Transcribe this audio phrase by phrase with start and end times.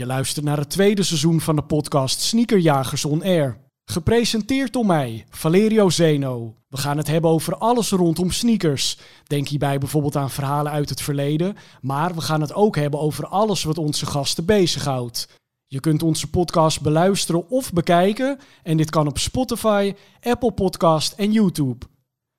[0.00, 3.58] Je luistert naar het tweede seizoen van de podcast Sneakerjagers on Air.
[3.84, 6.54] Gepresenteerd door mij, Valerio Zeno.
[6.68, 8.98] We gaan het hebben over alles rondom sneakers.
[9.24, 13.26] Denk hierbij bijvoorbeeld aan verhalen uit het verleden, maar we gaan het ook hebben over
[13.26, 15.28] alles wat onze gasten bezighoudt.
[15.66, 21.32] Je kunt onze podcast beluisteren of bekijken en dit kan op Spotify, Apple Podcast en
[21.32, 21.86] YouTube.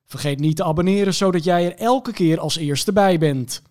[0.06, 3.62] Vergeet niet te abonneren zodat jij er elke keer als eerste bij bent.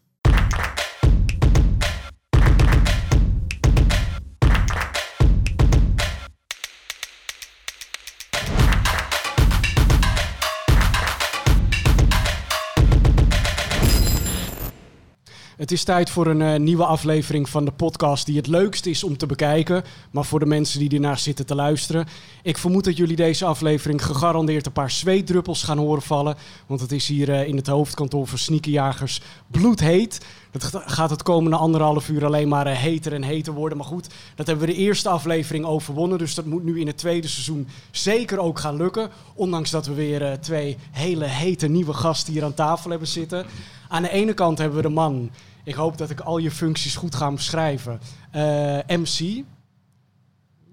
[15.62, 19.04] Het is tijd voor een eh, nieuwe aflevering van de podcast die het leukst is
[19.04, 19.84] om te bekijken.
[20.12, 22.08] Maar voor de mensen die ernaar zitten te luisteren.
[22.44, 26.36] Ik vermoed dat jullie deze aflevering gegarandeerd een paar zweetdruppels gaan horen vallen.
[26.66, 30.26] Want het is hier eh, in het hoofdkantoor van Sneakerjagers bloedheet.
[30.52, 33.78] Dat gaat het komende anderhalf uur alleen maar uh, heter en heter worden.
[33.78, 36.18] Maar goed, dat hebben we de eerste aflevering overwonnen.
[36.18, 39.10] Dus dat moet nu in het tweede seizoen zeker ook gaan lukken.
[39.34, 43.46] Ondanks dat we weer twee hele hete nieuwe gasten hier aan tafel hebben zitten.
[43.88, 45.30] Aan de ene kant hebben we de man
[45.64, 48.00] ik hoop dat ik al je functies goed ga beschrijven.
[48.36, 49.44] Uh, eh, MC.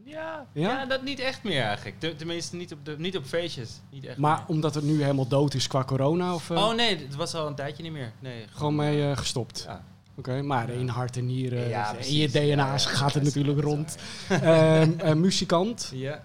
[0.05, 0.71] Ja, ja?
[0.71, 2.19] ja, dat niet echt meer eigenlijk.
[2.19, 3.81] Tenminste, niet op, de, niet op feestjes.
[3.91, 6.35] Niet echt maar omdat het nu helemaal dood is qua corona?
[6.35, 6.57] Of, uh?
[6.57, 8.13] Oh nee, het was al een tijdje niet meer.
[8.19, 9.63] Nee, gewoon mee uh, gestopt?
[9.67, 9.85] Ja.
[10.17, 13.97] Oké, maar in hart en nieren, ja, in je DNA's gaat het natuurlijk rond.
[14.29, 15.93] Ehm, muzikant.
[15.95, 16.21] Ja.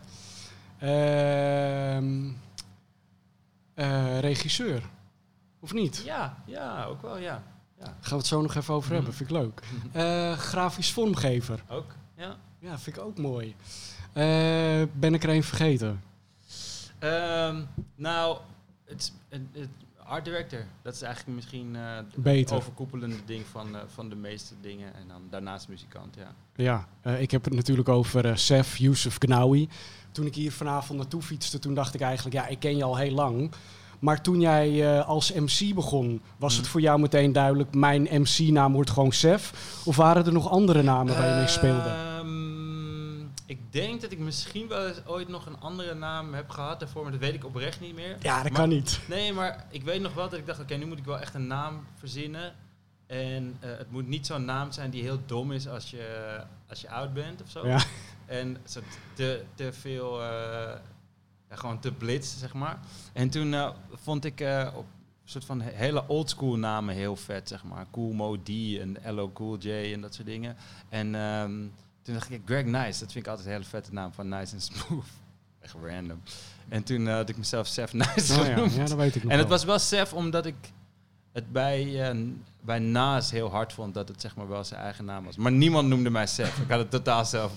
[0.80, 2.32] Ehm,
[4.20, 4.84] regisseur.
[5.60, 6.02] Of niet?
[6.06, 7.44] Ja, ja, ook wel, ja.
[7.84, 9.18] Gaan we het zo nog even over hebben, mhm.
[9.18, 9.62] vind ik leuk.
[9.96, 11.64] Uh, grafisch vormgever.
[11.70, 12.36] Ook, ja.
[12.60, 13.56] Ja, vind ik ook mooi.
[14.14, 16.04] Uh, ben ik er een vergeten?
[17.00, 18.38] Um, nou,
[18.86, 19.70] het, het, het,
[20.06, 24.94] art director, dat is eigenlijk misschien uh, het overkoepelende ding van, van de meeste dingen.
[24.94, 26.34] En dan daarnaast muzikant, ja.
[26.56, 29.70] Ja, ik heb het natuurlijk over Sef Youssef Gnawi.
[30.12, 32.98] Toen ik hier vanavond naartoe fietste, toen dacht ik eigenlijk, ja, ik ken je al
[32.98, 33.52] heel lang.
[34.04, 36.72] Maar toen jij uh, als MC begon, was het mhm.
[36.72, 39.54] voor jou meteen duidelijk: mijn MC-naam wordt gewoon Sef?
[39.86, 41.90] Of waren er nog andere namen waar je mee speelde?
[41.90, 46.80] Ehm, ik denk dat ik misschien wel eens ooit nog een andere naam heb gehad
[46.80, 48.18] daarvoor, maar dat weet ik oprecht niet meer.
[48.20, 49.00] Ja, dat kan niet.
[49.08, 51.34] Nee, maar ik weet nog wel dat ik dacht: oké, nu moet ik wel echt
[51.34, 52.54] een naam verzinnen.
[53.08, 56.38] En uh, het moet niet zo'n naam zijn die heel dom is als je,
[56.70, 57.68] als je oud bent of zo.
[57.68, 57.84] Ja.
[58.26, 58.80] En zo
[59.14, 60.22] te, te veel.
[60.22, 60.72] Uh,
[61.58, 62.80] gewoon te blitz, zeg maar.
[63.14, 64.86] En toen uh, vond ik uh, op
[65.24, 67.86] een soort van hele oldschool namen heel vet, zeg maar.
[67.92, 70.56] Cool Mo D en LO Cool J en dat soort dingen.
[70.90, 71.72] En um,
[72.02, 74.54] toen dacht ik, Greg Nice, dat vind ik altijd een hele vette naam van Nice
[74.54, 75.06] en Smooth.
[75.62, 76.22] Echt random.
[76.70, 78.56] En toen uh, had ik mezelf Sef Nice oh, ja.
[78.56, 80.56] ja, dat weet ik nog En het was wel Sef omdat ik
[81.32, 82.28] het bij, uh,
[82.62, 85.36] bij Naas heel hard vond dat het zeg maar wel zijn eigen naam was.
[85.36, 86.58] Maar niemand noemde mij Sef.
[86.58, 87.52] ik had het totaal zelf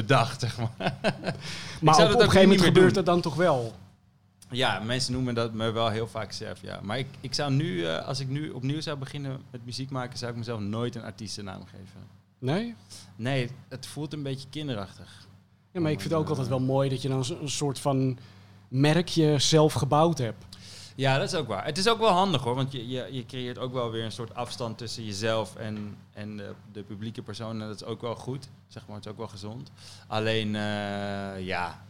[0.00, 0.70] bedacht, zeg maar.
[1.82, 3.74] maar op, op een gegeven moment gebeurt dat dan toch wel?
[4.50, 6.80] Ja, mensen noemen dat me wel heel vaak zelf, ja.
[6.82, 10.18] Maar ik, ik zou nu, uh, als ik nu opnieuw zou beginnen met muziek maken,
[10.18, 12.00] zou ik mezelf nooit een artiestennaam geven.
[12.38, 12.74] Nee?
[13.16, 15.26] Nee, het voelt een beetje kinderachtig.
[15.72, 18.18] Ja, maar ik vind het ook altijd wel mooi dat je dan een soort van
[18.68, 20.44] merkje zelf gebouwd hebt.
[20.98, 21.64] Ja, dat is ook waar.
[21.64, 24.12] Het is ook wel handig hoor, want je, je, je creëert ook wel weer een
[24.12, 27.60] soort afstand tussen jezelf en, en de, de publieke persoon.
[27.60, 28.96] En dat is ook wel goed, zeg maar.
[28.96, 29.70] Het is ook wel gezond.
[30.06, 31.84] Alleen, uh, ja,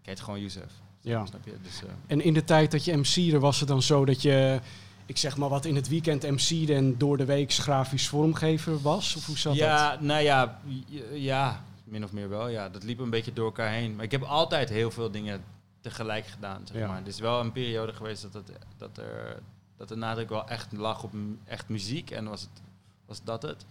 [0.00, 0.72] ik heet gewoon Youssef.
[1.00, 1.26] Ja.
[1.26, 1.52] Snap je?
[1.62, 1.88] Dus, uh...
[2.06, 4.60] En in de tijd dat je MC'de, was het dan zo dat je,
[5.06, 9.16] ik zeg maar wat, in het weekend MC'de en door de week grafisch vormgever was?
[9.16, 10.00] Of hoe zat ja, dat?
[10.00, 10.60] Nou ja,
[11.12, 12.48] ja, min of meer wel.
[12.48, 13.96] Ja, dat liep een beetje door elkaar heen.
[13.96, 15.44] Maar ik heb altijd heel veel dingen
[15.82, 16.66] tegelijk gedaan.
[16.72, 16.96] Zeg maar.
[16.96, 19.42] Het is wel een periode geweest dat, het, dat, er,
[19.76, 21.12] dat de nadruk wel echt lag op
[21.44, 22.10] echt muziek.
[22.10, 22.62] En was, het,
[23.06, 23.64] was dat het.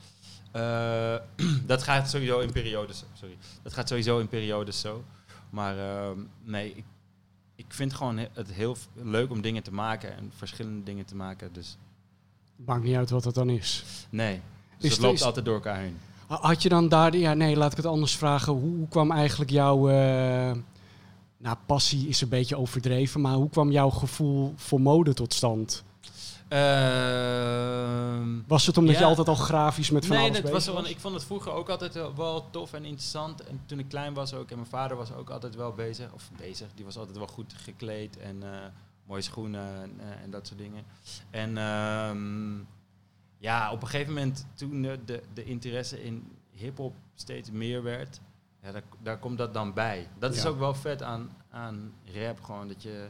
[0.56, 1.16] Uh,
[1.72, 3.04] dat gaat sowieso in periodes.
[3.14, 3.38] Sorry.
[3.62, 5.04] Dat gaat sowieso in periodes zo.
[5.50, 6.10] Maar uh,
[6.44, 6.86] nee, ik,
[7.56, 11.54] ik vind gewoon het heel leuk om dingen te maken en verschillende dingen te maken.
[11.54, 11.78] Dus.
[12.56, 13.84] Maakt niet uit wat dat dan is.
[14.10, 14.42] Nee.
[14.78, 15.98] Dus is het loopt altijd door elkaar heen.
[16.28, 18.54] Had je dan daar, ja nee, laat ik het anders vragen.
[18.54, 20.52] Hoe, hoe kwam eigenlijk jouw, uh,
[21.42, 25.84] nou, passie is een beetje overdreven, maar hoe kwam jouw gevoel voor mode tot stand?
[26.54, 30.68] Uh, was het omdat je altijd al grafisch met van nee, alles was?
[30.68, 30.90] was?
[30.90, 33.44] Ik vond het vroeger ook altijd wel tof en interessant.
[33.44, 36.14] En toen ik klein was ook, en mijn vader was ook altijd wel bezig.
[36.14, 38.50] Of bezig, die was altijd wel goed gekleed en uh,
[39.06, 40.84] mooie schoenen en, uh, en, dat soort dingen.
[41.30, 42.68] En um,
[43.38, 48.20] ja, op een gegeven moment toen de, de interesse in hip-hop steeds meer werd
[48.64, 50.08] ja, daar, daar komt dat dan bij.
[50.20, 52.42] Dat is ook wel vet aan, aan rap.
[52.42, 53.08] Gewoon dat je,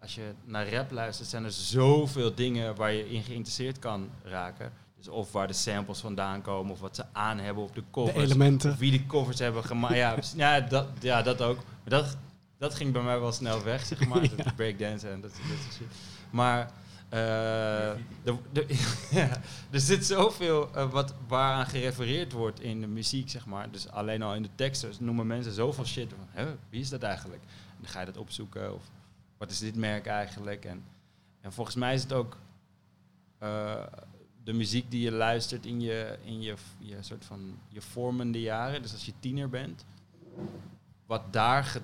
[0.00, 4.72] als je naar rap luistert, zijn er zoveel dingen waar je in geïnteresseerd kan raken.
[4.96, 8.16] Dus of waar de samples vandaan komen, of wat ze aan hebben op de covers.
[8.16, 8.70] De elementen.
[8.70, 9.94] Of wie de covers hebben gemaakt.
[9.94, 11.56] ja, ja, dat, ja, dat ook.
[11.56, 12.16] Maar dat,
[12.58, 14.22] dat ging bij mij wel snel weg, zeg maar.
[14.36, 14.52] ja.
[14.56, 15.86] Breakdance en dat, dat soort shit.
[16.30, 16.70] Maar
[19.10, 19.40] ja,
[19.70, 23.70] er zit zoveel uh, wat, waaraan gerefereerd wordt in de muziek, zeg maar.
[23.70, 26.12] Dus alleen al in de teksten noemen mensen zoveel shit
[26.68, 27.42] wie is dat eigenlijk?
[27.42, 28.82] En dan ga je dat opzoeken, of
[29.38, 30.64] wat is dit merk eigenlijk?
[30.64, 30.84] En,
[31.40, 32.36] en volgens mij is het ook
[33.42, 33.82] uh,
[34.44, 38.82] de muziek die je luistert in je, in je, je soort van je vormende jaren.
[38.82, 39.84] Dus als je tiener bent,
[41.06, 41.80] wat daar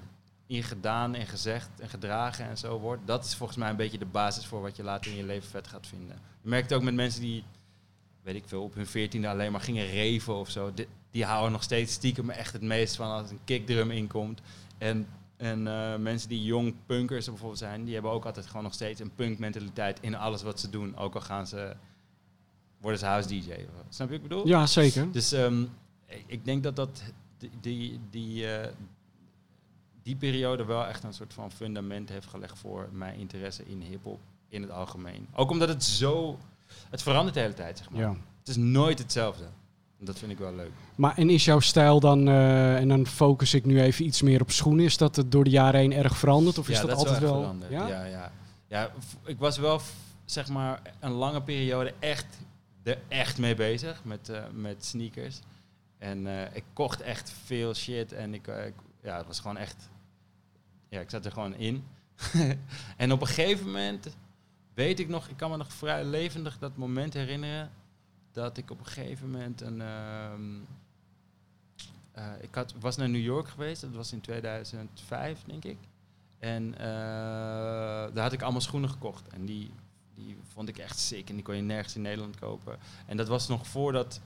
[0.47, 3.07] in gedaan en gezegd en gedragen en zo wordt.
[3.07, 5.49] Dat is volgens mij een beetje de basis voor wat je later in je leven
[5.49, 6.19] vet gaat vinden.
[6.43, 7.45] Je merkt ook met mensen die,
[8.23, 10.75] weet ik veel, op hun veertiende alleen maar gingen reven of zo.
[10.75, 14.41] Die, die houden nog steeds stiekem echt het meest van als een kickdrum inkomt.
[14.79, 15.07] En,
[15.37, 19.01] en uh, mensen die jong punkers bijvoorbeeld zijn, die hebben ook altijd gewoon nog steeds
[19.01, 20.97] een punkmentaliteit in alles wat ze doen.
[20.97, 21.77] Ook al gaan ze,
[22.81, 23.53] worden ze house DJ.
[23.89, 24.47] Snap je wat ik bedoel?
[24.47, 25.13] Ja, zeker.
[25.13, 25.71] Dus um,
[26.27, 27.03] ik denk dat dat
[27.39, 28.67] die, die, die uh,
[30.07, 34.21] die periode wel echt een soort van fundament heeft gelegd voor mijn interesse in hip-hop
[34.49, 35.29] in het algemeen.
[35.35, 36.39] Ook omdat het zo.
[36.91, 38.01] Het verandert de hele tijd, zeg maar.
[38.01, 38.17] Ja.
[38.39, 39.45] Het is nooit hetzelfde.
[39.99, 40.71] Dat vind ik wel leuk.
[40.95, 44.41] Maar en is jouw stijl dan, uh, en dan focus ik nu even iets meer
[44.41, 46.59] op schoenen, is dat het door de jaren heen erg veranderd?
[46.59, 47.41] Of is ja, dat, dat altijd wel?
[47.41, 47.71] veranderd?
[47.71, 47.89] Ja?
[47.89, 48.33] ja, ja.
[48.69, 48.91] Ja,
[49.25, 49.81] ik was wel,
[50.25, 52.27] zeg maar, een lange periode echt
[52.83, 55.41] er echt mee bezig met, uh, met sneakers.
[55.99, 59.89] En uh, ik kocht echt veel shit en ik, ik ja, het was gewoon echt
[60.89, 61.85] ja, ik zat er gewoon in.
[62.97, 64.17] en op een gegeven moment
[64.75, 67.71] weet ik nog, ik kan me nog vrij levendig dat moment herinneren
[68.33, 69.81] dat ik op een gegeven moment een.
[69.81, 70.33] Uh,
[72.19, 75.79] uh, ik had, was naar New York geweest, dat was in 2005 denk ik.
[76.39, 79.29] En uh, daar had ik allemaal schoenen gekocht.
[79.29, 79.71] En die,
[80.15, 82.79] die vond ik echt sick en die kon je nergens in Nederland kopen.
[83.07, 84.21] En dat was nog voordat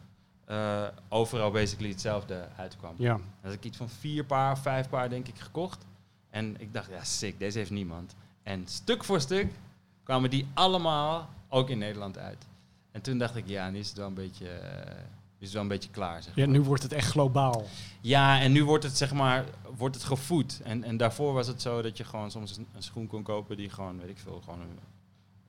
[0.51, 2.95] uh, overal basically hetzelfde uitkwam.
[2.99, 3.12] Ja.
[3.12, 5.87] Dan had ik iets van vier paar, vijf paar denk ik gekocht.
[6.31, 8.15] En ik dacht, ja, sick, deze heeft niemand.
[8.43, 9.53] En stuk voor stuk
[10.03, 12.47] kwamen die allemaal ook in Nederland uit.
[12.91, 14.93] En toen dacht ik, ja, nu is het wel een beetje, uh,
[15.38, 16.23] is het wel een beetje klaar.
[16.23, 17.65] Zeg ja, nu wordt het echt globaal.
[18.00, 19.44] Ja, en nu wordt het, zeg maar,
[19.77, 20.61] wordt het gevoed.
[20.62, 23.56] En, en daarvoor was het zo dat je gewoon soms een, een schoen kon kopen
[23.56, 24.79] die gewoon, weet ik veel, gewoon een,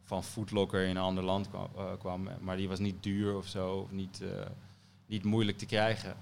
[0.03, 2.27] van Footlocker in een ander land kwam, uh, kwam.
[2.39, 4.29] Maar die was niet duur of zo, of niet, uh,
[5.05, 6.15] niet moeilijk te krijgen.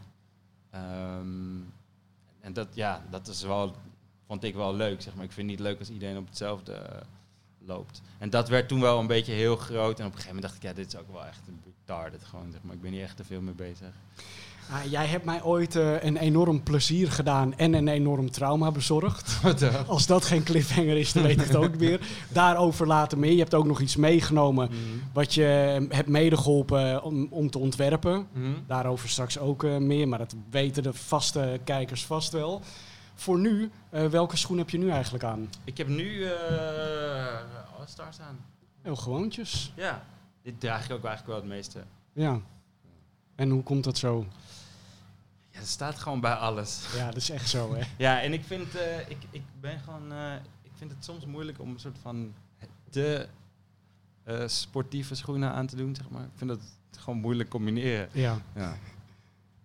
[0.75, 1.73] Um,
[2.39, 3.75] en dat, ja, dat is wel
[4.29, 5.01] vond ik wel leuk.
[5.01, 5.25] Zeg maar.
[5.25, 7.01] Ik vind het niet leuk als iedereen op hetzelfde uh,
[7.65, 8.01] loopt.
[8.17, 9.99] En dat werd toen wel een beetje heel groot.
[9.99, 12.23] En op een gegeven moment dacht ik, ja, dit is ook wel echt een retarded
[12.23, 12.51] gewoon.
[12.51, 12.75] Zeg maar.
[12.75, 13.93] Ik ben hier echt te veel mee bezig.
[14.71, 19.39] Ah, jij hebt mij ooit uh, een enorm plezier gedaan en een enorm trauma bezorgd.
[19.87, 21.99] Als dat geen cliffhanger is, dan weet ik het ook weer.
[22.27, 23.31] Daarover later meer.
[23.31, 25.01] Je hebt ook nog iets meegenomen mm.
[25.13, 25.41] wat je
[25.89, 28.27] hebt medegeholpen om, om te ontwerpen.
[28.33, 28.55] Mm.
[28.67, 32.61] Daarover straks ook uh, meer, maar dat weten de vaste kijkers vast wel
[33.19, 35.49] voor nu, uh, welke schoen heb je nu eigenlijk aan?
[35.63, 36.31] Ik heb nu uh,
[37.77, 38.45] All-Stars aan.
[38.81, 39.71] Heel gewoontjes.
[39.75, 40.05] Ja,
[40.41, 41.83] dit draag ik ook eigenlijk wel het meeste.
[42.13, 42.39] Ja.
[43.35, 44.25] En hoe komt dat zo?
[45.49, 46.85] Ja, dat staat gewoon bij alles.
[46.95, 47.83] Ja, dat is echt zo, hè?
[48.05, 50.11] ja, en ik vind, uh, ik, ik ben gewoon,
[50.63, 52.33] ik vind het soms moeilijk om een soort van
[52.89, 53.27] te
[54.45, 56.23] sportieve schoenen aan te doen, zeg maar.
[56.23, 56.59] Ik vind dat
[56.97, 58.09] gewoon moeilijk combineren.
[58.11, 58.41] Ja.
[58.55, 58.77] ja.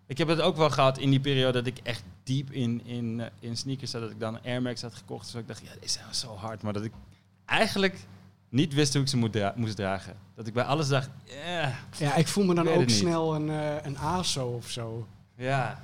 [0.06, 3.22] Ik heb het ook wel gehad in die periode dat ik echt diep in, in,
[3.40, 4.00] in sneakers zat.
[4.00, 5.32] Dat ik dan Air Max had gekocht.
[5.32, 6.62] Dus ik dacht, ja, deze zijn zo hard.
[6.62, 6.92] Maar dat ik
[7.44, 8.06] eigenlijk
[8.48, 10.16] niet wist hoe ik ze dra moest dragen.
[10.34, 13.82] Dat ik bij alles dacht, yeah, Ja, ik voel me dan ook snel een, uh,
[13.82, 15.06] een ASO of zo.
[15.36, 15.82] Ja.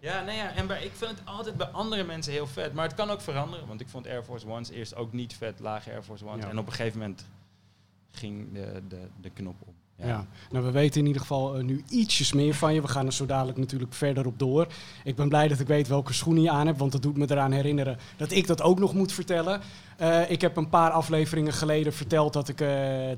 [0.00, 2.74] Ja, nee, ja, en bij, ik vind het altijd bij andere mensen heel vet.
[2.74, 3.66] Maar het kan ook veranderen.
[3.66, 5.60] Want ik vond Air Force Ones eerst ook niet vet.
[5.60, 6.44] Lage Air Force Ones.
[6.44, 6.50] Ja.
[6.50, 7.24] En op een gegeven moment
[8.10, 9.74] ging de, de, de knop om.
[10.06, 10.26] Ja.
[10.50, 12.80] nou we weten in ieder geval uh, nu ietsjes meer van je.
[12.80, 14.66] We gaan er zo dadelijk natuurlijk verder op door.
[15.04, 17.26] Ik ben blij dat ik weet welke schoenen je aan hebt, want dat doet me
[17.30, 19.60] eraan herinneren dat ik dat ook nog moet vertellen.
[20.00, 22.68] Uh, ik heb een paar afleveringen geleden verteld dat ik uh,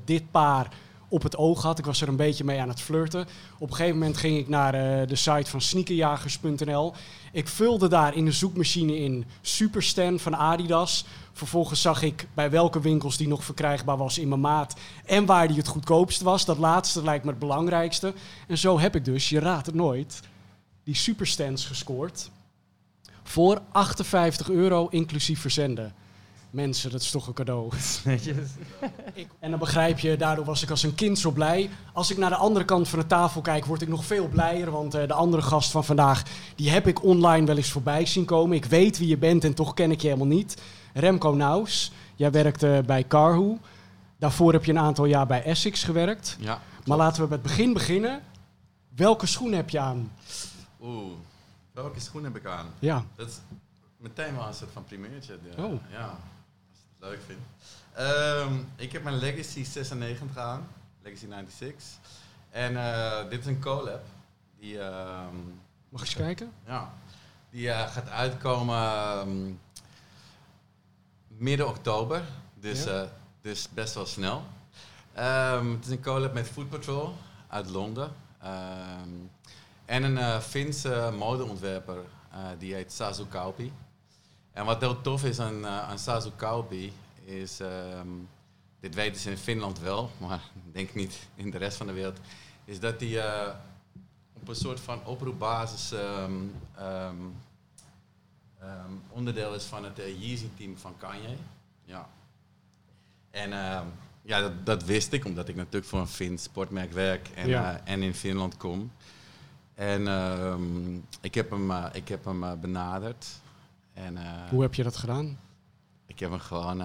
[0.05, 0.67] dit paar
[1.07, 1.79] op het oog had.
[1.79, 3.27] Ik was er een beetje mee aan het flirten.
[3.57, 4.71] Op een gegeven moment ging ik naar
[5.07, 6.93] de site van sneakerjagers.nl.
[7.31, 11.05] Ik vulde daar in de zoekmachine in Superstan van Adidas.
[11.33, 14.73] Vervolgens zag ik bij welke winkels die nog verkrijgbaar was in mijn maat.
[15.05, 16.45] En waar die het goedkoopst was.
[16.45, 18.13] Dat laatste lijkt me het belangrijkste.
[18.47, 20.19] En zo heb ik dus, je raadt het nooit,
[20.83, 22.29] die Superstans gescoord.
[23.23, 25.93] Voor 58 euro inclusief verzenden.
[26.51, 27.71] Mensen, dat is toch een cadeau.
[29.39, 31.69] en dan begrijp je, daardoor was ik als een kind zo blij.
[31.93, 34.71] Als ik naar de andere kant van de tafel kijk, word ik nog veel blijer.
[34.71, 36.23] Want uh, de andere gast van vandaag,
[36.55, 38.57] die heb ik online wel eens voorbij zien komen.
[38.57, 40.61] Ik weet wie je bent en toch ken ik je helemaal niet.
[40.93, 43.57] Remco Naus, jij werkte bij Carhu.
[44.17, 46.35] Daarvoor heb je een aantal jaar bij Essex gewerkt.
[46.39, 46.61] Ja.
[46.85, 48.21] Maar laten we bij het begin beginnen.
[48.95, 50.11] Welke schoen heb je aan?
[50.81, 51.11] Oeh,
[51.71, 52.65] welke schoen heb ik aan?
[52.79, 53.03] Ja.
[53.15, 53.39] Dat is
[53.97, 55.39] meteen wel een soort van primeurtje.
[55.57, 55.73] Ja, Oh.
[55.91, 56.05] ja
[56.69, 57.41] als je het leuk vindt.
[57.93, 60.67] Ehm, ik heb mijn Legacy 96 aan.
[61.03, 61.83] Legacy 96.
[62.49, 64.01] En eh, dit is een collab.
[64.59, 65.35] Die, ehm,
[65.89, 66.51] Mag ik eens kijken?
[66.67, 66.93] ja,
[67.49, 69.29] die eh, gaat uitkomen ehm,
[71.41, 72.21] midden oktober.
[72.59, 73.01] Dus, Ja.
[73.01, 73.07] eh,
[73.41, 74.43] dus best wel snel.
[75.13, 77.13] Ehm, het is een collab met Food Patrol
[77.47, 78.11] uit Londen.
[78.41, 79.09] Ehm,
[79.85, 81.97] en een eh Finse modeontwerper,
[82.31, 83.73] eh, die heet Sasu Kauppi.
[84.51, 86.93] En wat heel tof is aan, aan Sasu Kauppi
[87.25, 88.07] is, ehm,
[88.79, 91.93] dit weten ze in Finland wel, maar ik denk niet in de rest van de
[91.93, 92.17] wereld,
[92.65, 93.45] is dat hij
[94.33, 95.93] op een soort van oproepbasis
[98.61, 101.35] ehm, onderdeel is van het eh, Yeezy-team van Kanye.
[101.83, 102.09] Ja.
[103.31, 103.85] En ehm,
[104.21, 107.75] ja, dat, dat wist ik, omdat ik natuurlijk voor een Fins sportmerk werk en, Ja.
[107.85, 108.91] eh, en in Finland kom.
[109.73, 113.27] En ehm, ik heb hem, eh, ik heb hem benaderd.
[113.93, 114.17] En,
[114.49, 115.39] Hoe heb je dat gedaan?
[116.05, 116.81] ik heb hem gewoon.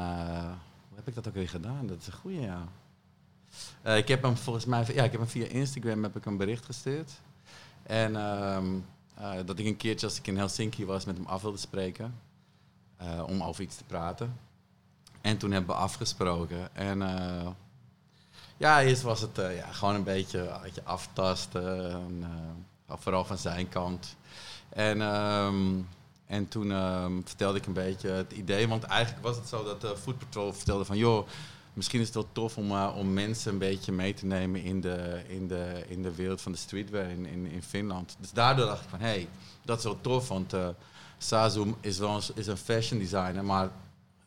[0.88, 1.87] hoe heb ik dat ook weer gedaan?
[1.87, 2.68] Dat is een goede, ja.
[3.97, 4.85] Ik heb hem volgens mij.
[4.95, 7.11] Ja, ik heb hem via Instagram heb ik een bericht gestuurd.
[7.83, 8.66] En ehm,
[9.16, 12.20] eh, dat ik een keertje als ik in Helsinki was met hem af wilde spreken.
[12.96, 14.38] eh, om over iets te praten.
[15.20, 16.76] En toen hebben we afgesproken.
[16.76, 17.49] En eh,
[18.56, 21.90] ja, eerst was het ja, gewoon een beetje, een beetje aftasten.
[21.90, 22.25] En,
[22.88, 24.16] vooral van zijn kant.
[24.68, 25.80] En, ehm,
[26.26, 28.68] en toen ehm, vertelde ik een beetje het idee.
[28.68, 30.96] Want eigenlijk was het zo dat de Food Patrol vertelde van...
[30.96, 31.28] joh,
[31.76, 34.62] misschien is het wel tof om, eh, om mensen een beetje mee te nemen...
[34.62, 38.16] in de, in de, in de wereld van de streetwear in, in, in Finland.
[38.21, 39.28] Dus daardoor dacht ik van, hé, hey,
[39.64, 40.28] dat is wel tof.
[40.28, 40.54] Want
[41.18, 43.45] Sazu is wel een, is een fashion designer...
[43.45, 43.71] maar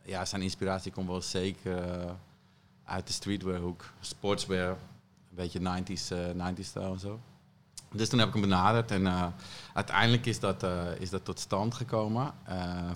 [0.02, 2.12] ja, zijn inspiratie komt wel zeker eh,
[2.84, 3.86] uit de streetwear hoek.
[4.00, 4.78] Sportswear, een
[5.30, 7.20] beetje 90s, eh 90s stijl en zo.
[7.92, 9.34] Dus toen heb ik hem benaderd en
[9.74, 10.66] uiteindelijk is dat,
[11.00, 12.34] is dat tot stand gekomen.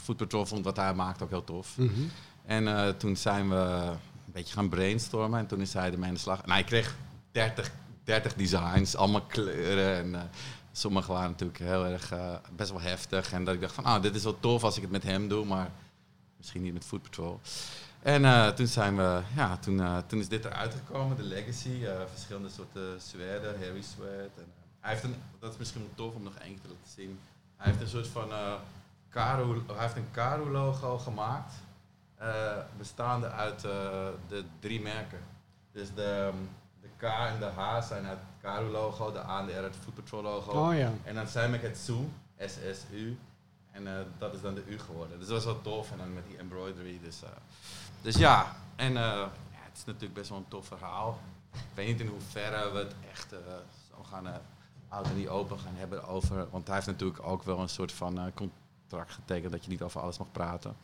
[0.02, 1.78] Food Patrol vond wat hij maakt ook heel tof.
[1.78, 2.02] Mhm.
[2.46, 3.94] En toen zijn we
[4.34, 6.42] beetje gaan brainstormen en toen is hij ermee aan de slag.
[6.42, 6.96] Nou, hij kreeg
[7.32, 7.72] 30,
[8.04, 10.22] 30 designs, allemaal kleuren en eh,
[10.72, 13.32] sommige waren natuurlijk heel erg eh, best wel heftig.
[13.32, 15.28] En dat ik dacht van, ah, dit is wel tof als ik het met hem
[15.28, 15.72] doe, maar
[16.38, 17.40] misschien niet met Food Patrol.
[18.02, 22.50] En eh, toen zijn we, ja, toen, toen is dit eruit gekomen, de Legacy, verschillende
[22.50, 24.38] soorten zwerden, Harry Sweat.
[24.38, 24.46] En,
[24.80, 27.20] hij heeft een, dat is misschien wel tof om nog één keer te laten zien.
[27.58, 28.30] Hij heeft een soort van
[29.10, 31.54] Karu, hij heeft een Karu logo gemaakt,
[32.78, 33.72] bestaande uit eh,
[34.28, 35.20] de drie merken.
[35.72, 36.32] Dus de,
[36.82, 39.76] de K en de H zijn het Karu logo, de A en de R het
[39.76, 40.52] Food Patrol logo.
[40.52, 40.92] Oh ja.
[41.04, 43.18] En dan zijn we het SU, SSU.
[43.72, 45.20] En eh, dat is dan de U geworden.
[45.20, 45.92] Dus dat was wel tof.
[45.92, 47.00] En dan met die embroidery.
[47.04, 47.30] Dus, eh,
[48.02, 51.20] dus ja, en eh, ja, het is natuurlijk best wel een tof verhaal.
[51.54, 53.40] Ik weet niet in hoeverre we het echt eh,
[53.90, 54.34] zo gaan uh,
[54.88, 56.50] oud en die open gaan hebben over.
[56.50, 59.82] Want hij heeft natuurlijk ook wel een soort van eh, contract getekend dat je niet
[59.82, 60.76] over alles mag praten.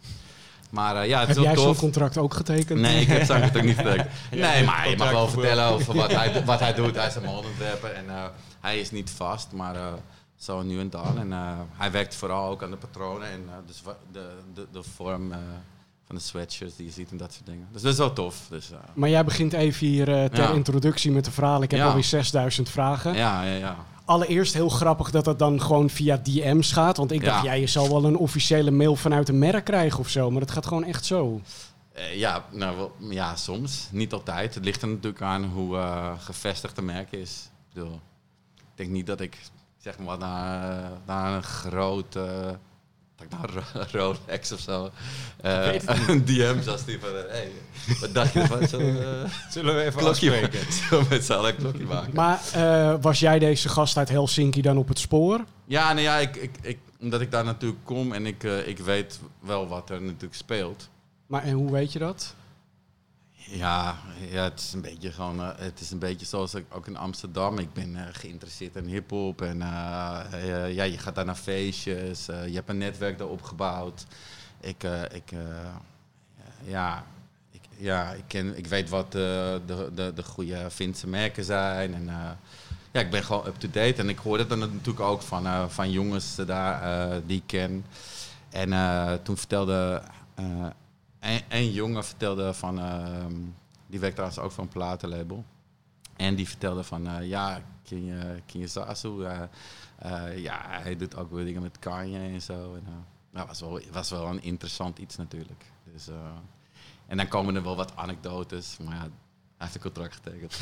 [0.70, 2.80] Maar eh, ja, het is Heb wel jij zo'n contract ook getekend?
[2.80, 4.10] Nee, ik heb zijn contract niet getekend.
[4.32, 6.96] Nee, maar je mag wel vertellen over wat hij, wat hij doet.
[6.96, 8.24] Hij is een modeontwerper en eh,
[8.60, 9.94] hij is niet vast, maar eh,
[10.36, 11.20] zo nu en dan.
[11.20, 15.34] En hij werkt vooral ook aan de patronen en dus de, de, de vorm
[16.10, 17.68] van de sweatshirts die je ziet en dat soort dingen.
[17.72, 18.46] Dus dat is wel tof.
[18.50, 20.50] Dus, eh, Maar jij begint even hier eh, ter Ja.
[20.52, 21.62] introductie met de verhaal.
[21.62, 21.86] Ik heb Ja.
[21.88, 23.14] alweer 6000 vragen.
[23.16, 23.76] ja, ja, ja.
[24.06, 26.98] Allereerst heel grappig dat dat dan gewoon via DM's gaat.
[26.98, 30.10] Want ik dacht, ja, je zal wel een officiële mail vanuit een merk krijgen of
[30.10, 30.32] zo.
[30.32, 31.42] Maar dat gaat gewoon echt zo.
[31.94, 33.88] Eh, ja, nou, wel, ja, soms.
[33.92, 34.56] Niet altijd.
[34.56, 35.78] Het ligt er natuurlijk aan hoe
[36.20, 37.50] gevestigd de merk is.
[37.70, 38.00] Ik bedoel,
[38.58, 39.38] ik denk niet dat ik
[39.78, 42.18] zeg maar naar, naar een groot...
[43.20, 44.90] dat ik naar een Ro- Rolex of zo
[45.42, 45.74] eh,
[46.08, 47.10] een DM zou sturen van...
[47.16, 47.52] eh, hey,
[48.02, 48.70] wat dacht je van eh,
[49.52, 50.42] Zullen we even klokje afspreken?
[50.60, 50.74] maken?
[50.74, 52.12] Zullen we met z'n allen een klokje maken?
[52.14, 55.40] Maar eh, was jij deze gast uit Helsinki dan op het spoor?
[55.66, 58.78] Ja, nou ja, ik, ik, ik, omdat ik daar natuurlijk kom en ik, eh, ik
[58.80, 60.90] weet wel wat er natuurlijk speelt.
[61.28, 62.36] Maar en hoe weet je dat?
[63.52, 63.98] Ja,
[64.32, 66.98] ja, het is een beetje gewoon, eh, het is een beetje zoals ik ook in
[66.98, 67.58] Amsterdam.
[67.58, 72.26] Ik ben eh, geïnteresseerd in hip-hop en eh, ja, je gaat daar naar feestjes.
[72.26, 74.06] je hebt een netwerk daar opgebouwd.
[74.60, 75.32] Ik, ik,
[76.64, 77.04] ja,
[77.52, 79.62] ik, ja, ik, ken, ik weet wat de,
[79.94, 81.94] de, de goede Finse merken zijn.
[81.94, 82.06] En,
[82.92, 84.02] ja, ik ben gewoon up-to-date.
[84.02, 87.86] En ik hoorde dan natuurlijk ook van, van jongens daar die ik ken.
[88.50, 88.70] En
[89.24, 90.02] toen vertelde
[91.20, 93.36] een, een jongen vertelde van, ehm,
[93.88, 95.44] die werkt trouwens ook voor een platenlabel.
[96.16, 99.24] En die vertelde van, eh, ja, ken je, ken je Zazu?
[99.24, 99.42] Eh,
[99.98, 102.74] eh, ja, hij doet ook weer dingen met Kanye en zo.
[102.74, 102.94] En, eh,
[103.32, 105.64] nou, was wel, was wel een interessant iets natuurlijk.
[105.94, 106.08] Dus,
[107.08, 110.60] en dan komen er wel wat anekdotes, maar ja, Hij heeft een contract getekend.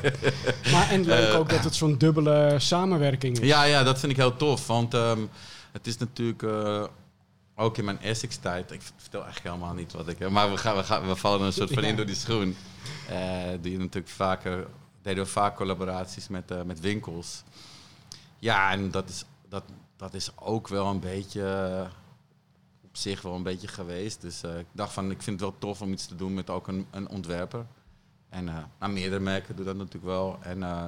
[0.72, 3.46] maar en leuk ook dat het zo'n dubbele samenwerking is.
[3.46, 4.66] Ja, ja, dat vind ik heel tof.
[4.66, 5.20] Want ehm,
[5.72, 6.42] het is natuurlijk
[7.54, 8.70] ook in mijn Essex-tijd.
[8.70, 10.30] Ik vertel echt helemaal niet wat ik heb.
[10.30, 12.56] Maar we, gaan, we, gaan, we vallen een soort van in door die schoen.
[13.60, 14.66] die natuurlijk vaker,
[15.02, 17.42] deden we vaak collaboraties met, met winkels.
[18.38, 19.64] Ja, en dat is, dat,
[19.96, 21.90] dat is ook wel een beetje
[22.82, 24.20] op zich wel een beetje geweest.
[24.20, 26.68] Dus ik dacht van, ik vind het wel tof om iets te doen met ook
[26.68, 27.66] een, een ontwerper.
[28.28, 30.38] En uh, nou, meerdere merken doen dat natuurlijk wel.
[30.40, 30.86] En uh,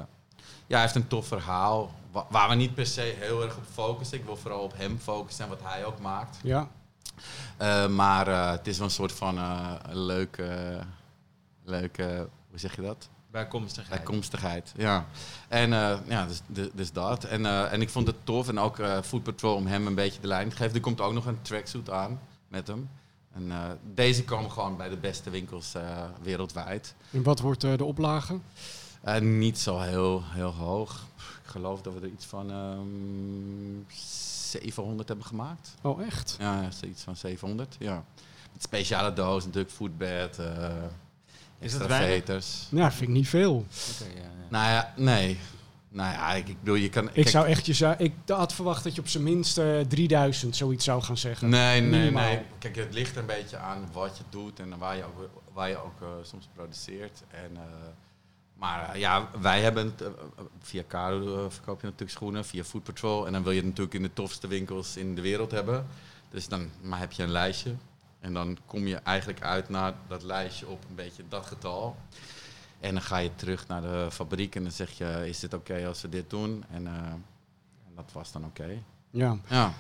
[0.67, 3.65] ja, hij heeft een tof verhaal wa waar we niet per se heel erg op
[3.73, 4.19] focussen.
[4.19, 6.39] Ik wil vooral op hem focussen en wat hij ook maakt.
[6.43, 6.69] Ja.
[7.63, 9.39] Uh, maar het is wel een soort van
[9.91, 10.79] leuke,
[11.65, 13.09] leuke, hoe zeg je dat?
[13.31, 14.01] Bijkomstigheid.
[14.01, 15.07] Bijkomstigheid, ja.
[15.49, 15.71] En
[16.09, 17.25] ja, dus, dus, dus dat.
[17.25, 20.27] En, en ik vond het tof en ook Food Patrol om hem een beetje de
[20.27, 20.75] lijn te geven.
[20.75, 22.89] Er komt ook nog een tracksuit aan met hem.
[23.35, 23.59] En uh,
[23.95, 25.83] deze komen gewoon bij de beste winkels uh,
[26.23, 26.95] wereldwijd.
[27.11, 28.39] En wat wordt uh, de oplage?
[29.21, 31.07] Niet zo heel, heel hoog.
[31.17, 35.75] Ik geloof dat we er iets van um, 700 hebben gemaakt.
[35.83, 36.37] Oh, echt?
[36.39, 38.05] Ja, iets van 700, ja.
[38.53, 40.39] Met speciale doos, natuurlijk foodbed,
[41.59, 42.67] Is dat veters.
[42.71, 43.67] Ja, vind ik niet veel.
[44.01, 44.47] Okay, ja, ja.
[44.49, 45.39] Nou ja, nee.
[45.95, 47.07] Nou ja, ik, ik bedoel, je kan...
[47.07, 49.81] Ik kijk, zou echt, je zou, ik had verwacht dat je op zijn minst uh,
[49.81, 51.49] 3000 zoiets zou gaan zeggen.
[51.49, 52.29] Nee, nee, Minimaal.
[52.29, 52.43] nee.
[52.59, 55.69] Kijk, het ligt er een beetje aan wat je doet en waar je ook, waar
[55.69, 57.23] je ook uh, soms produceert.
[57.31, 57.61] En, uh,
[58.65, 60.09] maar ja, wij hebben het,
[60.61, 63.27] via Caro verkoop je natuurlijk schoenen, via Food Patrol.
[63.27, 65.87] En dan wil je het natuurlijk in de tofste winkels in de wereld hebben.
[66.31, 67.75] Dus dan maar heb je een lijstje.
[68.21, 71.97] En dan kom je eigenlijk uit naar dat lijstje op een beetje dat getal.
[72.81, 75.73] En dan ga je terug naar de fabriek en dan zeg je, is dit oké
[75.73, 76.65] okay als we dit doen?
[76.71, 76.91] En, uh,
[77.95, 78.63] dat was dan oké.
[78.63, 78.83] Okay.
[79.11, 79.37] Ja.
[79.49, 79.73] ja.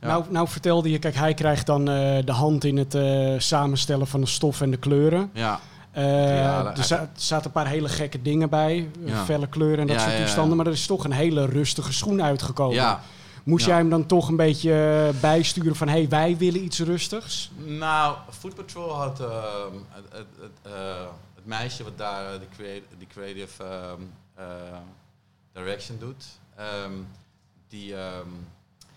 [0.00, 0.10] Ja.
[0.10, 4.06] Nou, nou vertelde je, kijk, hij krijgt dan uh, de hand in het uh, samenstellen
[4.06, 5.30] van de stof en de kleuren.
[5.32, 5.60] Ja.
[5.94, 9.24] Er zaten een paar hele gekke dingen bij, ja.
[9.24, 12.74] felle kleuren en dat soort toestanden, maar er is toch een hele rustige schoen uitgekomen.
[12.74, 13.00] Ja.
[13.44, 17.50] Moest jij hem dan toch een beetje bijsturen van, hé, hey, wij willen iets rustigs?
[17.56, 19.26] Nou, Food Patrol had uh,
[19.88, 20.72] het, het, het,
[21.34, 22.38] het meisje wat daar
[22.98, 23.64] de creative,
[24.38, 24.44] uh,
[25.52, 26.24] direction doet,
[26.84, 27.06] um,
[27.68, 28.46] die, um,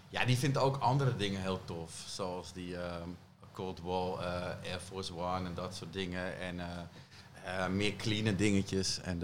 [0.09, 1.91] ja, die vindt ook andere dingen heel tof.
[2.07, 2.75] Zoals die
[3.57, 6.39] Cold Wall, uh, Air Force One en dat soort dingen.
[6.39, 8.99] En uh, meer clean dingetjes.
[9.01, 9.19] En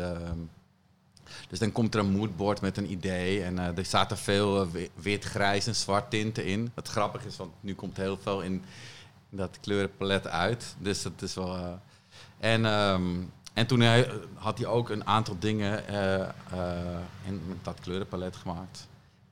[1.49, 3.43] dus dan komt er een moodboard met een idee.
[3.43, 6.71] En er zaten veel wit, grijs en zwart tinten in.
[6.73, 8.63] Wat grappig is, want nu komt heel veel in,
[9.29, 10.75] dat kleurenpalet uit.
[10.77, 11.79] Dus dat is wel...
[12.39, 17.79] En, um, en toen hij, had hij ook een aantal dingen uh, uh, in dat
[17.79, 18.87] kleurenpalet gemaakt.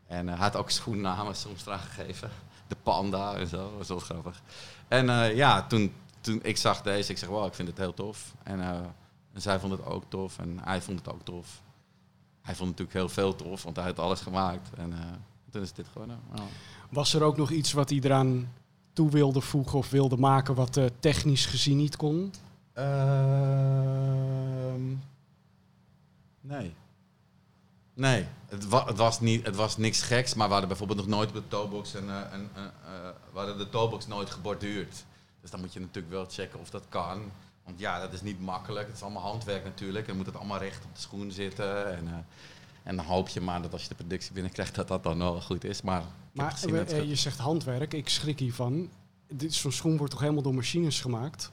[0.08, 2.30] En hij had ook schoennamen soms eraan gegeven.
[2.68, 4.42] De panda en zo, dat was wel grappig.
[4.92, 7.94] En uh, ja, toen, toen ik zag deze, ik zeg, wow, ik vind het heel
[7.94, 8.34] tof.
[8.44, 8.62] En,
[9.34, 11.62] en, zij vond het ook tof en hij vond het ook tof.
[12.42, 14.70] Hij vond het natuurlijk heel veel tof, want hij had alles gemaakt.
[14.78, 14.94] En
[15.50, 16.08] toen is dit gewoon...
[16.08, 16.46] Wow.
[16.90, 18.54] Was er ook nog iets wat hij eraan
[18.94, 22.34] toe wilde voegen of wilde maken wat technisch gezien niet kon?
[22.78, 22.84] Uh,
[26.42, 26.74] nee.
[27.94, 31.08] Nee, het, wa het, was niet, het was niks geks, maar we hadden bijvoorbeeld nog
[31.08, 32.02] nooit op de toolbox uh,
[33.32, 35.04] we hadden de toolbox nooit geborduurd.
[35.42, 37.32] Dus dan moet je natuurlijk wel checken of dat kan.
[37.64, 38.88] Want ja, dat is niet makkelijk.
[38.88, 40.08] Het is allemaal handwerk natuurlijk.
[40.08, 41.98] En moet het allemaal recht op de schoen zitten.
[41.98, 42.14] En, uh,
[42.84, 45.42] en dan hoop je maar dat als je de productie binnenkrijgt, dat dat dan wel
[45.42, 45.82] goed is.
[45.82, 46.56] Maar, maar
[47.06, 48.90] je zegt handwerk, ik schrik hiervan.
[49.48, 51.52] Zo'n schoen wordt toch helemaal door machines gemaakt?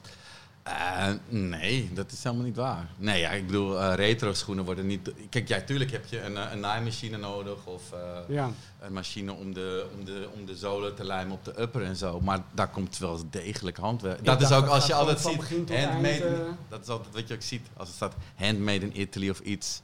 [0.69, 2.89] Uh, nee, dat is helemaal niet waar.
[2.97, 5.11] Nee, ja, ik bedoel, uh, retro schoenen worden niet...
[5.29, 7.99] Kijk, ja, tuurlijk heb je een, een naaimachine nodig of uh,
[8.35, 8.51] ja.
[8.79, 11.95] een machine om de, om, de, om de zolen te lijmen op de upper en
[11.95, 12.19] zo.
[12.19, 14.25] Maar daar komt wel degelijk handwerk.
[14.25, 17.67] Dat is ook als je altijd ziet, handmade, dat is altijd wat je ook ziet.
[17.77, 19.81] Als het staat handmade in Italy of iets.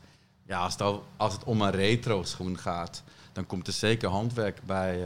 [0.48, 4.10] Ja, als het, al, als het om een retro schoen gaat, dan komt er zeker
[4.10, 5.04] handwerk bij,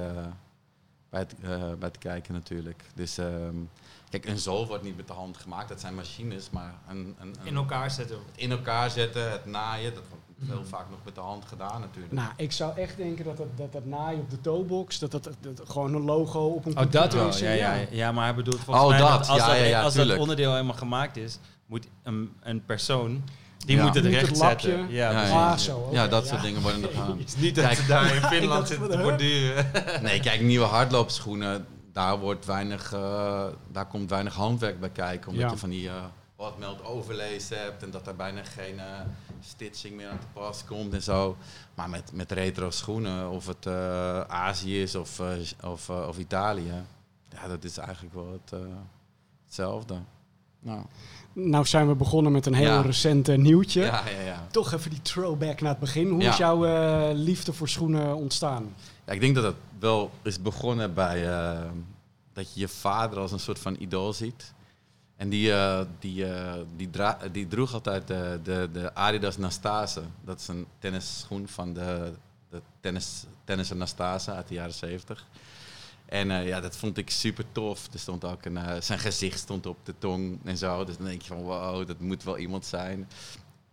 [1.09, 1.35] bij, het,
[1.79, 2.83] bij het kijken natuurlijk.
[2.93, 3.17] Dus...
[3.17, 3.69] Um,
[4.09, 7.15] Kijk, een zool wordt niet met de hand gemaakt, dat zijn machines, maar een, een,
[7.19, 8.15] een in elkaar zetten.
[8.15, 11.81] Het in elkaar zetten, het naaien, dat wordt heel vaak nog met de hand gedaan
[11.81, 12.13] natuurlijk.
[12.13, 15.29] Nou, ik zou echt denken dat dat, dat, dat naaien op de toebox, dat, dat,
[15.39, 18.11] dat, gewoon een logo op een Oh, dat wel, ja, ja, ja.
[18.11, 20.75] maar hij bedoelt volgens oh, mij dat, als, ja, dat, ja, als dat onderdeel helemaal
[20.75, 23.23] gemaakt is, moet een, een persoon
[23.65, 23.83] die ja.
[23.83, 24.91] moet het recht zetten.
[24.91, 25.93] Ja, ja, ja, zo, okay.
[25.93, 27.17] ja, dat soort dingen worden er gedaan.
[27.17, 29.71] Het is niet dat ze daar in Finland zitten te borduren.
[30.01, 35.29] nee, kijk, nieuwe hardloopschoenen daar, wordt weinig, uh, daar komt weinig handwerk bij kijken.
[35.29, 35.51] Omdat ja.
[35.51, 36.03] je van die uh,
[36.35, 38.83] wat meld overlezen hebt en dat er bijna geen uh,
[39.41, 41.37] stitching meer aan te pas komt en zo.
[41.75, 43.67] Maar met, met retro schoenen, of het
[44.27, 45.21] Azië is of,
[45.63, 46.73] of, of Italië,
[47.29, 48.61] ja, dat is eigenlijk wel het,
[49.45, 49.95] hetzelfde.
[50.59, 50.81] Nou,
[51.33, 52.81] Nou zijn we begonnen met een heel Ja.
[52.81, 53.81] recent eh, nieuwtje.
[53.81, 54.47] ja, ja, ja.
[54.51, 56.09] Toch even die throwback naar het begin.
[56.09, 58.73] Hoe is jouw eh, liefde voor schoenen ontstaan?
[59.09, 61.69] Ik denk dat het wel is begonnen bij eh,
[62.33, 64.53] dat je je vader als een soort van idool ziet.
[65.15, 66.89] En die, eh, die, eh, die,
[67.31, 70.01] die droeg altijd de, de, de Adidas Nastase.
[70.23, 72.11] Dat is een tennisschoen van de,
[72.49, 75.25] de tennis, tennisser Nastase uit de jaren 70.
[76.05, 77.87] En ja, dat vond ik super tof.
[77.93, 80.83] Er stond ook een, zijn gezicht stond op de tong en zo.
[80.85, 83.09] Dus dan denk je van wow, dat moet wel iemand zijn.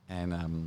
[0.06, 0.60] En, ehm,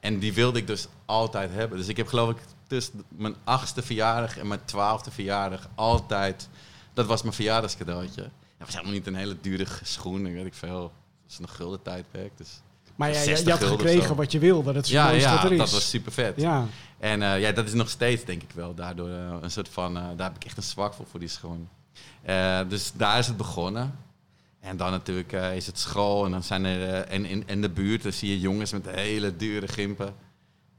[0.00, 1.78] en die wilde ik dus altijd hebben.
[1.78, 6.48] Dus ik heb geloof ik tussen mijn achtste verjaardag en mijn twaalfde verjaardag altijd...
[6.94, 8.22] Dat was mijn verjaardagscadeautje.
[8.22, 10.80] Dat was helemaal niet een hele dure schoen, ik weet ik veel.
[10.80, 10.92] Dat
[11.26, 12.60] was een gulden tijdperk, dus...
[12.96, 14.72] Maar je, 60 je had gekregen wat je wilde.
[14.72, 15.16] Dat is Ja, er
[15.52, 15.58] is.
[15.58, 16.40] dat was super vet.
[16.40, 16.66] Ja,
[16.98, 18.74] En eh, ja, dat is nog steeds denk ik wel.
[18.74, 21.28] Daardoor eh, een soort van, eh, daar heb ik echt een zwak voor, voor die
[21.28, 21.68] schoen.
[22.68, 23.98] Dus daar is het begonnen.
[24.60, 28.02] En dan natuurlijk is het school en dan zijn er, en in, in de buurt,
[28.02, 30.14] dan zie je jongens met hele dure gimpen.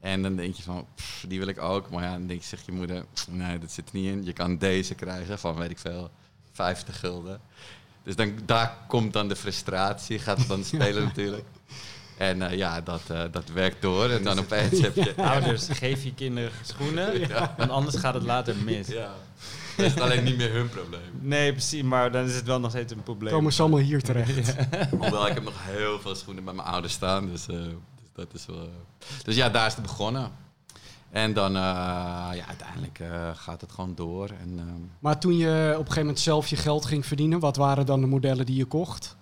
[0.00, 1.90] En dan denk je van, pff, die wil ik ook.
[1.90, 4.24] Maar ja, dan denk je, zeg je moeder, nee, dat zit er niet in.
[4.24, 6.10] Je kan deze krijgen van, weet ik veel,
[6.52, 7.40] 50 gulden.
[8.02, 11.44] Dus dan, daar komt dan de frustratie, gaat het dan spelen natuurlijk.
[12.18, 14.10] En eh, ja, dat, eh, dat werkt door.
[14.10, 15.14] En dan opeens heb je...
[15.34, 18.86] Ouders, geef je kinderen schoenen, want anders gaat het later mis.
[18.86, 19.14] Ja.
[19.76, 21.00] Dat is alleen niet meer hun probleem.
[21.20, 23.32] Nee, precies, maar dan is het wel nog steeds een probleem.
[23.32, 24.56] komen ze allemaal hier terecht.
[24.90, 27.28] Hoewel, ik heb nog heel veel schoenen bij mijn ouders staan.
[27.30, 28.62] Dus, eh, dus dat is wel...
[28.62, 28.68] eh.
[29.24, 30.30] Dus ja, daar is het begonnen.
[31.10, 31.62] En dan, eh,
[32.32, 34.28] ja, uiteindelijk eh, gaat het gewoon door.
[34.40, 37.56] En, ehm, Maar toen je op een gegeven moment zelf je geld ging verdienen, wat
[37.56, 39.16] waren dan de modellen die je kocht?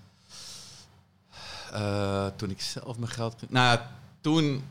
[2.36, 3.50] toen ik zelf mijn geld...
[3.50, 3.78] Nou,
[4.20, 4.64] toen...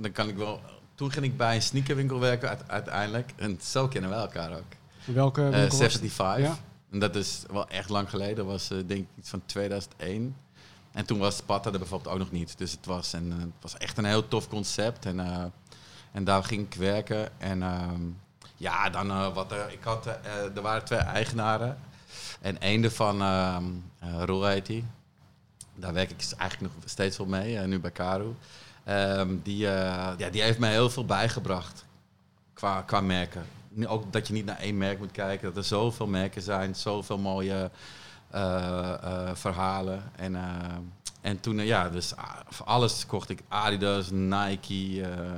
[0.00, 0.60] dan kan ik wel...
[0.94, 3.32] Toen ging ik bij een sneakerwinkel werken uite- uiteindelijk.
[3.36, 4.62] En zo kennen wij elkaar ook.
[5.04, 5.78] Welke winkel was het?
[5.78, 6.44] 75.
[6.46, 6.58] Ja.
[6.90, 8.36] En dat is wel echt lang geleden.
[8.36, 10.36] Dat was denk ik iets van 2001.
[10.92, 12.58] En toen was Sparta er bijvoorbeeld ook nog niet.
[12.58, 15.06] Dus het was, een, eh, het was echt een heel tof concept.
[15.06, 15.44] En, eh,
[16.12, 17.40] en daar ging ik werken.
[17.40, 18.02] En ehm,
[18.56, 19.52] ja, dan eh, wat.
[19.52, 20.06] Ik had,
[20.54, 21.78] er waren twee eigenaren.
[22.40, 23.64] En één daarvan, ehm
[23.98, 24.84] eh, Roel heet die.
[25.74, 28.34] Daar werk ik eigenlijk nog steeds wel mee, nu bij Karu.
[28.84, 31.84] Ehm, die, ja, die heeft mij heel veel bijgebracht
[32.54, 33.46] qua, qua merken.
[33.86, 35.46] Ook dat je niet naar één merk moet kijken.
[35.46, 37.70] Dat er zoveel merken zijn, zoveel mooie
[39.34, 40.02] verhalen.
[40.16, 40.76] En, eh,
[41.20, 45.34] en toen, eh, ja, dus ah, alles kocht ik Adidas, Nike, eh,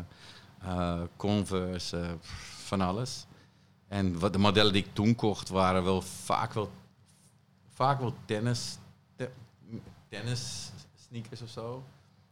[0.62, 2.10] eh, Converse, eh,
[2.64, 3.26] van alles.
[3.88, 6.70] En wat de modellen die ik toen kocht waren wel vaak wel,
[7.74, 8.78] vaak wel tennis,
[9.16, 9.30] te-
[10.08, 10.70] tennis
[11.08, 11.84] sneakers of zo.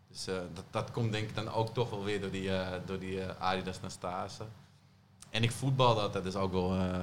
[0.08, 2.80] Dus eh, dat, dat komt denk ik dan ook toch wel weer door die, eh,
[2.86, 4.44] door die eh, Adidas Nastase.
[5.30, 6.98] En ik voetbal dat, is ook wel, eh,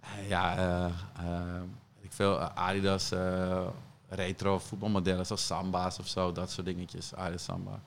[0.00, 0.84] eh, ja, eh,
[1.26, 1.62] eh,
[2.08, 3.66] ik veel, eh, Adidas eh,
[4.08, 7.80] retro voetbalmodellen zoals Samba's of zo, dat soort dingetjes, Adidas Samba.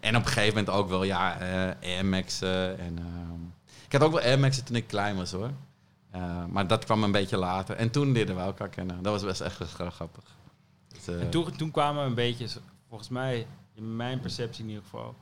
[0.00, 2.98] En op een gegeven moment ook wel, ja, eh Air Max'en en...
[2.98, 3.40] ehm,
[3.86, 5.50] ik had ook wel Air Max'en toen ik klein was hoor.
[6.48, 7.76] Maar dat kwam een beetje later.
[7.76, 9.02] En toen leerden we elkaar kennen.
[9.02, 10.24] Dat was best echt gra- grappig.
[10.88, 12.48] Dus, En toen, toen kwamen we een beetje,
[12.88, 15.14] volgens mij, in mijn perceptie in ieder geval,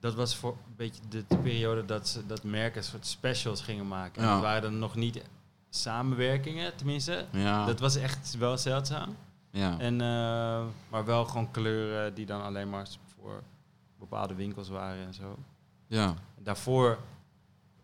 [0.00, 3.88] dat was voor een beetje de, de periode dat, ze, dat merken soort specials gingen
[3.88, 4.22] maken.
[4.22, 4.34] En Ja.
[4.34, 5.22] dat waren dan nog niet
[5.70, 7.26] samenwerkingen, tenminste.
[7.32, 9.16] ja, Dat was echt wel zeldzaam.
[9.50, 9.78] ja.
[9.78, 12.86] En, eh, maar wel gewoon kleuren die dan alleen maar
[13.20, 13.42] voor
[13.98, 15.36] bepaalde winkels waren en zo.
[15.86, 16.14] ja.
[16.42, 16.98] Daarvoor,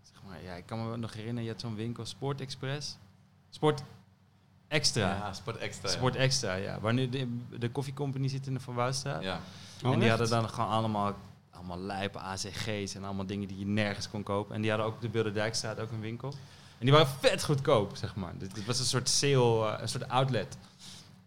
[0.03, 2.97] zeg maar, ja, ik kan me nog herinneren, je had zo'n winkel, Sport Express.
[3.51, 3.83] Sport
[4.69, 5.09] Extra.
[5.17, 5.89] Ja, Sport Extra.
[5.89, 5.95] ja.
[5.95, 6.81] Sport Extra, ja.
[6.81, 9.23] Waar nu de, de koffiecompany zit in de Van Wouwstraat.
[9.23, 9.41] Ja.
[9.85, 10.19] Oh, en die echt?
[10.19, 11.15] hadden dan gewoon allemaal,
[11.51, 14.55] allemaal lijpe ACG's en allemaal dingen die je nergens kon kopen.
[14.55, 16.35] En die hadden ook op de Bilderdijkstraat ook een winkel.
[16.85, 18.33] En die waren vet goedkoop, zeg maar.
[18.39, 20.57] Dus het was een soort sale, eh, een soort outlet.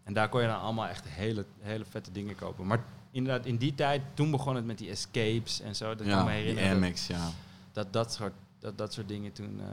[0.04, 2.66] En daar kon je dan allemaal echt hele, hele vette dingen kopen.
[2.66, 5.88] Maar inderdaad, in die tijd, toen begon het met die escapes en zo.
[5.94, 6.78] Dat kan Ja, me die herinneren.
[6.78, 7.30] Max, ja.
[7.72, 9.60] dat, dat, soort, dat, dat soort dingen toen...
[9.60, 9.66] eh,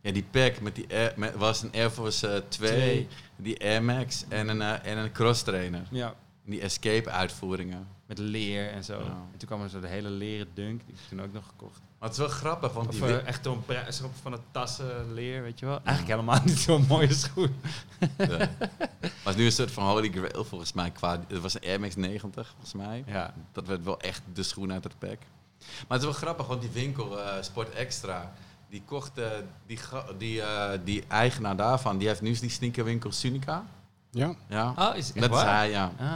[0.00, 3.08] Ja, die pack met die Air, met, was een Air Force eh, 2, Twee.
[3.36, 5.82] die Air Max en een, eh, en een cross trainer.
[5.90, 7.86] ja, Die escape uitvoeringen.
[8.06, 8.98] Met leer en zo.
[8.98, 9.04] Ja.
[9.04, 10.80] En toen kwam er zo de hele leren dunk.
[10.86, 11.80] Die heb ik toen ook nog gekocht.
[11.98, 13.04] Maar het is wel grappig, want Of die...
[13.04, 13.44] eh, echt
[13.88, 15.80] zo'n van het tassen leer, weet je wel.
[15.84, 17.54] Eigenlijk helemaal niet zo'n mooie schoen.
[18.18, 18.26] Ja.
[19.00, 20.90] Het is nu een soort van holy grail volgens mij.
[20.90, 23.04] Qua, het was een Air Max 90 volgens mij.
[23.06, 23.34] Ja.
[23.52, 25.18] Dat werd wel echt de schoen uit het pack.
[25.58, 28.32] Maar het is wel grappig, want die winkel, eh, Sport Extra,
[28.70, 29.28] die kocht, eh,
[29.66, 29.78] die,
[30.18, 33.64] die, eh, die eigenaar daarvan, die heeft nu die sneakerwinkel Sunica.
[34.16, 35.54] Ja, Ja, Oh, is het echt dat is waar?
[35.56, 35.92] hij, ja.
[35.98, 36.06] Ah,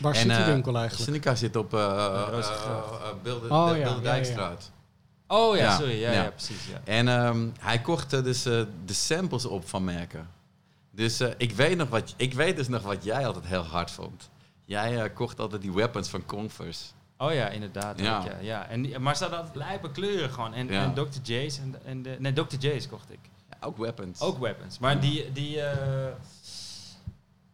[0.00, 1.08] waar En, zit die eh, winkel eigenlijk?
[1.10, 3.22] Sunica zit op uh, Rozengracht.
[3.22, 6.00] Beelden, Oh, de oh ja, Ja, sorry.
[6.00, 6.22] Ja, ja.
[6.22, 6.30] ja.
[6.30, 6.66] precies.
[6.66, 6.80] Ja.
[6.84, 10.28] En ehm, hij kocht eh, dus eh, de samples op van merken.
[10.90, 13.90] Dus eh, ik, weet nog wat, ik weet dus nog wat jij altijd heel hard
[13.90, 14.30] vond.
[14.64, 16.84] Jij eh, kocht altijd die weapons van Converse.
[17.18, 17.98] Oh ja, inderdaad.
[18.00, 18.04] Ja.
[18.04, 18.24] Ja.
[18.24, 18.66] Ja, ja.
[18.68, 20.54] En, die- maar ze hadden altijd lijpe kleuren gewoon.
[20.54, 20.82] En, Ja.
[20.82, 21.32] en Dr.
[21.32, 21.58] J's.
[21.58, 22.56] En, en de, nee, Dr.
[22.58, 23.18] J's kocht ik.
[23.50, 24.20] Ja, ook weapons.
[24.20, 24.78] Ook weapons.
[24.78, 26.06] Maar die, die, eh,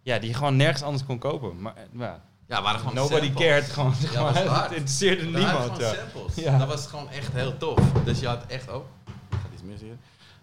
[0.03, 1.61] ja, die je gewoon nergens anders kon kopen.
[1.61, 2.21] Maar, eh, ja.
[2.49, 3.47] Ja, waren gewoon Nobody samples.
[3.47, 3.71] cared.
[3.71, 4.45] Gewoon, Ja, maar.
[4.45, 5.79] was het interesseerde Dat niemand.
[5.79, 5.95] Ja.
[5.95, 6.35] samples.
[6.45, 6.59] Ja.
[6.59, 7.79] Dat was gewoon echt heel tof.
[8.05, 8.87] Dus je had echt ook...
[9.31, 9.97] Er gaat iets mis hier.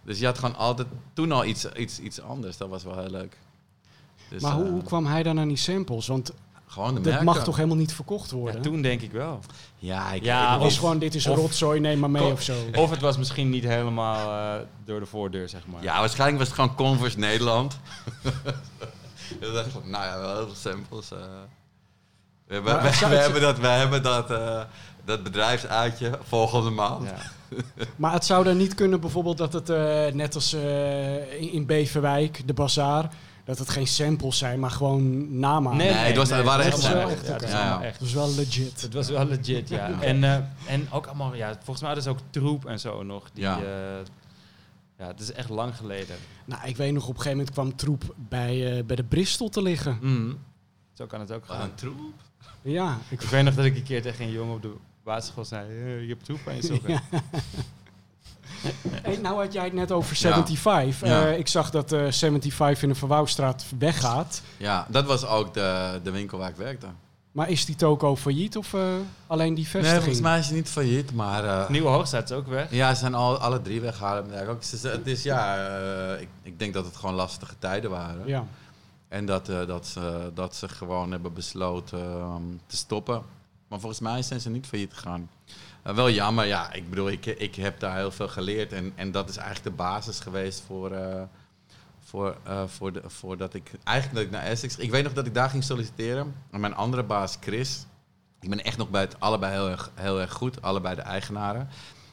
[0.03, 2.57] Dus je had gewoon altijd toen al iets, iets, iets anders.
[2.57, 3.37] Dat was wel heel leuk.
[4.29, 6.07] Dus, maar hoe, eh, hoe kwam hij dan aan die samples?
[6.07, 6.31] Want
[6.67, 7.25] Gewoon de dat merken.
[7.25, 8.55] mag toch helemaal niet verkocht worden?
[8.55, 9.39] Ja, toen denk ik wel.
[9.77, 12.41] Ja, ik, Ja, ik- was Of- gewoon, dit is een rotzooi, neem maar mee of
[12.41, 12.55] zo.
[12.75, 15.83] Of het was misschien niet helemaal eh, door de voordeur, zeg maar.
[15.83, 17.77] Ja, waarschijnlijk was het gewoon Converse Nederland.
[19.39, 21.11] Dat dacht ik nou ja, wel heel veel samples.
[21.11, 21.17] eh.
[22.47, 24.61] we, we, Maar we- het- hebben dat, we hebben dat, eh,
[25.05, 27.03] dat bedrijfsuitje volgende maand.
[27.09, 27.15] Ja.
[27.95, 32.41] Maar het zou dan niet kunnen bijvoorbeeld dat het, eh, net als eh, in- Beverwijk,
[32.47, 33.09] de bazaar,
[33.45, 35.77] dat het geen samples zijn, maar gewoon namaken.
[35.77, 37.19] Nee, het was- het waren echt was samples.
[37.27, 37.79] Ja, is Ja.
[37.79, 38.81] Dat is wel legit.
[38.81, 39.89] Het was wel legit, ja.
[40.01, 40.35] En, eh,
[40.65, 43.23] en ook allemaal, ja, volgens mij hadden ze ook troep en zo nog.
[43.33, 43.43] Die,
[44.97, 45.07] Ja.
[45.07, 46.15] het is echt lang geleden.
[46.45, 49.49] Nou, ik weet nog, op een gegeven moment kwam troep bij, eh, bij de Bristol
[49.49, 49.97] te liggen.
[50.01, 50.33] Mhm.
[50.93, 51.61] Zo kan het ook gaan.
[51.61, 52.13] een troep.
[52.61, 55.45] Ja, ik, Ik weet nog dat ik een keer tegen een jongen op de basisschool
[55.45, 56.89] zei, eh, je hebt troep aan je sokken.
[56.89, 57.01] Ja.
[58.91, 60.33] Hey, nou had jij het net over Ja.
[60.33, 61.07] 75.
[61.07, 61.27] Ja.
[61.27, 64.41] Eh, ik zag dat eh 75 in de Verwouwstraat weggaat.
[64.57, 66.87] Ja, dat was ook de, de winkel waar ik werkte.
[67.37, 68.81] Maar is die toko failliet of eh,
[69.27, 70.01] alleen die Nee, vestiging?
[70.03, 71.43] volgens mij is het niet failliet, maar...
[71.45, 72.71] eh, Nieuwe Hoogstraat is ook weg.
[72.71, 74.25] Ja, ze zijn al, alle drie weggehaald.
[74.31, 75.67] Ja, ook, Het is, ja,
[76.15, 78.27] eh, ik, ik denk dat het gewoon lastige tijden waren.
[78.27, 78.45] Ja.
[79.07, 83.21] En dat, eh, dat, ze, dat ze gewoon hebben besloten ehm, te stoppen.
[83.67, 85.29] Maar volgens mij zijn ze niet failliet gegaan.
[85.81, 86.73] Wel jammer, ja.
[86.73, 88.73] Ik bedoel, ik, ik heb daar heel veel geleerd.
[88.73, 91.21] En, en dat is eigenlijk de basis geweest voor, eh,
[92.07, 93.71] voor, eh, voor, de, voor dat ik...
[93.83, 94.77] Eigenlijk dat ik naar Essex...
[94.77, 96.35] Ik weet nog dat ik daar ging solliciteren.
[96.51, 97.85] En mijn andere baas, Chris...
[98.39, 100.61] Ik ben echt nog bij het allebei heel erg, heel erg goed.
[100.61, 101.69] Allebei de eigenaren.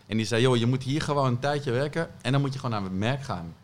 [0.07, 2.11] En die zei, joh, je moet hier gewoon een tijdje werken.
[2.23, 3.55] En dan moet je gewoon naar het merk gaan.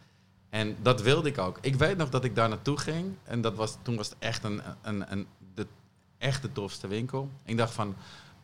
[0.50, 1.58] En dat wilde ik ook.
[1.60, 3.14] Ik weet nog dat ik daar naartoe ging.
[3.24, 5.66] En dat was, toen was het echt, een, een, een, de,
[6.18, 7.28] echt de tofste winkel.
[7.44, 7.94] En ik dacht van,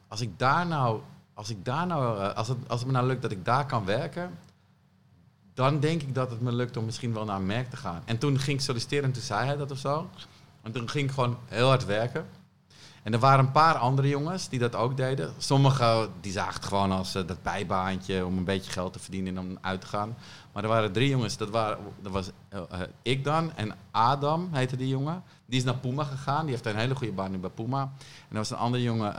[0.09, 1.01] als ik daar nou,
[1.35, 3.67] als, ik daar nou, eh, als, het, als het me nou lukt dat ik daar
[3.67, 4.39] kan werken,
[5.57, 8.03] dan denk ik dat het me lukt om misschien wel naar een merk te gaan.
[8.05, 10.11] En toen ging ik solliciteren en toen zei hij dat of zo.
[10.63, 12.27] En toen ging ik gewoon heel hard werken.
[13.03, 15.33] En er waren een paar andere jongens die dat ook deden.
[15.39, 19.37] Sommigen die zagen het gewoon als eh, dat bijbaantje om een beetje geld te verdienen
[19.37, 20.17] en om uit te gaan.
[20.53, 24.49] Maar er waren drie jongens, dat, waren, dat was eh, eh, ik dan en Adam
[24.53, 25.23] heette die jongen.
[25.47, 27.81] Die is naar Puma gegaan, die heeft een hele goede baan nu bij Puma.
[28.03, 29.17] En er was een andere jongen,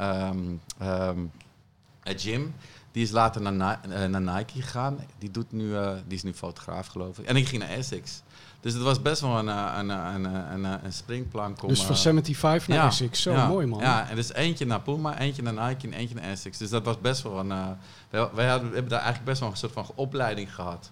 [2.07, 2.53] eh, Jim,
[2.97, 4.99] die is later naar, eh, naar Nike gegaan.
[5.17, 7.25] Die, doet nu, eh, die is nu fotograaf geloof ik.
[7.25, 8.21] En ik ging naar Essex.
[8.59, 9.89] Dus het was best wel een, eh, een,
[10.23, 11.67] een, een, springplank om...
[11.67, 13.21] Dus van eh, 75 naar ja, Essex.
[13.21, 13.79] Zo ja, mooi man.
[13.79, 16.57] Ja, en dus eentje naar Puma, eentje naar Nike en eentje naar Essex.
[16.57, 17.77] Dus dat was best wel een...
[18.09, 20.91] wij, wij hadden, we hebben daar eigenlijk best wel een soort van opleiding gehad.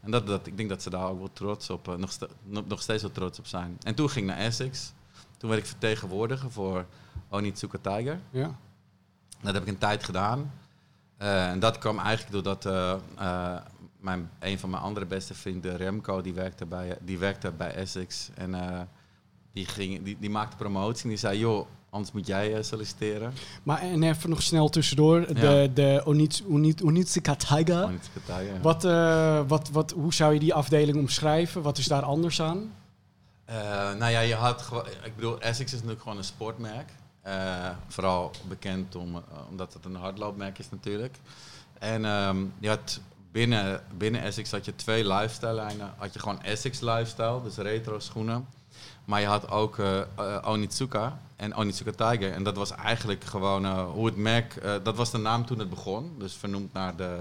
[0.00, 2.10] En dat, dat, ik denk dat ze daar ook wel trots op, nog,
[2.66, 3.78] nog steeds wel trots op zijn.
[3.82, 4.92] En toen ging ik naar Essex.
[5.36, 6.86] Toen werd ik vertegenwoordiger voor
[7.28, 8.20] Onitsuka Tiger.
[8.30, 8.56] Ja.
[9.40, 10.50] Dat heb ik een tijd gedaan.
[11.18, 13.60] Eh, en dat kwam eigenlijk doordat eh, eh,
[14.00, 18.28] mijn, een van mijn andere beste vrienden, Remco, die werkte bij, die werkte bij Essex.
[18.34, 18.54] En
[19.52, 23.32] die, ging, die, die maakte promotie en die zei, joh, anders moet jij solliciteren.
[23.62, 25.26] Maar en even nog snel tussendoor.
[25.34, 27.36] De, de Onits- Onit- Onitsuka.
[28.62, 31.62] Wat, eh, wat, wat, hoe zou je die afdeling omschrijven?
[31.62, 32.72] Wat is daar anders aan?
[33.98, 34.70] Nou ja, je had
[35.04, 36.88] ik bedoel, Essex is natuurlijk gewoon een sportmerk.
[37.28, 41.16] Eh, vooral bekend om, eh, omdat het een hardloopmerk is natuurlijk.
[41.78, 43.00] En ehm, je had
[43.32, 45.92] binnen, binnen Essex had je twee lifestyle lijnen.
[45.96, 48.46] Had je gewoon Essex lifestyle, dus retro schoenen.
[49.04, 50.02] Maar je had ook eh,
[50.44, 52.32] Onitsuka en Onitsuka Tiger.
[52.32, 56.14] En dat was eigenlijk gewoon hoe het merk, dat was de naam toen het begon.
[56.18, 57.18] Dus vernoemd naar de,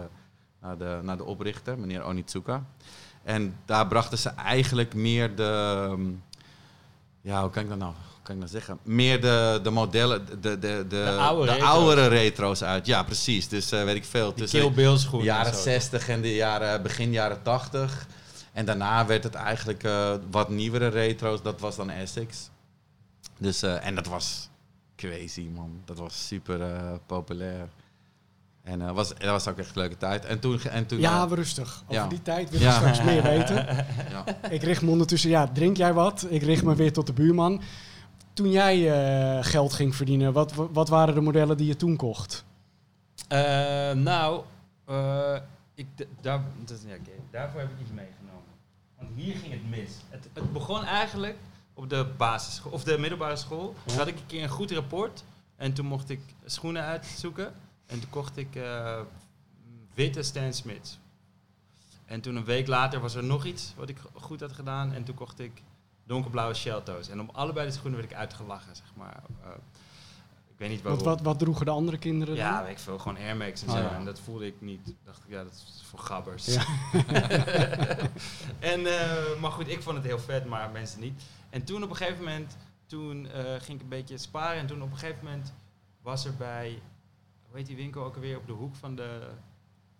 [0.62, 2.64] naar de, naar de oprichter, meneer Onitsuka.
[3.24, 5.88] En daar brachten ze eigenlijk meer de.
[5.90, 6.12] ehm,
[7.22, 7.94] Ja, hoe kan ik dat nou,
[8.28, 8.80] kan ik dat zeggen?
[8.84, 12.86] Meer de, de modellen, de, de, de, de, oude de oudere retro's uit.
[12.86, 13.48] Ja, precies.
[13.48, 14.34] Dus eh, weet ik veel.
[14.34, 15.62] Die tussen de jaren en zo.
[15.62, 18.08] 60 en de jaren, begin jaren 80.
[18.54, 21.42] En daarna werd het eigenlijk eh, wat nieuwere retro's.
[21.42, 22.50] Dat was dan Essex.
[23.38, 24.50] Dus, eh, en dat was
[24.96, 25.82] crazy, man.
[25.86, 27.68] Dat was super eh, populair.
[28.64, 30.26] En eh, was, dat was ook echt een leuke tijd.
[30.26, 30.62] En toen...
[30.62, 31.82] En toen Ja, maar rustig.
[31.84, 32.08] Over Ja.
[32.08, 32.72] die tijd wil ik Ja.
[32.76, 33.56] straks meer weten.
[34.12, 34.24] ja.
[34.50, 36.26] Ik richt me ondertussen, ja, drink jij wat?
[36.30, 37.62] Ik richt me weer tot de buurman.
[38.38, 42.46] Toen jij eh, geld ging verdienen, wat, wat waren de modellen die je toen kocht?
[43.28, 43.40] Eh,
[43.92, 44.44] nou,
[44.86, 45.36] eh,
[45.74, 45.88] ik,
[46.22, 46.96] daar, dat, ja,
[47.32, 48.54] daarvoor heb ik iets meegenomen.
[48.98, 49.92] Want hier ging het mis.
[50.10, 51.38] Het, het begon eigenlijk
[51.74, 53.76] op de basisschool, of de middelbare school.
[53.86, 55.24] Toen had ik een keer een goed rapport.
[55.56, 57.54] En toen mocht ik schoenen uitzoeken.
[57.86, 58.60] En toen kocht ik
[59.94, 61.00] witte Stan Smiths.
[62.06, 64.94] En toen een week later was er nog iets wat ik goed had gedaan.
[64.94, 65.62] En toen kocht ik
[66.08, 67.10] donkerblauwe Shelto's.
[67.10, 69.24] En op allebei de schoenen werd ik uitgelachen, zeg maar.
[69.44, 69.50] Eh,
[70.52, 71.18] ik weet niet Wat, waarom.
[71.18, 72.46] wat, wat droegen de andere kinderen dan?
[72.46, 73.00] Ja, weet ik veel.
[73.00, 73.82] Gewoon Air Max en Oh, zo.
[73.82, 73.96] ja.
[73.96, 74.94] En dat voelde ik niet.
[75.04, 76.46] dacht ik, ja, dat is voor gabbers.
[76.46, 76.64] Ja.
[78.74, 81.24] en, eh, maar goed, ik vond het heel vet, maar mensen niet.
[81.50, 84.60] En toen op een gegeven moment, toen eh, ging ik een beetje sparen.
[84.60, 85.54] En toen op een gegeven moment
[86.02, 86.82] was er bij,
[87.48, 89.28] hoe heet die winkel ook alweer, op de hoek van de,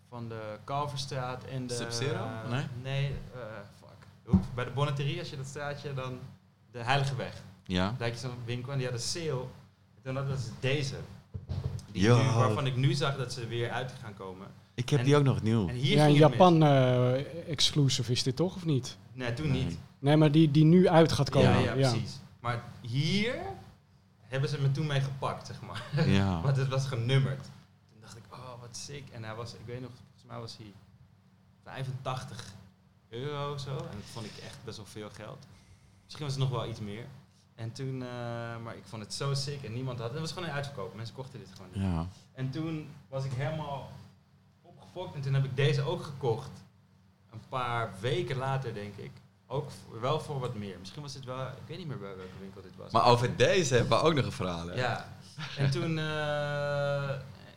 [0.10, 1.74] van de Kalverstraat en de...
[1.76, 2.28] Sub-Zero?
[2.50, 2.66] Nee?
[2.82, 3.40] Nee, eh,
[4.32, 6.20] hoek- bij de Bonneterie, als je dat straatje, dan
[6.72, 7.42] de Heilige Weg.
[7.64, 7.96] Ja.
[7.98, 9.42] Daar had je zo'n winkel en die had een sale.
[9.96, 10.96] En toen hadden ze deze.
[11.92, 14.48] Die nu, waarvan ik nu zag dat ze weer uit gaan komen.
[14.74, 15.68] Ik heb En- die ook nog nieuw.
[15.68, 16.08] En hier Ja.
[16.08, 18.98] Japan eh, exclusive is dit toch, of niet?
[19.14, 19.64] Nee, toen Nee.
[19.64, 19.78] niet.
[20.00, 21.50] Nee, maar die, die nu uit gaat komen.
[21.60, 22.20] Ja, ja, precies.
[22.40, 23.36] Maar hier
[24.22, 26.08] hebben ze me toen mee gepakt, zeg maar.
[26.08, 26.42] Ja.
[26.46, 27.44] Want het was genummerd.
[27.92, 29.04] Toen dacht ik, oh, wat sick.
[29.12, 30.74] En hij was, ik weet nog, volgens mij was hij
[31.64, 32.54] 85
[33.10, 33.70] euro of zo.
[33.70, 35.46] En dat vond ik echt best wel veel geld.
[36.04, 37.06] Misschien was het nog wel iets meer.
[37.56, 38.08] En toen, eh,
[38.64, 40.18] maar ik vond het zo sick en niemand had het.
[40.18, 40.96] Het was gewoon een uitverkoop.
[40.96, 41.84] Mensen kochten dit gewoon niet.
[41.84, 42.08] Ja.
[42.34, 43.92] En toen was ik helemaal
[44.62, 46.50] opgefokt en toen heb ik deze ook gekocht.
[47.32, 49.12] Een paar weken later, denk ik.
[49.48, 49.70] Ook
[50.02, 50.80] wel voor wat meer.
[50.80, 52.92] Misschien was het wel, ik weet niet meer bij welke winkel dit was.
[52.92, 54.68] Maar over deze hebben we ook nog een verhaal.
[54.68, 54.74] hè?
[54.76, 55.10] Ja.
[55.58, 57.10] En toen, eh,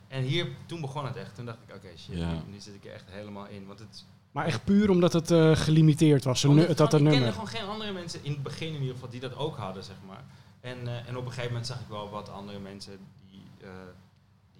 [0.07, 1.35] en hier, toen begon het echt.
[1.35, 2.31] Toen dacht ik, oké, shit, Ja.
[2.31, 3.65] nu, nu zit ik er echt helemaal in.
[3.67, 6.45] Want het, Maar echt puur omdat het eh, gelimiteerd was.
[6.45, 7.33] Omdat het had een gewoon- ik nummer.
[7.37, 9.83] kende gewoon geen andere mensen, in het begin in ieder geval, die dat ook hadden,
[9.83, 10.23] zeg maar.
[10.61, 12.97] En, eh, en op een gegeven moment zag ik wel wat andere mensen
[13.29, 13.69] die, eh,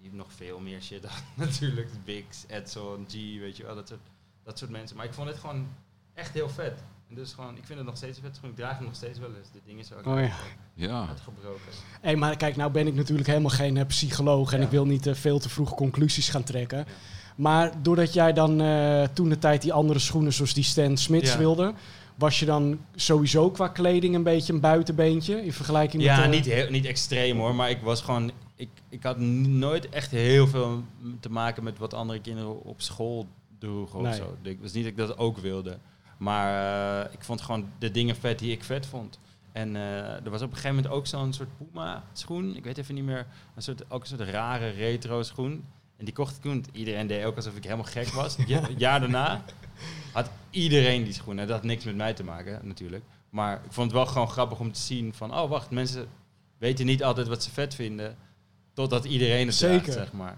[0.02, 1.26] die nog veel meer shit hadden.
[1.48, 4.00] Natuurlijk, Bix, Edson, G, weet je wel, dat soort,
[4.44, 4.98] dat soort mensen.
[4.98, 5.68] Maar ik vond het gewoon
[6.14, 6.84] echt heel vet.
[7.10, 8.40] En dus gewoon, ik vind het nog steeds vet.
[8.44, 9.52] Ik draag het nog steeds wel eens.
[9.52, 10.32] Dit ding is ook Oh ja.
[10.74, 11.08] Ja.
[11.08, 11.72] uitgebroken.
[12.02, 14.66] Hey, maar kijk, nou ben ik natuurlijk helemaal geen psycholoog en Ja.
[14.66, 16.86] ik wil niet eh, veel te vroeg conclusies gaan trekken.
[17.36, 21.32] Maar doordat jij dan eh, toen de tijd die andere schoenen zoals die Stan Smiths
[21.32, 21.38] Ja.
[21.38, 21.74] wilde,
[22.16, 26.26] was je dan sowieso qua kleding een beetje een buitenbeentje in vergelijking Ja, met...
[26.26, 28.32] eh, niet, heel, niet extreem hoor, maar ik was gewoon.
[28.56, 30.84] Ik, ik had nooit echt heel veel
[31.20, 33.28] te maken met wat andere kinderen op school
[33.60, 34.38] droegen of zo.
[34.42, 35.78] Ik was niet dat ik dat ook wilde.
[36.18, 39.20] Maar eh, ik vond gewoon de dingen vet die ik vet vond.
[39.52, 42.56] En eh, er was op een gegeven moment ook zo'n soort Puma schoen.
[42.56, 43.26] Ik weet even niet meer.
[43.56, 45.64] Een soort, ook een soort rare retro schoen.
[46.02, 46.66] En die kocht ik toen.
[46.72, 48.36] Iedereen deed ook alsof ik helemaal gek was.
[48.48, 49.44] Ja- jaar daarna
[50.12, 51.48] had iedereen die schoenen.
[51.48, 53.04] Dat had niks met mij te maken natuurlijk.
[53.30, 55.34] Maar ik vond het wel gewoon grappig om te zien van...
[55.40, 56.08] Oh, wacht, mensen
[56.58, 58.16] weten niet altijd wat ze vet vinden...
[58.74, 59.82] totdat iedereen het Zeker.
[59.82, 60.38] draagt, zeg maar.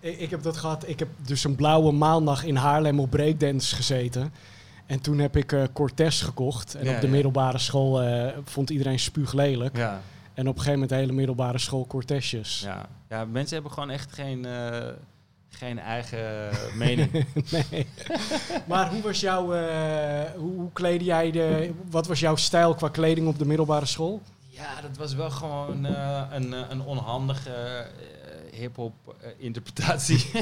[0.00, 0.88] Ik, ik heb dat gehad.
[0.88, 4.32] Ik heb dus een blauwe maandag in Haarlem op breakdance gezeten.
[4.86, 6.74] En toen heb ik eh Cortez gekocht.
[6.74, 7.12] En Ja, op de ja.
[7.12, 9.76] middelbare school eh, vond iedereen spuuglelijk.
[9.76, 10.00] Ja,
[10.34, 12.60] En op een gegeven moment de hele middelbare school Cortezjes.
[12.64, 12.88] ja.
[13.12, 14.88] Ja, mensen hebben gewoon echt geen, eh,
[15.48, 16.50] geen eigen
[16.84, 17.26] mening.
[17.50, 17.86] nee.
[18.66, 22.88] maar hoe was jouw, eh, hoe, hoe kleedde jij de, wat was jouw stijl qua
[22.88, 24.22] kleding op de middelbare school?
[24.48, 27.86] Ja, dat was wel gewoon eh, een, een onhandige
[28.54, 30.30] hip-hop eh, interpretatie.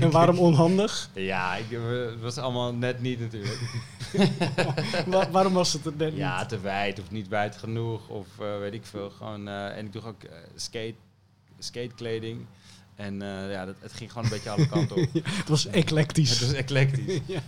[0.00, 1.10] En waarom onhandig?
[1.12, 3.58] Ja, ik, eh, het was allemaal net niet natuurlijk.
[5.06, 6.48] Wa- waarom was het er net Ja, niet?
[6.48, 9.10] te wijd of niet wijd genoeg of eh, weet ik veel.
[9.10, 10.20] Gewoon, en ik droeg ook
[10.54, 10.94] skate,
[11.58, 12.46] skatekleding.
[12.96, 15.08] En ja, dat, het ging gewoon een beetje alle kanten op.
[15.40, 16.30] Het was eclectisch.
[16.30, 17.20] Het was eclectisch.
[17.26, 17.40] Ja.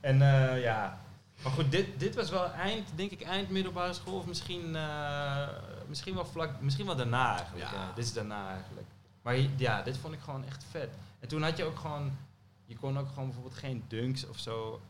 [0.00, 0.18] En
[0.60, 1.00] ja,
[1.42, 4.18] maar goed, dit, dit was wel eind, denk ik, eind middelbare school.
[4.18, 5.48] Of misschien, eh,
[5.88, 7.70] misschien wel vlak, misschien wel daarna eigenlijk.
[7.70, 7.72] Ja.
[7.72, 8.86] Ja, dit is daarna eigenlijk.
[9.22, 10.88] Maar ja, dit vond ik gewoon echt vet.
[11.20, 12.16] En toen had je ook gewoon,
[12.64, 14.80] je kon ook gewoon bijvoorbeeld geen dunks of zo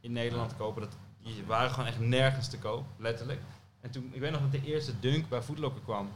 [0.00, 0.82] in Nederland kopen.
[0.82, 3.40] Dat, die waren gewoon echt nergens te koop, letterlijk.
[3.80, 6.08] En toen, ik weet nog dat de eerste dunk bij Footlocker kwam.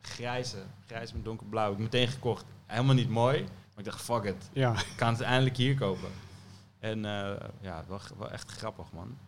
[0.00, 1.70] Grijze, grijs met donkerblauw.
[1.70, 2.44] Ik heb meteen gekocht.
[2.66, 3.40] Helemaal niet mooi.
[3.42, 4.48] Maar ik dacht, fuck it.
[4.52, 4.72] Ja.
[4.72, 6.10] Ik kan het eindelijk hier kopen.
[6.78, 9.18] En eh, ja, wel, wel echt grappig, man.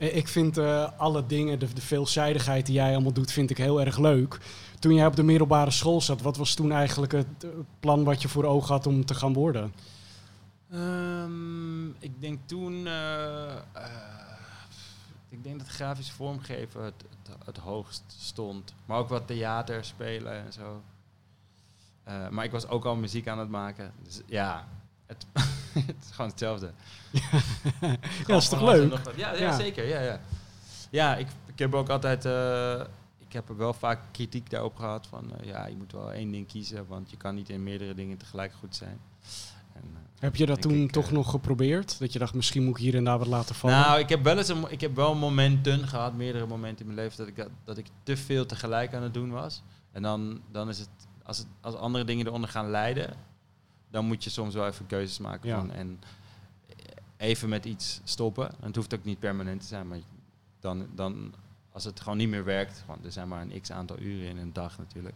[0.00, 3.80] Eh, Ik vind eh, alle dingen, de, veelzijdigheid die jij allemaal doet, vind ik heel
[3.80, 4.38] erg leuk.
[4.78, 7.50] Toen jij op de middelbare school zat, wat was toen eigenlijk het eh,
[7.80, 9.74] plan wat je voor ogen had om te gaan worden?
[10.70, 12.86] Ehm, ik denk toen...
[15.28, 18.74] ik denk dat grafisch vormgeven het, het, het hoogst stond.
[18.84, 20.82] Maar ook wat theater spelen en zo.
[22.30, 23.92] Maar ik was ook al muziek aan het maken.
[24.02, 24.68] Dus ja,
[25.06, 25.26] het,
[25.86, 26.70] het is gewoon hetzelfde.
[27.10, 27.20] Ja,
[28.26, 28.90] dat is toch Gewoon leuk?
[28.90, 29.16] nog.
[29.16, 29.56] Ja, ja, Ja.
[29.56, 29.86] zeker.
[29.88, 30.20] Ja, ja.
[30.90, 32.24] ja ik, ik heb ook altijd...
[32.24, 32.80] eh,
[33.18, 35.32] ik heb er wel vaak kritiek daarop gehad van...
[35.40, 38.16] eh, ja, je moet wel één ding kiezen, want je kan niet in meerdere dingen
[38.16, 39.00] tegelijk goed zijn.
[39.74, 41.98] En, eh, Heb je dat toen ik, toch nog geprobeerd?
[41.98, 43.76] Dat je dacht, misschien moet ik hier en daar wat laten vallen?
[43.76, 47.06] Nou, ik heb wel eens een, ik heb wel momenten gehad, meerdere momenten in mijn
[47.06, 49.62] leven, dat ik, dat, dat ik te veel tegelijk aan het doen was.
[49.92, 50.88] En dan, dan is het
[51.22, 53.14] als, het, als andere dingen eronder gaan leiden,
[53.90, 55.56] dan moet je soms wel even keuzes maken Ja.
[55.58, 56.00] van en
[57.16, 58.48] even met iets stoppen.
[58.50, 59.98] En het hoeft ook niet permanent te zijn, maar
[60.60, 61.34] dan, dan
[61.72, 64.36] als het gewoon niet meer werkt, want er zijn maar een x aantal uren in
[64.38, 65.14] een dag natuurlijk,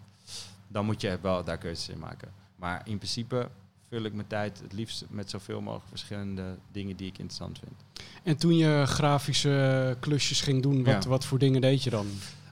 [0.69, 2.33] dan moet je wel daar keuzes in maken.
[2.57, 3.49] Maar in principe
[3.89, 8.09] vul ik mijn tijd het liefst met zoveel mogelijk verschillende dingen die ik interessant vind.
[8.23, 11.09] En toen je grafische klusjes ging doen, wat, Ja.
[11.09, 12.07] wat voor dingen deed je dan?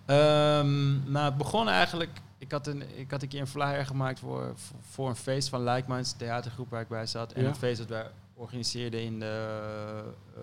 [0.06, 2.10] Ehm, nou, het begon eigenlijk.
[2.43, 5.64] Ik had, een, ik had een keer een flyer gemaakt voor, voor, een feest van
[5.64, 7.32] Like Minds, theatergroep waar ik bij zat.
[7.32, 7.49] En Ja.
[7.49, 10.43] een feest dat wij organiseerden in, de, eh,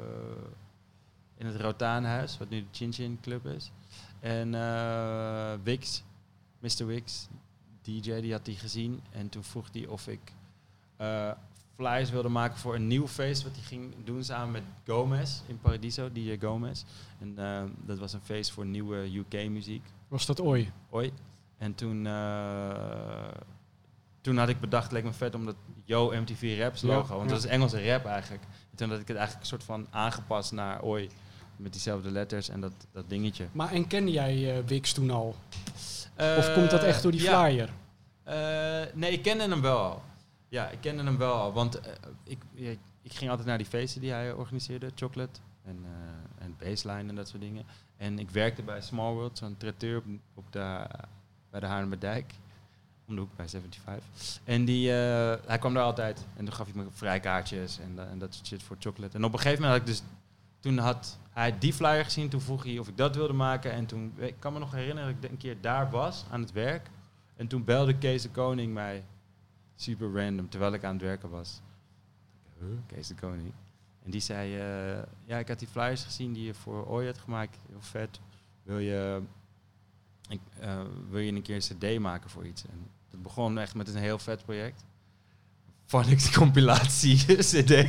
[1.38, 3.72] in het Rotaanhuis, wat nu de Chin Chin Club is.
[4.20, 6.04] En eh Wix,
[6.60, 6.86] Mr.
[6.86, 7.28] Wix,
[7.82, 9.02] DJ, die had die gezien.
[9.12, 10.34] En toen vroeg hij of ik
[10.98, 11.32] eh,
[11.76, 15.60] flyers wilde maken voor een nieuw feest wat hij ging doen samen met Gomez in
[15.60, 16.84] Paradiso, DJ Gomez.
[17.20, 17.36] En
[17.86, 19.84] dat was een feest voor nieuwe UK-muziek.
[20.08, 20.68] Was dat ooit?
[20.90, 21.14] Oi.
[21.60, 23.28] En toen, eh,
[24.22, 25.56] toen had ik bedacht, leek me vet om dat
[25.86, 28.44] Yo MTV Raps Ja, logo, want dat is Engelse rap eigenlijk.
[28.44, 31.10] En toen had ik het eigenlijk een soort van aangepast naar Oi.
[31.56, 33.48] Met diezelfde letters en dat, dat dingetje.
[33.52, 35.36] Maar en kende jij eh, Wix toen al?
[36.16, 37.46] Eh, Of komt dat echt door die ja.
[37.46, 37.70] flyer?
[38.24, 40.02] Eh, nee, ik kende hem wel al.
[40.50, 41.54] Ja, ik kende hem wel al.
[41.54, 41.94] Want eh,
[42.24, 42.40] ik,
[43.02, 44.92] ik ging altijd naar die feesten die hij organiseerde.
[44.96, 47.66] Chocolate en, eh en Baseline en dat soort dingen.
[47.98, 50.04] En ik werkte bij Small World, zo'n traiteur op,
[50.34, 50.88] op de,
[51.50, 52.34] bij de Haarlemmerdijk.
[53.08, 54.42] Om de hoek bij 75.
[54.44, 56.26] En die, eh, hij kwam daar altijd.
[56.36, 59.18] En toen gaf hij me vrijkaartjes en, da- en dat soort shit voor chocolate.
[59.18, 60.04] En op een gegeven moment had ik dus...
[60.60, 62.30] Toen had hij die flyer gezien.
[62.30, 63.72] Toen vroeg hij of ik dat wilde maken.
[63.72, 64.14] En toen...
[64.18, 66.90] Ik kan me nog herinneren dat ik een keer daar was aan het werk.
[67.36, 69.04] En toen belde Kees de Koning mij
[69.76, 71.62] super random, terwijl ik aan het werken was.
[72.60, 72.68] Huh?
[72.88, 73.52] Kees de Koning.
[74.04, 77.18] En die zei, eh, ja, ik had die flyers gezien die je voor Oi had
[77.18, 77.58] gemaakt.
[77.70, 78.20] Heel vet.
[78.64, 79.22] Wil je,
[80.30, 82.64] ik, eh, wil je een keer een cd maken voor iets?
[82.64, 84.86] En dat begon echt met een heel vet project.
[85.86, 87.88] Phonics compilatie cd.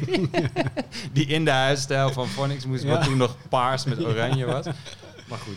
[1.13, 2.89] die in de huisstijl van Phonics moest, Ja.
[2.89, 4.65] wat toen nog paars met oranje was.
[5.29, 5.57] Maar goed,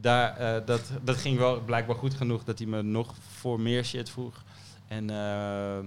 [0.00, 3.84] daar, eh, dat, dat ging wel blijkbaar goed genoeg dat hij me nog voor meer
[3.84, 4.42] shit vroeg.
[4.88, 5.78] En eh,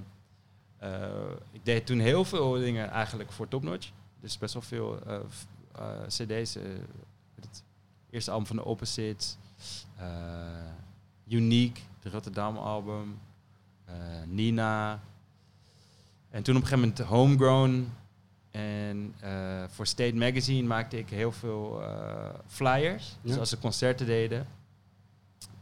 [1.52, 3.90] ik deed toen heel veel dingen eigenlijk voor Topnotch.
[4.22, 5.00] Dus best wel veel
[6.08, 6.54] cd's.
[7.36, 7.64] het
[8.10, 9.38] eerste album van de Opposites.
[9.98, 10.06] Eh,
[11.28, 13.20] Unique, de Rotterdam album.
[13.86, 13.94] eh,
[14.28, 15.00] Nina.
[16.30, 17.92] En toen op een gegeven moment Homegrown.
[18.52, 23.16] En eh, voor State Magazine maakte ik heel veel eh, flyers.
[23.22, 24.48] Dus als ze concerten deden.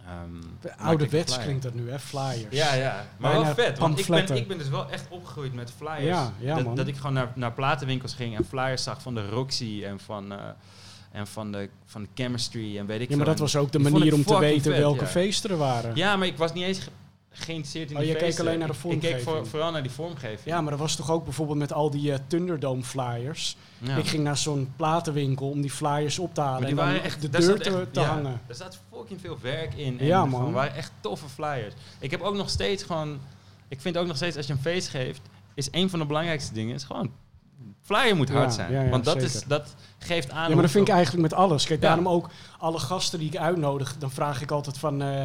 [0.06, 2.00] ehm, maakte ik Ouderwets klinkt dat nu, hè?
[2.00, 2.46] Flyers.
[2.56, 3.06] Ja, ja.
[3.18, 3.78] Maar Bijna wel vet.
[3.78, 6.04] Want ik ben, ik ben dus wel echt opgegroeid met flyers.
[6.04, 6.76] Ja, ja, dat, man.
[6.76, 10.32] dat ik gewoon naar, naar platenwinkels ging en flyers zag van de Roxy en van,
[10.32, 10.40] eh,
[11.14, 13.34] en van, de, van de Chemistry en weet ik Ja, maar veel.
[13.36, 15.08] dat was ook de Die manier om te weten vet, welke ja.
[15.10, 15.96] feesten er waren.
[15.96, 16.90] Ja, maar ik was niet eens ge-
[17.30, 18.46] geïnteresseerd in Oh, die je keek feesten.
[18.46, 19.48] alleen naar de Ik- Ik keek voor, vormgeving.
[19.48, 20.46] vooral naar die vormgeving.
[20.46, 23.56] Ja, maar dat was toch ook bijvoorbeeld met al die eh, Thunderdome flyers.
[23.78, 23.96] Ja.
[23.98, 26.86] Ik ging naar zo'n platenwinkel om die flyers op te halen Maar en die dan
[26.94, 28.42] waren echt, de deur te, echt- te ja, hangen.
[28.48, 30.00] Er staat fucking veel werk in.
[30.00, 30.52] En Ja, man.
[30.52, 31.74] waren echt toffe flyers.
[32.00, 33.20] Ik heb ook nog steeds gewoon...
[33.68, 35.22] Ik vind ook nog steeds, als je een feest geeft...
[35.54, 36.76] is een van de belangrijkste dingen...
[36.76, 37.12] is gewoon...
[37.84, 38.72] Flyer moet hard zijn.
[38.72, 39.36] ja, ja, want dat, zeker.
[39.36, 40.48] is, dat geeft aan...
[40.50, 41.66] Ja, maar dat vind ik eigenlijk met alles.
[41.66, 42.30] Kijk, daarom ook
[42.60, 45.02] alle gasten die ik uitnodig, dan vraag ik altijd van...
[45.02, 45.24] eh,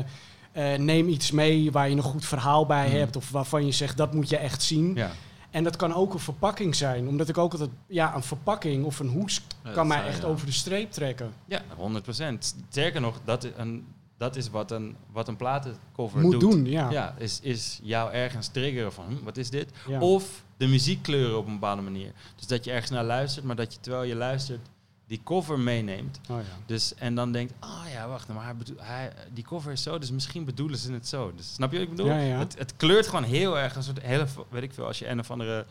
[0.53, 2.97] eh, neem iets mee waar je een goed verhaal bij Mhm.
[2.97, 4.95] hebt of waarvan je zegt dat moet je echt zien.
[4.95, 5.11] Ja.
[5.51, 8.99] En dat kan ook een verpakking zijn, omdat ik ook altijd, ja, een verpakking of
[8.99, 9.43] een hoes
[9.73, 11.33] kan mij echt over de streep trekken.
[11.47, 13.87] Ja, 100% Sterker nog, dat is, een,
[14.17, 16.41] dat is wat een, wat een platencover Moet doet.
[16.41, 16.91] doen, ja.
[16.91, 19.71] Ja, is, is jou ergens triggeren van, hm, wat is dit?
[20.01, 22.13] Of de muziek kleuren op een bepaalde manier.
[22.37, 24.69] Dus dat je ergens naar luistert, maar dat je terwijl je luistert
[25.07, 26.21] die cover meeneemt.
[26.31, 26.43] Oh, ja.
[26.67, 30.11] Dus, en dan denkt, ah ja, wacht, maar hij hij, die cover is zo, dus
[30.11, 31.33] misschien bedoelen ze het zo.
[31.37, 32.13] Dus snap je wat ik bedoel?
[32.13, 32.39] Ja, ja.
[32.39, 35.19] Het, het kleurt gewoon heel erg een soort hele, weet ik veel, als je een
[35.19, 35.67] of andere,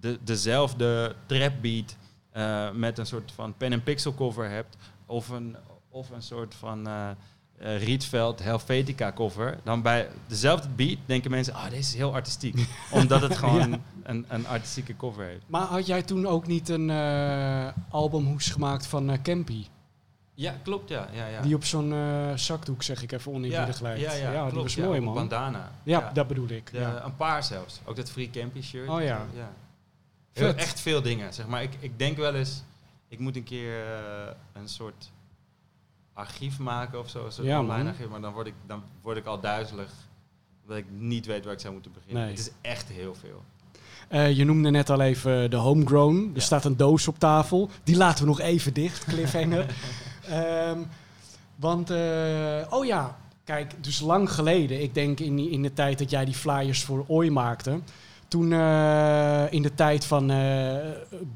[0.00, 1.96] de, dezelfde trap beat
[2.30, 4.76] eh, met een soort van pen en pixel cover hebt,
[5.06, 5.56] of een,
[5.88, 7.10] of een soort van eh
[7.58, 12.66] eh, Rietveld Helvetica cover, dan bij dezelfde beat denken mensen, ah, deze is heel artistiek.
[12.90, 13.78] Omdat het gewoon Ja.
[14.02, 15.42] een, een artistieke cover heeft.
[15.46, 19.66] Maar had jij toen ook niet een eh, albumhoes gemaakt van eh Campy?
[20.36, 21.08] Ja, klopt, ja.
[21.12, 21.40] ja, ja.
[21.42, 21.94] Die op zo'n
[22.34, 24.00] zakdoek, zeg ik even oneerbiedig lijkt.
[24.00, 25.14] Ja, ja, die klopt, was ja, mooi, man.
[25.14, 25.72] Bandana.
[25.82, 26.72] Ja, dat bedoel ik.
[26.72, 27.04] De- ja.
[27.04, 27.80] Een paar zelfs.
[27.84, 28.88] Ook dat Free Campy shirt.
[28.88, 29.26] Oh ja.
[29.34, 29.52] ja.
[30.32, 31.34] Heel, echt veel dingen.
[31.34, 31.62] Zeg maar.
[31.62, 32.62] ik, ik denk wel eens,
[33.08, 33.74] ik moet een keer
[34.52, 35.10] een soort
[36.14, 37.24] archief maken of zo.
[37.24, 37.92] Een soort Ja, online man.
[37.92, 38.08] archief.
[38.08, 39.92] Maar dan word, ik, dan word ik al duizelig.
[40.66, 42.22] Dat ik niet weet waar ik zou moeten beginnen.
[42.22, 42.30] Nee.
[42.30, 43.42] Het is echt heel veel.
[44.08, 46.32] Eh, je noemde net al even de homegrown.
[46.34, 47.70] Er staat een doos op tafel.
[47.84, 49.66] Die laten we nog even dicht, cliffhanger.
[50.28, 50.78] Ehm,
[51.56, 54.82] want, eh, oh ja, kijk, dus lang geleden.
[54.82, 57.80] Ik denk in, in de tijd dat jij die flyers voor Oi maakte.
[58.28, 60.76] Toen eh, in de tijd van eh,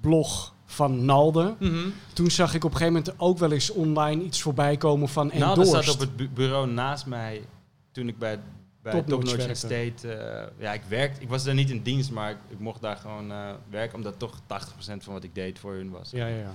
[0.00, 1.54] blog van Nalde.
[1.58, 1.74] Mhm.
[2.12, 5.26] Toen zag ik op een gegeven moment ook wel eens online iets voorbij komen van
[5.26, 5.84] Nou, dat endorsed.
[5.84, 7.42] zat op het bu- bureau naast mij
[7.92, 8.38] toen ik bij,
[8.82, 9.66] bij Top Top Notch Notch werkte.
[9.66, 10.12] State...
[10.14, 11.20] eh, ja, ik werkte...
[11.20, 13.96] Ik was daar niet in dienst, maar ik, ik mocht daar gewoon eh, werken...
[13.96, 14.40] omdat toch 80%
[14.98, 16.10] van wat ik deed voor hun was.
[16.10, 16.50] Ja, ja, ja.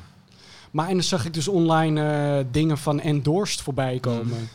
[0.71, 2.01] Maar en dan zag ik dus online
[2.39, 4.39] eh, dingen van endorsed voorbij komen.
[4.39, 4.47] Mm.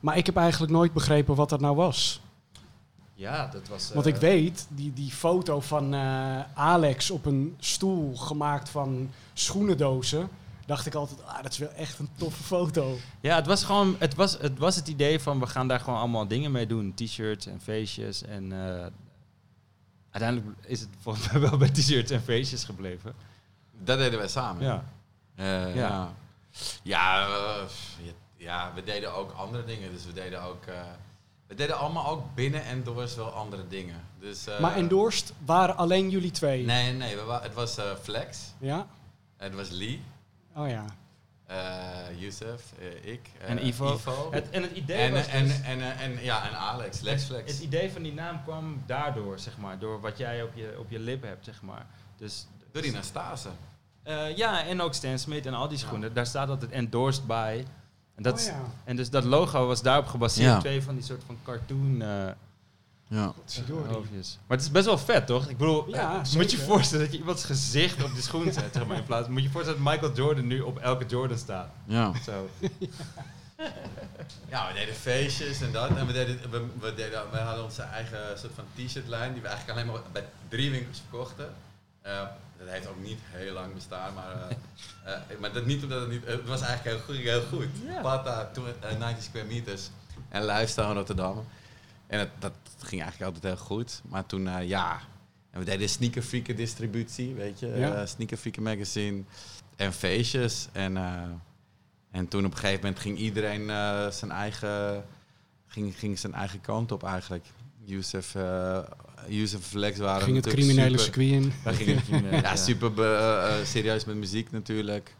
[0.00, 2.20] Maar ik heb eigenlijk nooit begrepen wat dat nou was.
[3.20, 3.92] Ja, dat was...
[3.92, 9.10] Want eh, ik weet, die, die foto van eh, Alex op een stoel gemaakt van
[9.32, 10.28] schoenendozen...
[10.66, 12.96] dacht ik altijd, ah, dat is wel echt een toffe foto.
[13.20, 13.96] Ja, het was gewoon...
[13.98, 15.40] Het was, het was het idee van...
[15.40, 16.94] we gaan daar gewoon allemaal dingen mee doen.
[16.94, 18.52] T-shirts en feestjes en...
[18.52, 18.86] eh,
[20.10, 23.14] uiteindelijk is het volgens mij wel bij t-shirts en feestjes gebleven.
[23.82, 24.62] Dat deden wij samen.
[24.62, 24.84] Ja.
[25.34, 25.88] Eh, Ja.
[25.88, 26.12] ja.
[26.82, 27.62] Ja, eh,
[28.04, 29.92] ja, ja, we deden ook andere dingen.
[29.92, 30.64] Dus we deden ook...
[31.50, 34.00] we deden allemaal ook binnen en doors wel andere dingen.
[34.18, 36.64] Dus, eh, maar endorsed waren alleen jullie twee.
[36.64, 37.16] Nee, nee.
[37.16, 38.38] We wa- het was eh, Flex.
[38.58, 38.86] Ja?
[39.36, 40.02] Het was Lee.
[40.56, 40.84] Oh ja.
[41.46, 42.62] eh Youssef.
[42.78, 43.20] eh, ik.
[43.40, 43.94] En Ivo.
[43.94, 44.28] Ivo.
[44.32, 47.00] Het, en het idee en, was en, dus- en, en, en, ja, en Alex.
[47.00, 47.52] Lex Flex.
[47.52, 49.78] Het idee van die naam kwam daardoor, zeg maar.
[49.78, 51.86] Door wat jij op je, op je lip hebt, zeg maar.
[52.16, 53.48] Dus, Door die Nastase.
[54.02, 56.14] eh, ja, en ook Stan Smith en al die schoenen.
[56.14, 57.64] Daar staat altijd endorsed bij.
[58.20, 58.62] En, dat, oh ja.
[58.84, 60.48] en dus dat logo was daarop gebaseerd.
[60.48, 60.58] Ja.
[60.58, 62.32] Twee van die soort van cartoon eh
[63.08, 63.34] Ja.
[63.86, 64.38] Hoofdjes.
[64.46, 65.48] Maar het is best wel vet, toch?
[65.48, 68.72] Ik bedoel, Ja, eh, moet je voorstellen dat je iemands gezicht op de schoen zet,
[68.72, 68.96] zeg maar.
[68.96, 71.68] In plaats, moet je voorstellen dat Michael Jordan nu op elke Jordan staat.
[71.84, 72.12] Ja.
[72.24, 72.48] Zo.
[74.48, 75.96] Ja, we deden feestjes en dat.
[75.96, 79.48] En we, deden, we, we, deden, we hadden onze eigen soort van t-shirtlijn die we
[79.48, 81.54] eigenlijk alleen maar bij drie winkels verkochten.
[82.02, 82.22] Eh,
[82.60, 84.32] dat heeft ook niet heel lang bestaan, maar,
[85.04, 86.26] eh, eh, maar dat niet omdat het niet...
[86.26, 87.24] Het was eigenlijk heel goed.
[87.24, 87.68] Heel goed.
[87.84, 88.00] Ja.
[88.00, 89.90] Pata, toen, eh, 90 square meters
[90.28, 91.46] en Lifestyle in Rotterdam.
[92.06, 94.00] En het, dat ging eigenlijk altijd heel goed.
[94.08, 95.00] Maar toen, ja...
[95.50, 97.66] En we deden Sneaker Freaker distributie, weet je.
[97.66, 98.06] Ja.
[98.06, 99.22] Sneaker Freaker magazine
[99.76, 100.68] en feestjes.
[100.72, 100.96] En,
[102.10, 103.66] en toen op een gegeven moment ging iedereen
[104.12, 105.04] zijn, eigen,
[105.66, 107.46] ging, ging zijn eigen kant op eigenlijk.
[107.84, 108.34] Youssef,
[109.28, 111.52] Youssef en Flex waren Ging het criminele super- circuit in.
[111.64, 112.56] wij gingen Criminele, ja, ja.
[112.56, 113.02] super be-
[113.46, 115.14] eh, eh, serieus met muziek natuurlijk.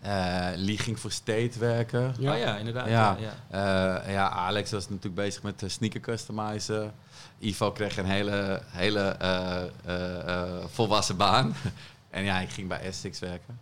[0.00, 2.14] Eh Lee ging voor State werken.
[2.18, 2.32] Ja.
[2.32, 2.88] Oh ja, inderdaad.
[2.88, 3.16] Ja.
[3.20, 3.32] Ja.
[3.50, 3.98] ja.
[4.04, 6.92] Eh, ja, Alex was natuurlijk bezig met sneaker customizen.
[7.38, 11.54] Ivo kreeg een hele, hele eh, eh, eh, volwassen baan.
[12.10, 13.58] en ja, ik ging bij Essex werken.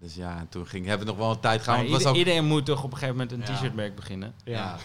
[0.00, 2.64] Dus ja, en toen ging, hebben we nog wel een tijd ieder- ook, iedereen moet
[2.66, 3.54] toch op een gegeven moment een Ja.
[3.54, 4.34] t-shirtmerk beginnen.
[4.44, 4.76] ja.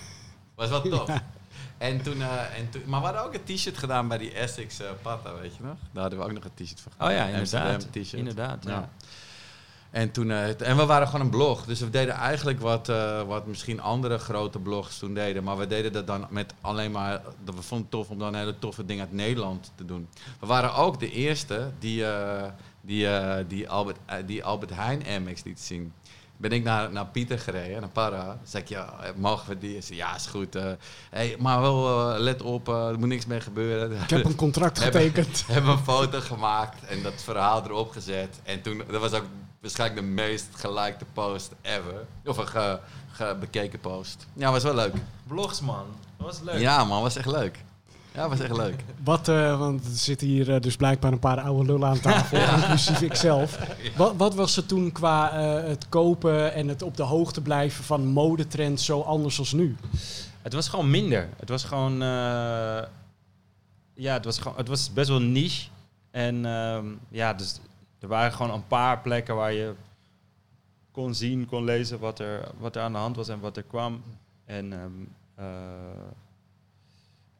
[0.56, 1.10] was wel tof.
[1.78, 4.82] En toen, eh, en toen, maar we hadden ook een t-shirt gedaan bij die Essex
[5.02, 5.78] Pata, weet je nog?
[5.92, 7.40] Daar hadden we ook nog een t-shirt van Oh ja, gedaan.
[7.40, 7.88] inderdaad.
[7.92, 8.14] T-shirt.
[8.14, 8.70] Inderdaad, ja.
[8.70, 8.90] Ja.
[9.92, 11.66] En, toen, eh, en we waren gewoon een blog.
[11.66, 12.88] Dus we deden eigenlijk wat,
[13.28, 15.44] wat misschien andere grote blogs toen deden.
[15.44, 17.22] Maar we deden dat dan met alleen maar...
[17.44, 20.08] dat We vonden het tof om dan hele toffe dingen uit Nederland te doen.
[20.40, 22.06] We waren ook de eerste die,
[22.82, 23.08] die,
[23.48, 25.94] die, Albert, die Albert Heijn Amex liet zien.
[26.40, 28.26] Ben ik naar, naar Pieter gereden, naar Para.
[28.26, 29.72] Dan zei ik, ja, eh, mogen we die?
[29.72, 30.56] Hij zei, ja, is goed.
[30.56, 30.72] eh.
[31.10, 33.92] hey, maar wel, eh, let op, er moet niks mee gebeuren.
[34.02, 35.44] Ik heb een contract Hebben- getekend.
[35.48, 38.40] hebben een foto gemaakt en dat verhaal erop gezet.
[38.44, 39.26] En toen, dat was ook
[39.62, 42.06] waarschijnlijk de meest gelikte post ever.
[42.26, 42.80] Of een ge,
[43.12, 44.28] ge- bekeken post.
[44.34, 44.94] Ja, was wel leuk.
[45.28, 45.86] Blogs, man.
[46.18, 46.60] Dat was leuk.
[46.60, 47.64] Ja man, was echt leuk.
[48.18, 48.84] Ja, was echt leuk.
[49.04, 52.40] Wat, eh, want er zitten hier eh, dus blijkbaar een paar oude lullen aan tafel,
[52.62, 53.60] inclusief ikzelf.
[53.98, 57.84] Wat, wat was er toen qua eh, het kopen en het op de hoogte blijven
[57.84, 59.76] van modetrends zo anders als nu?
[60.42, 61.30] Het was gewoon minder.
[61.36, 62.02] Het was gewoon...
[62.02, 62.84] eh,
[63.94, 65.70] ja, het was, gewoon, het was best wel niche.
[66.12, 67.60] En ehm, ja, dus
[68.00, 69.74] er waren gewoon een paar plekken waar je
[70.92, 73.64] kon zien, kon lezen wat er, wat er aan de hand was en wat er
[73.64, 74.02] kwam.
[74.46, 74.92] En ehm,
[75.36, 75.46] eh,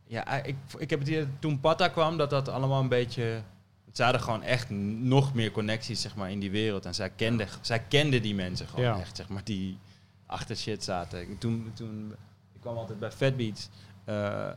[0.08, 3.42] ja, eh, ik, ik heb het hier, toen Pata kwam, dat dat allemaal een beetje...
[3.92, 6.86] Ze hadden gewoon echt nog meer connecties zeg maar, in die wereld.
[6.86, 9.00] En zij kenden, zij kenden die mensen gewoon Ja.
[9.00, 9.78] echt, zeg maar, die
[10.26, 11.22] achter shit zaten.
[11.22, 12.14] Ik- Toen, toen,
[12.54, 13.70] ik kwam altijd bij Fat Beats
[14.04, 14.50] eh,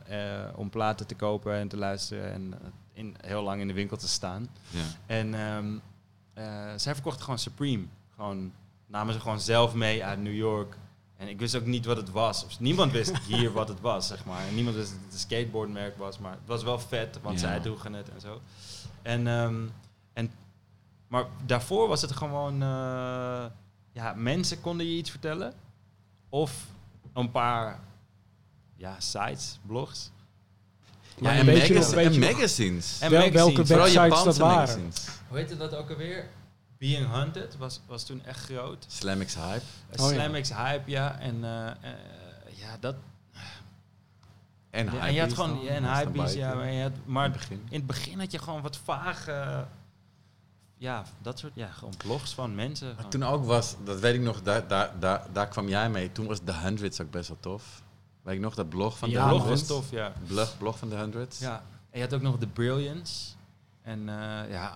[0.43, 2.53] eh, om platen te kopen en te luisteren en
[2.93, 4.47] in, heel lang in de winkel te staan.
[4.69, 4.79] Ja.
[5.05, 5.73] En ehm,
[6.33, 7.83] eh, zij verkochten gewoon Supreme.
[8.15, 8.51] Gewoon,
[8.87, 10.75] namen ze gewoon zelf mee uit New York.
[11.21, 12.45] En ik wist ook niet wat het was.
[12.45, 14.47] Of niemand wist hier wat het was, zeg maar.
[14.47, 17.47] En niemand wist dat het een skateboardmerk was, maar het was wel vet, want Ja.
[17.47, 18.41] zij droegen het en zo.
[19.01, 19.55] En, ehm,
[20.13, 20.31] en,
[21.07, 23.45] maar daarvoor was het gewoon, eh,
[23.91, 25.53] ja, mensen konden je iets vertellen.
[26.29, 26.65] Of
[27.13, 27.79] een paar,
[28.75, 30.11] ja, sites, blogs.
[31.15, 31.91] Ja, Maar en, magazines.
[31.93, 32.99] En magazines.
[33.09, 34.55] welke Vooral websites dat Japanse waren.
[34.59, 35.07] magazines.
[35.27, 36.29] Hoe heette dat ook alweer?
[36.81, 38.85] Being Hunted was, was toen echt groot.
[38.87, 39.61] Slam X Hype.
[40.01, 40.21] Oh, ja.
[40.23, 41.19] Slam X Hype, ja.
[41.19, 41.75] En eh, eh,
[42.55, 42.95] ja, dat...
[44.69, 45.67] En Ja, en je had gewoon...
[45.67, 46.53] en Hypebeast, ja.
[46.53, 47.61] Maar, je had, In maar het begin.
[47.69, 49.67] in het begin had je gewoon wat vage...
[50.77, 51.51] ja, dat soort...
[51.55, 52.87] Ja, gewoon blogs van mensen.
[52.87, 53.11] Wat gewoon.
[53.11, 56.11] toen ook was, dat weet ik nog, daar, daar, daar, daar kwam jij mee.
[56.11, 57.81] Toen was The Hundreds ook best wel tof.
[58.21, 59.67] Weet ik nog, dat blog van Ja, The blog was Hundreds.
[59.67, 60.13] tof, ja.
[60.27, 61.39] Blog, blog van The Hundreds.
[61.39, 61.63] Ja.
[61.89, 63.39] En je had ook nog The Brilliance.
[63.83, 64.71] En eh, ja...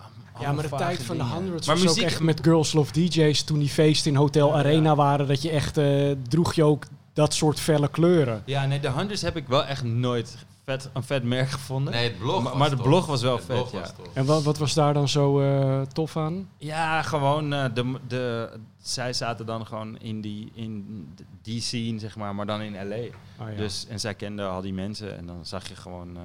[0.52, 3.42] Maar de tijd van de hundreds Maar was muziek, ook echt met Girls Love DJ's
[3.44, 4.94] toen die feesten in Hotel Ja, Arena ja.
[4.96, 5.26] waren.
[5.26, 8.42] Dat je echt, eh, droeg je ook dat soort felle kleuren.
[8.46, 11.92] Ja, nee, de Hundreds heb ik wel echt nooit vet, een vet merk gevonden.
[11.92, 12.84] Nee, het blog Maar- was maar de tof.
[12.84, 13.80] blog was wel Het vet, blog ja.
[13.80, 14.06] was tof.
[14.14, 16.48] En wat, wat was daar dan zo eh, tof aan?
[16.58, 18.50] Ja, gewoon eh, de, de,
[18.82, 21.08] zij zaten dan gewoon in die, in
[21.42, 22.96] die scene, zeg maar, maar dan in LA.
[22.96, 23.56] Oh, ja.
[23.56, 26.22] Dus, en zij kenden al die mensen en dan zag je gewoon, eh,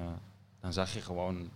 [0.60, 1.48] dan zag je gewoon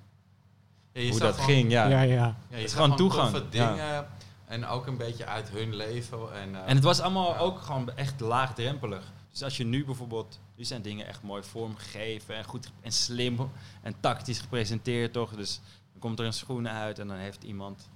[0.97, 1.71] Ja, je hoe dat gewoon- ging.
[1.71, 1.87] Ja.
[1.89, 2.37] ja, ja.
[2.49, 3.49] Ja, je is gewoon toegang.
[3.49, 4.07] dingen
[4.47, 6.19] en ook een beetje uit hun leven.
[6.35, 7.39] En, eh, En het was allemaal Ja.
[7.39, 9.13] ook gewoon echt laagdrempelig.
[9.31, 13.51] Dus als je nu bijvoorbeeld, nu zijn dingen echt mooi vormgegeven en goed en slim
[13.83, 15.31] en tactisch gepresenteerd, toch?
[15.35, 15.61] Dus
[15.93, 17.89] dan komt er een schoen uit en dan heeft iemand,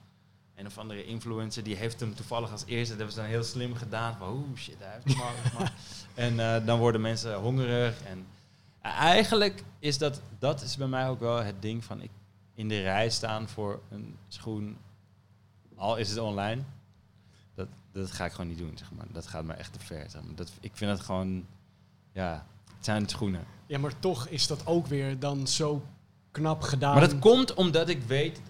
[0.57, 3.45] een of andere influencer, die heeft hem toevallig als eerste, dat hebben ze dan heel
[3.45, 4.17] slim gedaan.
[4.19, 5.59] Van, oeh shit, hij heeft hem al.
[5.59, 5.73] maar-
[6.15, 8.03] En eh, dan worden mensen hongerig.
[8.03, 8.27] En
[8.83, 12.11] eh, eigenlijk is dat, dat is bij mij ook wel het ding van, ik
[12.61, 14.77] in de rij staan voor een schoen,
[15.77, 16.63] al is het online.
[17.55, 19.07] Dat, dat ga ik gewoon niet doen, zeg maar.
[19.13, 20.11] Dat gaat me echt te ver.
[20.11, 20.35] Zeg maar.
[20.35, 21.47] dat, ik vind het gewoon,
[22.13, 22.47] ja,
[22.77, 23.45] het zijn schoenen.
[23.67, 25.83] ja, maar toch is dat ook weer dan zo
[26.31, 26.93] knap gedaan.
[26.93, 28.41] Maar dat komt omdat ik weet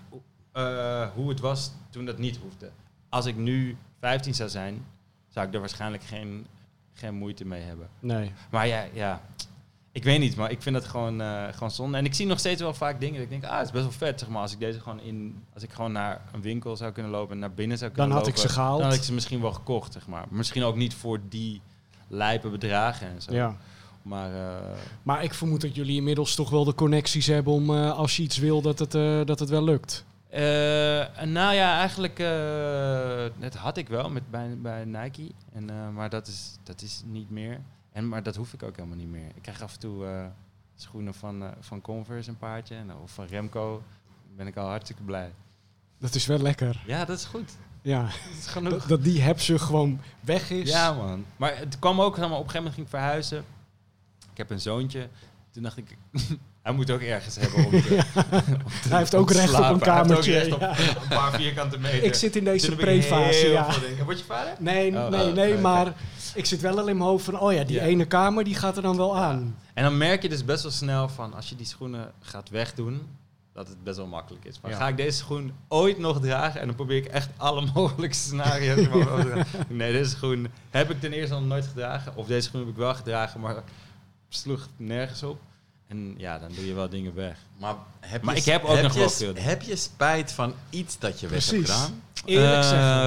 [0.52, 2.70] eh, hoe het was toen dat niet hoefde.
[3.08, 4.86] Als ik nu 15 zou zijn,
[5.28, 6.46] zou ik er waarschijnlijk geen,
[6.92, 7.88] geen moeite mee hebben.
[8.00, 8.32] Nee.
[8.50, 9.22] Maar ja, ja,
[9.92, 11.98] ik weet niet, maar ik vind het gewoon, eh, gewoon zonde.
[11.98, 13.84] En ik zie nog steeds wel vaak dingen dat ik denk, ah, het is best
[13.84, 14.42] wel vet, zeg maar.
[14.42, 17.38] Als ik deze gewoon in, als ik gewoon naar een winkel zou kunnen lopen en
[17.38, 18.78] naar binnen zou kunnen Dan had ik lopen, ze gehaald.
[18.78, 20.24] Dan had ik ze misschien wel gekocht, zeg maar.
[20.28, 21.60] Misschien ook niet voor die
[22.08, 23.32] lijpe bedragen en zo.
[23.32, 23.56] Ja.
[24.02, 24.56] Maar eh,
[25.02, 28.22] Maar ik vermoed dat jullie inmiddels toch wel de connecties hebben om eh, als je
[28.22, 28.92] iets wil dat het,
[29.26, 30.04] dat het wel lukt.
[31.24, 32.18] Nou ja, eigenlijk
[33.38, 35.30] dat had ik wel met, bij, bij Nike.
[35.52, 37.60] En, maar dat is, dat is niet meer.
[37.92, 39.28] En, maar dat hoef ik ook helemaal niet meer.
[39.34, 40.26] Ik krijg af en toe eh,
[40.74, 42.74] schoenen van, eh, van Converse een paardje.
[42.74, 43.82] En, of van Remco.
[44.36, 45.32] ben ik al hartstikke blij.
[45.98, 46.82] Dat is wel lekker.
[46.86, 47.52] Ja, dat is goed.
[47.82, 48.70] Ja, Dat is genoeg.
[48.72, 50.68] dat, dat die hebzucht gewoon weg is.
[50.70, 51.24] Ja, man.
[51.36, 53.44] Maar het kwam ook, zeg maar, op een gegeven moment ging ik verhuizen.
[54.30, 55.08] Ik heb een zoontje.
[55.50, 55.96] Toen dacht ik,
[56.70, 57.76] hij moet ook ergens hebben om te,
[58.64, 60.78] om te- Hij heeft ook recht op een Hij heeft ook kamertje, recht op ja.
[60.78, 62.02] een paar vierkante meter.
[62.04, 63.66] Ik zit in deze pre-fase, ja.
[64.04, 64.52] Word je vader?
[64.58, 65.94] Nee, Oh, nee, oh, nee, maar
[66.34, 68.76] ik zit wel al in mijn hoofd van, oh ja, die ene kamer die gaat
[68.76, 69.56] er dan wel aan.
[69.74, 73.00] En dan merk je dus best wel snel van, als je die schoenen gaat wegdoen,
[73.52, 74.60] dat het best wel makkelijk is.
[74.60, 74.76] Maar Ja.
[74.76, 76.60] ga ik deze schoen ooit nog dragen?
[76.60, 78.86] En dan probeer ik echt alle mogelijke scenario's.
[79.68, 82.16] nee, deze schoen heb ik ten eerste nog nooit gedragen.
[82.16, 83.56] Of deze schoen heb ik wel gedragen, maar
[84.28, 85.38] sloeg nergens op.
[85.90, 87.38] En ja, dan doe je wel dingen weg.
[87.58, 89.34] Maar, heb Maar je, ik heb ook heb nog je, wel veel.
[89.34, 92.02] Heb je spijt van iets dat je weg hebt gedaan?
[92.24, 93.02] Eerlijk zeggen.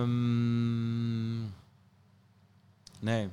[0.00, 1.40] Ehm,
[2.98, 3.28] nee,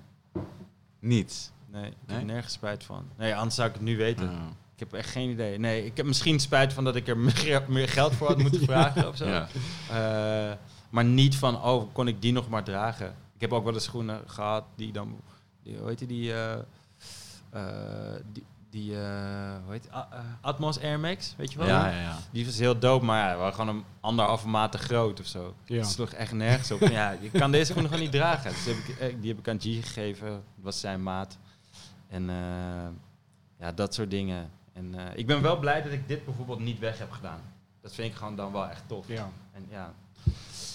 [0.99, 1.51] Niets.
[1.71, 2.17] nee, ik Nee?
[2.17, 3.05] heb nergens spijt van.
[3.17, 4.31] Nee, anders zou ik het nu weten.
[4.31, 4.47] Ja.
[4.73, 5.57] Ik heb echt geen idee.
[5.59, 8.61] Nee, ik heb misschien spijt van dat ik er meer, meer geld voor had moeten
[8.71, 9.25] vragen of zo.
[9.27, 9.47] Ja.
[9.89, 10.55] Eh,
[10.89, 13.07] maar niet van, oh, kon ik die nog maar dragen.
[13.35, 15.15] Ik heb ook wel eens schoenen gehad die dan,
[15.63, 16.57] die, hoe heet die, die, eh,
[18.33, 20.01] die, die eh, hoe heet eh,
[20.41, 21.67] Atmos Air Max, weet je wel?
[21.67, 22.17] Ja, ja, ja.
[22.31, 25.55] Die was heel dope, maar ja, waren gewoon een anderhalve maat te groot of zo.
[25.65, 25.75] Ja.
[25.77, 26.79] Het sloeg echt nergens op.
[26.79, 28.51] ja, je kan deze schoenen gewoon niet dragen.
[28.51, 30.29] Dus heb ik, eh, die heb ik aan G gegeven.
[30.29, 31.37] Dat was zijn maat.
[32.09, 32.35] En eh,
[33.59, 34.49] ja, dat soort dingen.
[34.73, 37.39] En eh, ik ben wel blij dat ik dit bijvoorbeeld niet weg heb gedaan.
[37.81, 39.07] Dat vind ik gewoon dan wel echt tof.
[39.07, 39.29] Ja.
[39.53, 39.93] En ja,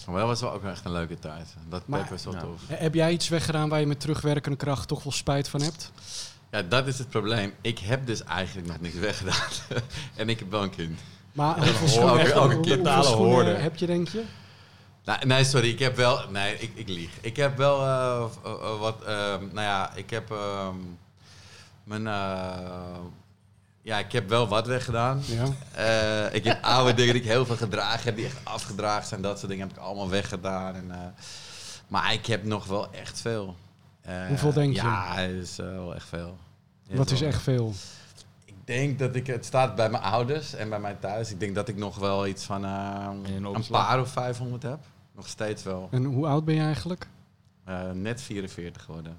[0.06, 1.54] Maar dat was wel ook echt een leuke tijd.
[1.68, 2.70] Dat, Maar- dat was wel tof.
[2.70, 5.92] Eh, Heb jij iets weggedaan waar je met terugwerkende kracht toch wel spijt van hebt?
[6.52, 7.54] Ja, dat is het probleem.
[7.60, 9.48] Ik heb dus eigenlijk nog niks weggedaan.
[10.16, 11.00] en ik heb wel een kind.
[11.32, 13.62] Maar Ja, hoeveel schoenen, totale schoenen hoorder.
[13.62, 14.22] heb je, denk je?
[15.04, 16.30] Nou, nee, sorry, ik heb wel...
[16.30, 17.10] Nee, ik, ik lieg.
[17.20, 19.02] Ik heb wel eh, eh, eh, wat...
[19.02, 20.76] ehm, nou ja, ik heb ehm,
[21.84, 22.02] mijn...
[23.82, 25.22] ja, ik heb wel wat weggedaan.
[25.24, 26.28] Ja.
[26.28, 29.22] Ik heb oude dingen die ik heel veel gedragen heb, die echt afgedragen zijn.
[29.22, 30.74] Dat soort dingen heb ik allemaal weggedaan.
[30.74, 31.14] En,
[31.88, 33.56] maar ik heb nog wel echt veel.
[34.02, 34.82] Eh, Hoeveel denk je?
[34.82, 36.36] Ja, het is eh, wel echt veel.
[36.90, 37.72] Wat is echt veel?
[38.44, 39.26] Ik denk dat ik...
[39.26, 41.30] Het staat bij mijn ouders en bij mij thuis.
[41.30, 44.78] Ik denk dat ik nog wel iets van eh, In een paar of 500 heb.
[45.14, 45.88] Nog steeds wel.
[45.90, 47.06] En hoe oud ben je eigenlijk?
[47.64, 49.16] Eh, net 44 geworden.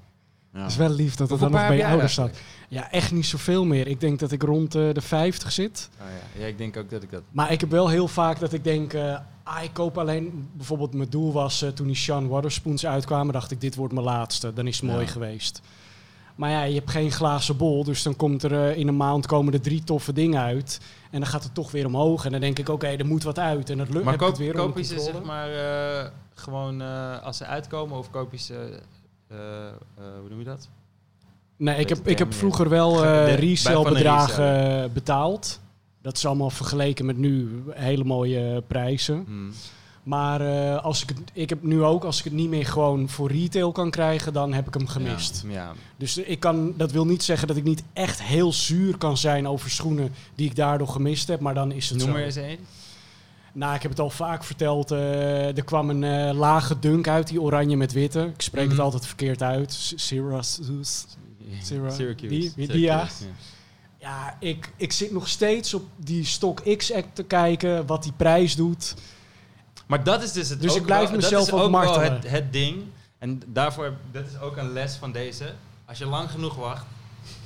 [0.54, 0.60] Ja.
[0.62, 2.38] Het is wel lief dat het dan nog bij je ouders staat.
[2.70, 3.88] Ja, echt niet zoveel meer.
[3.88, 5.90] Ik denk dat ik rond eh, de 50 zit.
[6.00, 6.42] Oh, ja.
[6.42, 7.22] ja, ik denk ook dat ik dat...
[7.32, 10.94] Maar ik heb wel heel vaak dat ik denk, eh, ah, ik koop alleen, bijvoorbeeld
[10.94, 14.54] mijn doel was eh, toen die Sean Waterspoons uitkwamen, dacht ik, dit wordt mijn laatste.
[14.54, 15.12] Dan is het mooi Ja.
[15.12, 15.62] geweest.
[16.36, 19.54] Maar ja, je hebt geen glazen bol, dus dan komt er in een maand komen
[19.54, 20.80] er drie toffe dingen uit.
[21.12, 22.26] En dan gaat het toch weer omhoog.
[22.26, 23.70] En dan denk ik, oké, er moet wat uit.
[23.70, 26.82] En dat lukt Maar koop, het weer koop onder je ze zeg maar eh, gewoon
[26.82, 28.80] eh, als ze uitkomen of koop je ze...
[29.34, 29.74] eh, eh,
[30.20, 30.70] hoe noem je dat?
[31.58, 35.60] Nee, ik heb, ik heb vroeger wel De- eh resale-bedragen betaald.
[36.02, 39.24] Dat is allemaal vergeleken met nu hele mooie prijzen.
[39.26, 39.52] Hmm.
[40.04, 40.42] Maar
[40.80, 43.72] als ik, het, ik heb nu ook, als ik het niet meer gewoon voor retail
[43.72, 45.44] kan krijgen, dan heb ik hem gemist.
[45.48, 45.72] Ja.
[45.98, 49.48] Dus ik kan, dat wil niet zeggen dat ik niet echt heel zuur kan zijn
[49.48, 52.16] over schoenen die ik daardoor gemist heb, maar dan is het Noem zo.
[52.16, 52.60] er eens één.
[53.54, 54.92] Nou, ik heb het al vaak verteld.
[54.92, 58.32] eh, er kwam een eh, lage dunk uit, die oranje met witte.
[58.36, 58.74] Ik spreek Mhm.
[58.74, 59.74] het altijd verkeerd uit.
[59.96, 61.06] Syracuse.
[61.62, 62.28] Syra- Syracuse.
[62.28, 63.08] Die, die, die, ja.
[64.00, 64.38] Ja.
[64.40, 68.94] Ik, ik zit nog steeds op die Stock X-Act te kijken, wat die prijs doet.
[69.88, 71.72] Maar dat is dus het Dus ook ik blijf wel, mezelf dat is ook ook
[71.72, 72.14] wel martelen.
[72.14, 72.84] het, het ding.
[73.18, 75.54] En daarvoor, dat is ook een les van deze.
[75.86, 76.86] Als je lang genoeg wacht,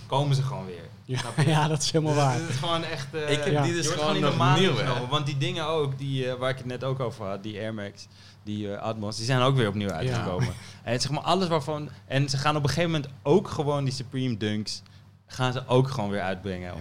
[0.08, 0.84] komen ze gewoon weer.
[1.08, 2.34] Ja, ja dat is helemaal Dus waar.
[2.34, 3.14] Het is gewoon echt...
[3.14, 3.64] eh, Ik heb Ja.
[3.64, 5.10] die dus wordt gewoon in de nog maan nieuw, genomen.
[5.10, 7.74] Want die dingen ook, die, eh, waar ik het net ook over had, die Air
[7.74, 8.08] Max,
[8.44, 10.54] die eh, Atmos, die zijn ook weer opnieuw uitgekomen.
[10.84, 11.90] En het zeg maar alles waarvan...
[12.06, 14.82] En ze gaan op een gegeven moment ook gewoon die Supreme Dunks,
[15.28, 16.74] gaan ze ook gewoon weer uitbrengen.
[16.74, 16.78] 100%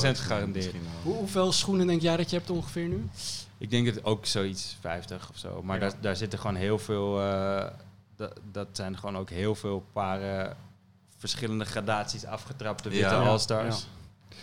[0.00, 0.74] gegarandeerd.
[1.02, 3.08] Hoeveel schoenen denk jij dat je hebt ongeveer nu?
[3.58, 5.62] Ik denk dat ook zoiets 50 of zo.
[5.62, 5.88] Maar Ja.
[5.88, 7.20] daar, daar zitten gewoon heel veel.
[7.20, 7.64] eh,
[8.16, 10.56] dat, dat zijn gewoon ook heel veel paren
[11.16, 13.22] verschillende gradaties afgetrapte witte Ja.
[13.22, 13.86] All-Stars.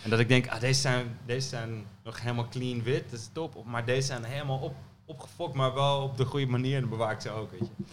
[0.02, 3.28] En dat ik denk, ah, deze, zijn, deze zijn nog helemaal clean wit, dat is
[3.32, 3.64] top.
[3.64, 6.76] Maar deze zijn helemaal op, opgefokt, maar wel op de goede manier.
[6.76, 7.84] En ik ze ook, weet je.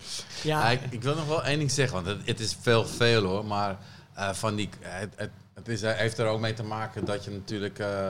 [0.48, 2.86] Ja, Ja, ik, ik wil nog wel één ding zeggen, want het, het is veel,
[2.86, 3.46] veel hoor.
[3.46, 3.78] Maar
[4.14, 7.24] eh, van die, het, het, het is, eh, heeft er ook mee te maken dat
[7.24, 8.10] je natuurlijk eh,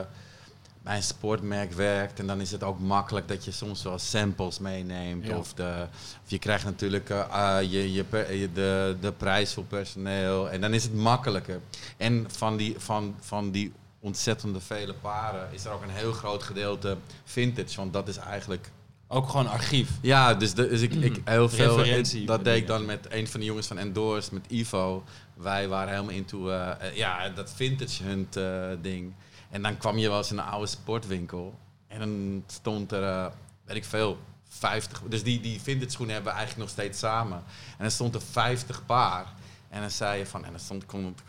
[0.82, 2.18] bij een sportmerk werkt.
[2.18, 5.26] En dan is het ook makkelijk dat je soms wel samples meeneemt.
[5.26, 5.36] Ja.
[5.36, 5.86] Of, de,
[6.24, 8.04] of je krijgt natuurlijk eh, eh, je, je,
[8.52, 10.50] de, de prijs voor personeel.
[10.50, 11.60] En dan is het makkelijker.
[11.96, 16.42] En van die, van, van die ontzettende vele paren is er ook een heel groot
[16.42, 17.76] gedeelte vintage.
[17.76, 18.70] Want dat is eigenlijk
[19.08, 19.90] Ook gewoon archief.
[20.00, 21.76] ja, dus, de, dus ik, ik heel veel.
[21.76, 25.04] Referentie dat deed ik dan met een van de jongens van Endorse, met Ivo.
[25.34, 28.38] Wij waren helemaal into eh, eh, ja, dat vintage hunt
[28.82, 29.12] ding.
[29.52, 31.58] En dan kwam je wel eens in een oude sportwinkel.
[31.86, 33.26] En dan stond er, eh,
[33.64, 35.02] weet ik veel, 50.
[35.08, 37.36] Dus die, die vintage schoenen hebben we eigenlijk nog steeds samen.
[37.70, 39.26] En dan stond er 50 paar.
[39.68, 40.84] En dan zei je van, en dan stond,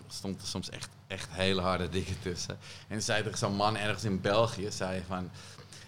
[0.07, 2.53] stond er soms echt, echt hele harde dingen tussen.
[2.53, 5.29] En dan zei er zo'n man ergens in België, zei je van,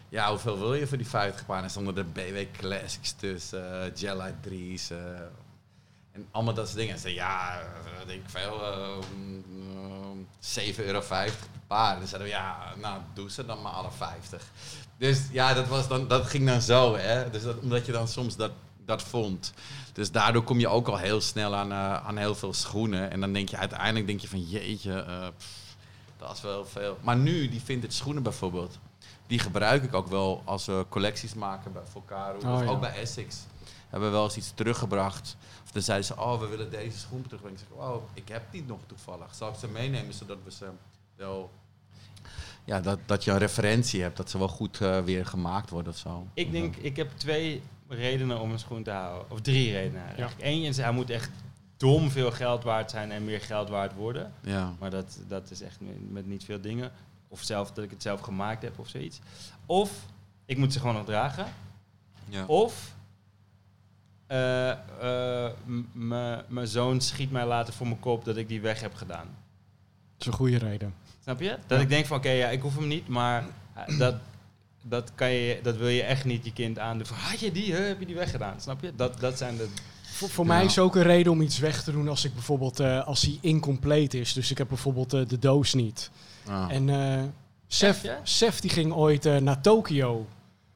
[0.09, 1.63] ja, hoeveel wil je voor die 50 paar?
[1.63, 4.89] En stonden er BW Classics tussen, uh, Gelite 3's.
[4.89, 4.97] eh,
[6.15, 6.93] en allemaal dat soort dingen.
[6.93, 11.33] En ze ja, eh, denk ik veel, eh, mm, 7,50 euro per
[11.67, 11.93] paar.
[11.93, 14.51] En dan zeiden we, ja, nou, doe ze dan maar alle 50.
[14.97, 17.29] Dus ja, dat, was dan, dat ging dan zo, hè.
[17.29, 18.51] Dus dat, omdat je dan soms dat,
[18.85, 19.53] dat vond.
[19.93, 23.11] Dus daardoor kom je ook al heel snel aan, eh, aan heel veel schoenen.
[23.11, 25.75] En dan denk je uiteindelijk, denk je van, jeetje, eh, pff,
[26.17, 26.97] dat is wel veel.
[27.01, 28.79] Maar nu, die vintage schoenen bijvoorbeeld,
[29.27, 32.37] die gebruik ik ook wel als we collecties maken bij Volcaro.
[32.37, 32.67] Oh, of ja.
[32.67, 33.37] ook bij Essex.
[33.89, 35.37] Hebben we wel eens iets teruggebracht.
[35.75, 37.59] Dan zeiden ze, oh, we willen deze schoen terugbrengen.
[37.59, 39.35] Ik zeg, oh, ik heb die nog toevallig.
[39.35, 40.69] Zal ik ze meenemen, zodat we ze
[41.15, 41.51] wel...
[42.65, 45.91] Ja, dat, dat je een referentie hebt, dat ze wel goed eh, weer gemaakt worden
[45.93, 46.27] of zo.
[46.33, 49.31] Ik denk, ik heb twee redenen om een schoen te houden.
[49.31, 50.35] Of drie redenen eigenlijk.
[50.39, 51.29] Eén is, hij moet echt
[51.77, 54.33] dom veel geld waard zijn en meer geld waard worden.
[54.41, 54.73] Ja.
[54.79, 56.91] Maar dat, dat is echt met, niet veel dingen.
[57.27, 59.19] Of zelf dat ik het zelf gemaakt heb of zoiets.
[59.65, 60.05] Of
[60.45, 61.45] ik moet ze gewoon nog dragen.
[62.29, 62.45] Ja.
[62.45, 62.93] Of
[64.27, 64.77] eh, eh,
[66.47, 69.25] mijn zoon schiet mij later voor mijn kop dat ik die weg heb gedaan.
[69.27, 70.93] dat is een goede reden.
[71.23, 71.57] Snap je?
[71.67, 71.83] Dat Ja.
[71.83, 74.15] ik denk van oké, ja, ik hoef hem niet, maar eh, dat,
[74.81, 77.05] dat, kan je, dat wil je echt niet je kind aandoen.
[77.05, 78.61] Van, had je die, hè, heb je die weggedaan?
[78.61, 78.91] Snap je?
[78.95, 79.67] Dat, dat zijn de...
[80.03, 80.53] Voor, voor Ja.
[80.53, 83.21] mij is ook een reden om iets weg te doen als ik bijvoorbeeld eh, als
[83.21, 84.33] hij incompleet is.
[84.33, 86.09] Dus ik heb bijvoorbeeld eh, de doos niet.
[86.47, 86.65] Ah.
[86.69, 87.23] En eh
[87.67, 88.05] Sef?
[88.23, 90.25] Sef die ging ooit eh, naar Tokio.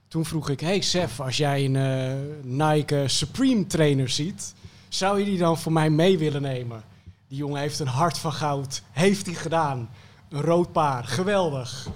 [0.08, 2.14] Toen vroeg ik, hey Sef, als jij een eh,
[2.44, 4.54] Nike Supreme trainer ziet,
[4.90, 6.84] zou je die dan voor mij mee willen nemen?
[7.28, 8.82] Die jongen heeft een hart van goud.
[8.92, 9.90] Heeft hij gedaan.
[10.30, 11.04] Een rood paar.
[11.04, 11.88] Geweldig.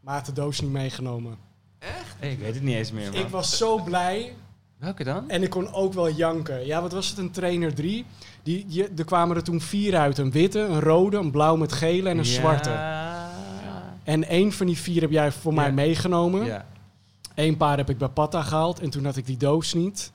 [0.00, 1.36] Maar had de doos niet meegenomen.
[2.18, 3.20] Hey, ik weet het niet eens meer, man.
[3.20, 4.34] Ik was zo blij.
[4.78, 5.30] Welke dan?
[5.30, 6.66] En ik kon ook wel janken.
[6.66, 7.18] Ja, wat was het?
[7.18, 8.04] Een trainer 3.
[8.42, 10.18] Die, je, er kwamen er toen vier uit.
[10.18, 12.30] Een witte, een rode, een blauw met gele en een Ja.
[12.30, 12.70] zwarte.
[14.04, 16.44] En één van die vier heb jij voor mij meegenomen.
[16.44, 16.66] Ja.
[17.34, 20.12] Eén paar heb ik bij Patta gehaald en toen had ik die doos niet.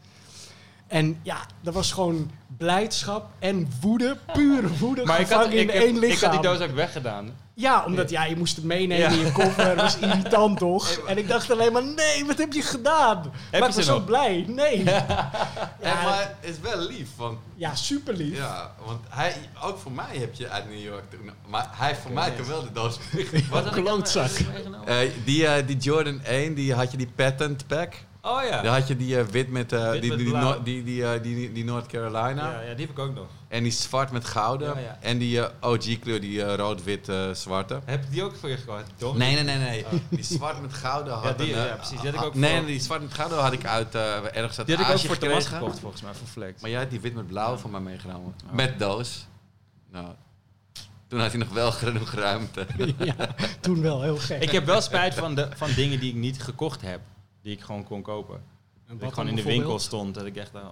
[0.87, 5.71] En ja, dat was gewoon blijdschap en woede, pure woede, Maar ik had, in ik,
[5.71, 7.43] heb- had die doos ook weggedaan.
[7.57, 9.09] Ja, omdat ja, je moest het meenemen Ja.
[9.19, 9.65] in je koffer.
[9.65, 10.89] Dat was irritant, toch?
[11.07, 13.17] En ik dacht alleen maar, nee, wat heb je gedaan?
[13.17, 14.05] maar je ik was zo nog?
[14.05, 14.45] blij.
[14.47, 14.83] Nee.
[14.83, 15.29] Ja,
[15.81, 18.37] Ja, maar het is wel lief, want ja super lief.
[18.37, 21.99] Ja, want hij, ook voor mij heb je uit New York toen, maar hij heeft
[22.01, 22.97] voor mij toen wel de doos
[23.49, 24.29] Wat had ik dan klootzak.
[24.53, 24.87] meegenomen?
[24.87, 27.93] Eh, die, eh, die Jordan 1, die had je die patent pack.
[28.27, 28.61] Oh ja.
[28.61, 31.21] Dan had je die eh, wit met, eh, Wit die, met die, die, die, eh,
[31.23, 32.51] die, die North Carolina.
[32.51, 33.27] ja, ja, die heb ik ook nog.
[33.47, 34.67] En die zwart met gouden.
[34.67, 34.97] Ja, ja.
[35.01, 37.79] En die eh, OG kleur, die eh, rood-wit-zwarte.
[37.85, 38.83] Heb je die ook voor je gehad?
[38.97, 39.17] Toch?
[39.17, 39.85] nee, nee, nee, nee.
[40.09, 42.01] Die zwart met gouden had Ja, die, een, eh, ja, precies.
[42.01, 44.57] Die had ik ook nee, voor- die zwart met gouden had ik uit eh, ergens
[44.57, 46.61] uit Die had ik ook voor Thomas gekocht volgens mij, voor Flex.
[46.61, 48.35] Maar jij had die wit met blauw van mij meegenomen.
[48.47, 48.51] Oh.
[48.53, 49.25] Met doos.
[49.91, 50.07] Nou,
[51.07, 52.65] toen had hij nog wel genoeg ruimte.
[52.97, 53.15] Ja,
[53.59, 54.41] toen wel, heel gek.
[54.43, 56.99] Ik heb wel spijt van, de, van dingen die ik niet gekocht heb.
[57.45, 58.43] Die ik gewoon kon kopen.
[58.87, 60.15] En Dat ik gewoon in de winkel stond.
[60.15, 60.67] Dat ik echt, uh,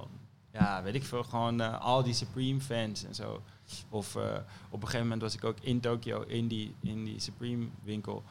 [0.51, 3.41] ja, weet ik veel, gewoon eh, al die Supreme fans en zo.
[3.89, 4.21] Of eh,
[4.69, 8.23] op een gegeven moment was ik ook in Tokyo in die, in die Supreme winkel.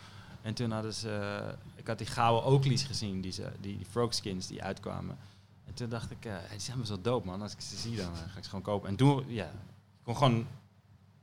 [0.43, 3.87] En toen hadden ze, eh, ik had die gouden Oakleys gezien, die, ze, die, die
[3.87, 5.19] frog skins die uitkwamen.
[5.65, 7.43] En toen dacht ik, eh, die zijn best wel dope man.
[7.43, 8.89] Als ik ze zie, dan eh, ga ik ze gewoon kopen.
[8.89, 10.47] En toen, ja, ik kon gewoon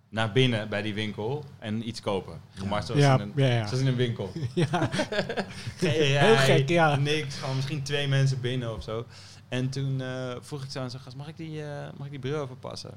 [0.10, 2.42] naar binnen bij die winkel en iets kopen.
[2.54, 3.02] Gemaakt zoals,
[3.36, 4.32] Ja, zoals in een winkel.
[4.54, 4.90] Ja,
[5.78, 6.96] Geen Heel gek, ja.
[6.96, 9.06] Niks, gewoon misschien twee mensen binnen of zo.
[9.50, 12.12] En toen eh, vroeg ik zo aan zo'n gast, mag ik die, eh, mag ik
[12.12, 12.92] die bril even passen?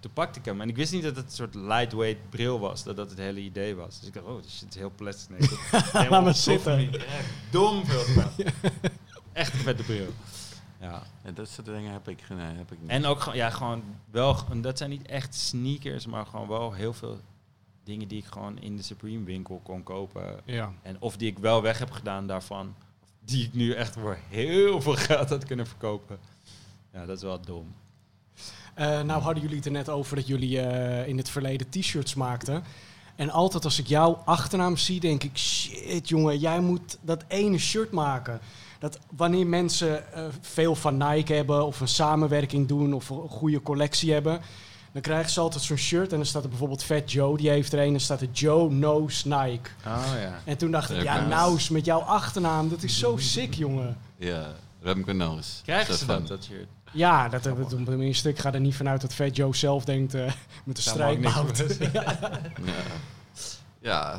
[0.00, 2.84] Toen pakte ik hem en ik wist niet dat het een soort lightweight bril was,
[2.84, 3.98] dat dat het hele idee was.
[3.98, 5.38] Dus ik dacht, oh, dit is heel plastic.
[5.38, 5.48] Nee,
[5.92, 6.92] helemaal maar zitten.
[6.92, 8.30] Echt Dom veel gedaan.
[9.32, 10.06] Echt een vette bril.
[10.84, 11.02] Ja.
[11.24, 12.90] Ja, dat soort dingen heb ik, nee, heb ik niet.
[12.90, 16.72] En ook gewoon, ja, gewoon wel, en dat zijn niet echt sneakers, maar gewoon wel
[16.72, 17.20] heel veel
[17.84, 20.40] dingen die ik gewoon in de Supreme winkel kon kopen.
[20.44, 20.72] ja.
[20.82, 22.74] En of die ik wel weg heb gedaan daarvan.
[23.02, 26.18] Of die ik nu echt voor heel veel geld had kunnen verkopen.
[26.92, 27.74] Ja, dat is wel dom.
[28.74, 32.14] Eh, nou hadden jullie het er net over dat jullie eh, in het verleden t-shirts
[32.14, 32.64] maakten.
[33.16, 35.38] En altijd als ik jouw achternaam zie, denk ik...
[35.38, 38.40] Shit, jongen, jij moet dat ene shirt maken.
[38.78, 41.66] Dat wanneer mensen eh, veel van Nike hebben...
[41.66, 44.40] of een samenwerking doen of een goede collectie hebben...
[44.92, 47.36] dan krijgen ze altijd zo'n shirt en dan staat er bijvoorbeeld Fat Joe.
[47.36, 49.70] Die heeft er een en dan staat er Joe Knows Nike.
[49.86, 50.40] Oh ja.
[50.44, 51.28] En toen dacht ik, ja, hè?
[51.28, 53.96] Nous met jouw achternaam, dat is zo sick, jongen.
[54.16, 54.52] Ja,
[54.82, 55.60] Remco Noos.
[55.64, 56.68] Krijgen ze dat, dat shirt?
[56.94, 58.28] Ja, dat hebben we tenminste.
[58.28, 60.32] Ik ga er niet vanuit dat Fat Joe zelf denkt eh,
[60.64, 61.68] met de verbazen.
[61.92, 62.02] Ja.
[62.62, 62.72] Ja,
[63.80, 64.12] ja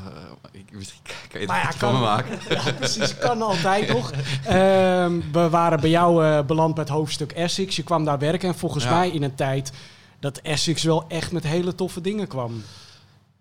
[0.54, 2.40] eh, ik, misschien kan je Maar het ja, iets van me kan- maken.
[2.66, 3.18] Ja, precies.
[3.18, 4.12] Kan altijd nog.
[4.46, 7.76] Ehm, we waren bij jou eh, beland met hoofdstuk Essex.
[7.76, 8.90] Je kwam daar werken en volgens Ja.
[8.98, 9.72] mij in een tijd
[10.20, 12.64] dat Essex wel echt met hele toffe dingen kwam.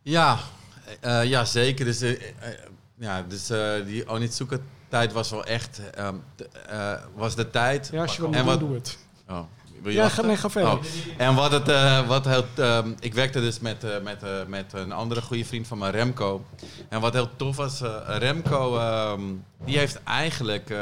[0.03, 0.39] Ja,
[1.01, 1.85] eh, ja zeker.
[1.85, 2.03] Dus,
[2.99, 4.57] ja, dus eh, die Onitsuka
[4.89, 7.89] tijd was wel echt ehm, de- eh, was de tijd.
[7.93, 8.99] Ja, als je wil En doen, wat- doe het.
[9.29, 9.41] Oh,
[9.83, 10.73] Ja, ga, nee, ga verder.
[10.73, 10.83] Oh.
[11.17, 14.73] En wat het, eh, wat heel, ehm, ik werkte dus met, eh, met, eh, met
[14.73, 16.45] een andere goede vriend van me, Remco.
[16.89, 19.21] En wat heel tof was, Remco, ehm,
[19.65, 20.75] die heeft eigenlijk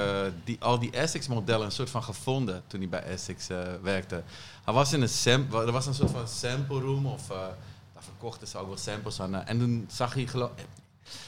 [0.45, 3.47] die, al die Essex-modellen een soort van gevonden toen hij bij Essex
[3.83, 4.23] werkte.
[4.65, 8.49] Hij was in een sam- er was een soort van sample room of daar verkochten
[8.49, 9.35] ze ook wel samples aan.
[9.35, 10.51] en toen zag hij geloof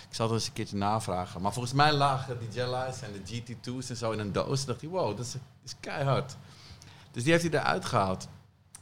[0.09, 1.41] ik zal het eens een keertje navragen.
[1.43, 4.61] Maar volgens mij lagen die Jelli's en de GT2's en zo in een doos.
[4.61, 5.35] En dacht hij, wow, dat is,
[5.65, 6.37] is keihard.
[7.15, 8.29] Dus die heeft hij eruit gehaald.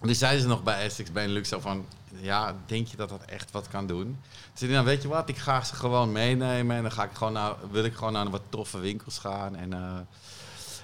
[0.01, 1.87] En toen zeiden ze nog bij Essex Benelux zo van...
[2.20, 4.18] Ja, denk je dat dat echt wat kan doen?
[4.53, 6.76] Dus ik nou, weet je wat, ik ga ze gewoon meenemen.
[6.76, 9.57] En dan ga ik gewoon naar, wil ik gewoon naar wat toffe winkels gaan.
[9.57, 9.99] En, eh,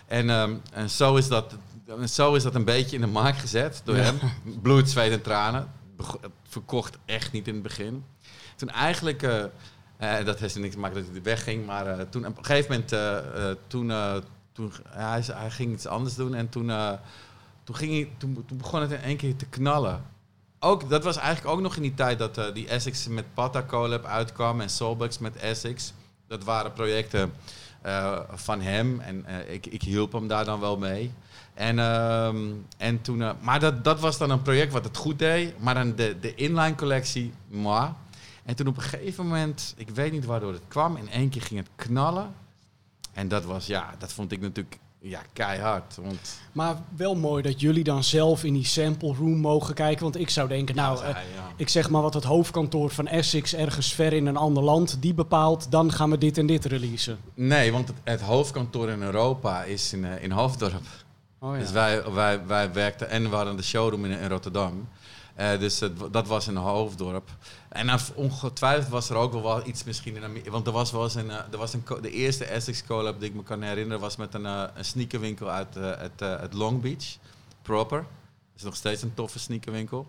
[0.06, 1.54] en, ehm, en zo, is dat,
[2.08, 4.02] zo is dat een beetje in de markt gezet door Ja.
[4.02, 4.18] hem.
[4.62, 5.70] Bloed, zweet en tranen.
[5.96, 8.04] Het verkocht echt niet in het begin.
[8.56, 9.22] Toen eigenlijk...
[9.22, 9.44] eh,
[9.96, 11.66] eh, dat heeft er niks te maken dat hij wegging.
[11.66, 12.92] Maar toen op een gegeven moment...
[12.92, 13.92] eh, toen,
[14.52, 16.34] toen, hij, hij ging iets anders doen.
[16.34, 16.70] En toen,
[17.68, 20.04] toen, ging toen, toen begon het in één keer te knallen.
[20.58, 23.62] Ook, dat was eigenlijk ook nog in die tijd dat eh, die Essex met Pata
[23.62, 24.60] Collab uitkwam.
[24.60, 25.92] En Solbucks met Essex.
[26.26, 27.32] Dat waren projecten
[27.82, 29.00] eh, van hem.
[29.00, 31.12] En eh, ik, ik hielp hem daar dan wel mee.
[31.54, 32.46] En, ehm,
[32.76, 35.58] en toen, maar dat, dat was dan een project wat het goed deed.
[35.58, 37.92] Maar dan de, de inline collectie, moi.
[38.44, 41.42] En toen op een gegeven moment, ik weet niet waardoor het kwam, in één keer
[41.42, 42.34] ging het knallen.
[43.12, 45.96] En dat was, ja, dat vond ik natuurlijk ja, keihard.
[46.02, 50.02] Want Maar wel mooi dat jullie dan zelf in die sample room mogen kijken.
[50.02, 51.52] Want ik zou denken, nou, Ja, eh, ja.
[51.56, 55.14] ik zeg maar wat het hoofdkantoor van Essex ergens ver in een ander land, die
[55.14, 57.18] bepaalt, dan gaan we dit en dit releasen.
[57.34, 60.86] Nee, want het, het hoofdkantoor in Europa is in, eh, in Hoofddorp.
[61.38, 64.88] Oh Dus wij, wij, wij werkten en we hadden de showroom in, in Rotterdam.
[65.34, 67.30] Eh, dus het, dat was in Hoofddorp.
[67.68, 70.50] En dan ongetwijfeld was er ook wel iets misschien in Amerika.
[70.50, 73.28] Want er was wel eens een, eh, er was een de eerste Essex collab die
[73.28, 76.80] ik me kan herinneren was met een, eh, een sneakerwinkel uit, eh, uit, uit Long
[76.80, 77.16] Beach,
[77.62, 77.98] Proper.
[77.98, 80.06] Dat is nog steeds een toffe sneakerwinkel.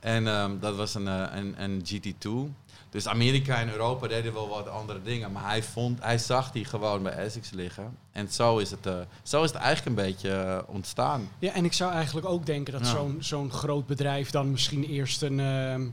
[0.00, 2.52] En ehm, dat was een, een, een GT2.
[2.90, 5.32] Dus Amerika en Europa deden wel wat andere dingen.
[5.32, 7.96] Maar hij, vond, hij zag die gewoon bij Essex liggen.
[8.12, 8.88] En zo is het,
[9.22, 11.28] zo is het eigenlijk een beetje ontstaan.
[11.38, 12.90] Ja, en ik zou eigenlijk ook denken dat Ja.
[12.90, 15.40] zo'n zo'n groot bedrijf dan misschien eerst een.
[15.40, 15.86] ehm,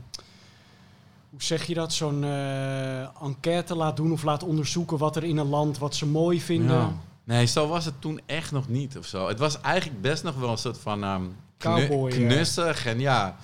[1.34, 1.92] hoe zeg je dat?
[1.92, 6.06] Zo'n eh, enquête laat doen of laat onderzoeken wat er in een land wat ze
[6.06, 6.76] mooi vinden.
[6.76, 6.92] Ja.
[7.24, 9.28] Nee, zo was het toen echt nog niet of zo.
[9.28, 11.00] Het was eigenlijk best nog wel een soort van
[11.58, 12.16] knu- Cowboy, eh.
[12.16, 13.36] knussig en ja.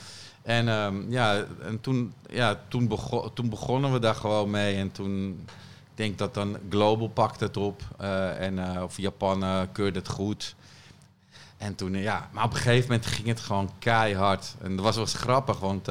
[0.43, 2.91] En, ehm, ja, en toen, ja, toen,
[3.35, 4.77] toen begonnen we daar gewoon mee.
[4.77, 7.83] En toen, ik denk dat dan Global pakte het op.
[7.99, 10.55] eh, en, of Japan eh, keurde het goed.
[11.57, 14.55] En toen, ja, maar op een gegeven moment ging het gewoon keihard.
[14.63, 15.89] En dat was wel eens grappig, want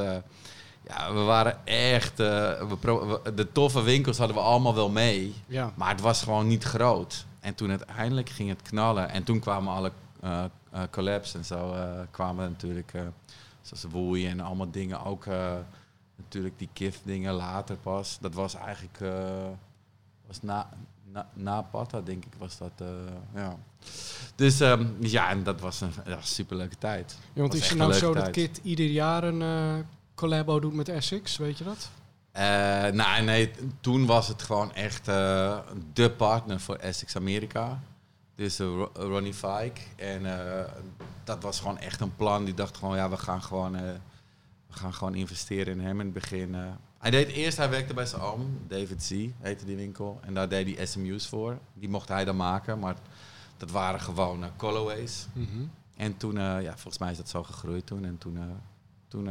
[0.90, 2.20] ja, we waren echt...
[2.20, 5.34] eh, we pro- we- de toffe winkels hadden we allemaal wel mee.
[5.46, 5.72] Ja.
[5.76, 7.26] Maar het was gewoon niet groot.
[7.40, 9.08] En toen uiteindelijk ging het knallen.
[9.10, 9.92] En toen kwamen alle
[10.90, 11.74] collabs en zo
[12.10, 12.92] kwamen natuurlijk.
[13.62, 15.04] zoals Woei en allemaal dingen.
[15.04, 15.26] Ook
[16.16, 18.18] natuurlijk die KIF dingen later pas.
[18.20, 18.98] Dat was eigenlijk...
[20.26, 20.68] was na,
[21.12, 22.72] na, na Patta, denk ik, was dat.
[23.34, 23.56] ja.
[24.34, 27.18] Dus ehm, ja, en dat was een ja, superleuke tijd.
[27.32, 28.30] Ja, want is het nou zo dat.
[28.30, 29.42] Kit ieder jaar een
[30.20, 31.36] collabo doet met Essex?
[31.36, 31.90] Weet je dat?
[32.32, 32.42] Eh,
[32.92, 33.50] nou, nee,
[33.80, 35.58] toen was het gewoon echt eh,
[35.92, 37.80] de partner voor Essex Amerika.
[38.34, 39.80] Dus eh, Ro- Ronnie Fike.
[39.96, 40.22] En
[41.24, 42.44] dat was gewoon echt een plan.
[42.44, 43.98] Die dacht gewoon, ja, we gaan gewoon, we
[44.70, 46.54] gaan gewoon investeren in hem in het begin.
[46.98, 50.18] Hij deed eerst, hij werkte bij zijn oom, David Z, heette die winkel.
[50.22, 51.58] En daar deed hij SMU's voor.
[51.74, 52.96] Die mocht hij dan maken, maar
[53.56, 55.26] dat waren gewoon eh, colorways.
[55.96, 58.04] En toen, ja, volgens mij is dat zo gegroeid toen.
[58.04, 58.38] En toen,
[59.08, 59.28] toen,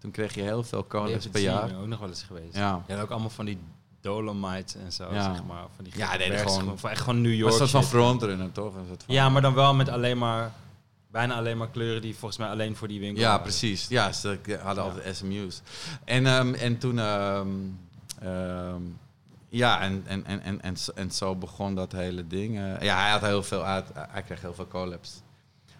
[0.00, 1.76] toen kreeg je heel veel collabs David per jaar.
[1.80, 2.56] Ook nog wel eens geweest.
[2.56, 2.82] Ja.
[2.86, 3.58] Ja, ook allemaal van die
[4.00, 5.34] Dolomites en zo, Ja.
[5.34, 5.64] zeg maar.
[5.76, 8.72] Van die Ja, bergs- gewoon- van echt gewoon New York een soort van frontrunner, toch?
[8.72, 10.52] Van- Ja, maar dan wel met alleen maar,
[11.10, 13.42] bijna alleen maar kleuren die volgens mij alleen voor die winkel Ja, waren.
[13.42, 13.88] precies.
[13.88, 14.90] Ja, ze hadden Ja.
[14.90, 15.62] altijd SMU's.
[16.04, 16.98] En, ehm, en toen...
[16.98, 17.48] ehm,
[18.20, 18.80] ehm,
[19.48, 22.58] ja, en, en, en, en, en, zo- en zo begon dat hele ding.
[22.58, 22.80] eh.
[22.80, 23.86] ja, hij had heel veel uit.
[23.94, 25.22] Hij kreeg heel veel collabs.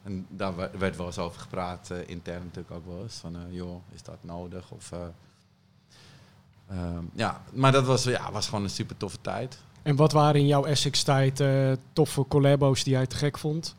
[0.02, 3.14] En daar we- werd wel eens over gepraat, eh, intern natuurlijk ook wel eens.
[3.16, 4.70] Van, eh, joh, is dat nodig?
[4.70, 4.98] Of, eh,
[6.68, 9.58] ehm, ja, maar dat was, ja, was gewoon een super toffe tijd.
[9.82, 11.42] En wat waren in jouw Essex-tijd
[11.92, 13.74] toffe collabo's die jij te gek vond?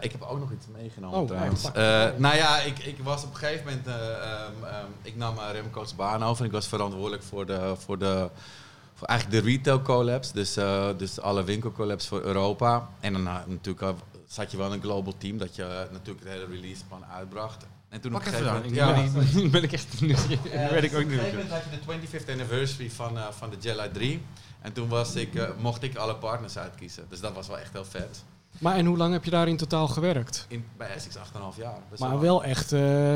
[0.00, 1.62] Ik heb ook nog iets meegenomen Oh, trouwens.
[2.18, 3.86] nou, ja, ik, ik was op een gegeven moment...
[3.86, 7.74] eh, ehm, ehm, ik nam Remco's baan over en ik was verantwoordelijk voor de...
[7.78, 8.30] Voor de
[8.94, 10.54] voor eigenlijk de retail collabs, dus,
[10.96, 12.88] dus alle winkel collabs voor Europa.
[13.00, 13.94] En dan natuurlijk
[14.32, 17.04] zat je wel in een global team dat je eh, natuurlijk het hele release plan
[17.04, 17.66] uitbracht.
[17.88, 19.12] En toen op een even gegeven moment...
[19.14, 20.16] Ben, niet- ben ik echt Nu
[20.70, 21.32] weet ik dus ook op een gegeven niet.
[21.32, 24.22] moment had je de 25th anniversary van, eh, van de Jella 3.
[24.60, 27.04] En toen was ik, mocht ik alle partners uitkiezen.
[27.08, 28.24] Dus dat was wel echt heel vet.
[28.58, 30.46] Maar en hoe lang heb je daar in totaal gewerkt?
[30.48, 31.22] In, bij Essex 8,5
[31.56, 31.78] jaar.
[31.90, 32.68] Best Maar wel echt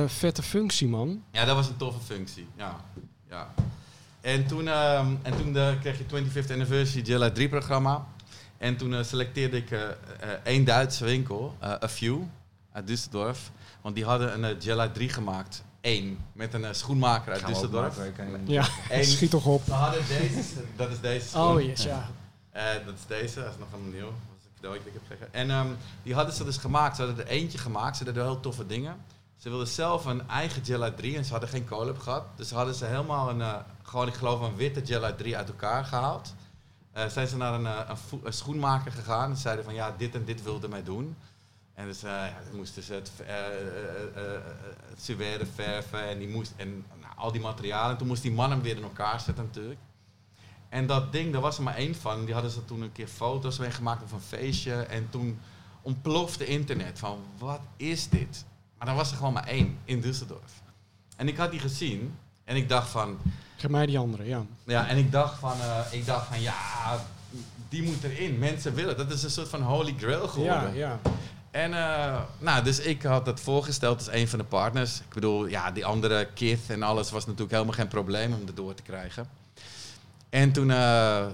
[0.07, 1.23] vette functie, man.
[1.31, 2.47] Ja, dat was een toffe functie.
[2.57, 2.77] Ja.
[3.29, 3.55] ja.
[4.21, 8.07] En toen, ehm, en toen kreeg je 25th Anniversary Jella 3 programma.
[8.59, 9.95] En toen eh, selecteerde ik eh, eh,
[10.43, 12.19] één Duitse winkel, eh, A Few,
[12.73, 13.39] uit Düsseldorf.
[13.81, 15.63] Want die hadden een Jella 3 gemaakt.
[15.81, 16.19] Eén.
[16.33, 17.95] Met een schoenmaker uit Düsseldorf.
[18.45, 19.05] Ja, Eén.
[19.05, 19.67] schiet toch op.
[19.67, 20.43] We hadden deze,
[20.77, 21.43] dat is deze schoen.
[21.43, 22.09] Oh yes, ja.
[22.51, 24.05] Eh, dat is deze, dat is nog helemaal nieuw.
[24.07, 25.35] Dat is een cadeau dat ik heb gekregen.
[25.35, 25.67] En ehm,
[26.03, 26.97] die hadden ze dus gemaakt.
[26.97, 27.97] Ze hadden er eentje gemaakt.
[27.97, 28.97] Ze deden heel toffe dingen.
[29.37, 32.25] Ze wilden zelf een eigen Jella 3 en ze hadden geen collab gehad.
[32.37, 35.85] Dus hadden ze helemaal een, eh, gewoon ik geloof een witte Jella 3 uit elkaar
[35.85, 36.35] gehaald.
[36.95, 40.24] Eh, zijn ze naar een, eh, een, schoenmaker gegaan en zeiden van ja, dit en
[40.24, 41.16] dit wilden mij doen.
[41.74, 43.12] En dus eh, ja, moesten ze het,
[44.88, 47.90] het suède verven en, die moest, en nou, al die materialen.
[47.90, 49.80] En toen moest die man hem weer in elkaar zetten natuurlijk.
[50.68, 52.24] En dat ding, daar was er maar één van.
[52.24, 54.74] Die hadden ze toen een keer foto's mee gemaakt op een feestje.
[54.74, 55.40] En toen
[55.82, 58.45] ontplofte internet van, wat is dit?
[58.78, 60.62] Maar dan was er gewoon maar één in Düsseldorf.
[61.16, 63.18] En ik had die gezien en ik dacht van,
[63.57, 64.42] Geef mij die andere, ja.
[64.64, 66.55] ja, en ik dacht van, eh, ik dacht van, ja,
[67.68, 68.38] die moet erin.
[68.38, 68.97] Mensen willen.
[68.97, 70.74] Dat is een soort van holy grail Ja, geworden.
[70.74, 71.01] ja.
[71.51, 74.99] En eh, nou, dus ik had dat voorgesteld als een van de partners.
[75.01, 78.55] Ik bedoel, ja, die andere Kith en alles was natuurlijk helemaal geen probleem om er
[78.55, 79.28] door te krijgen.
[80.30, 80.68] En toen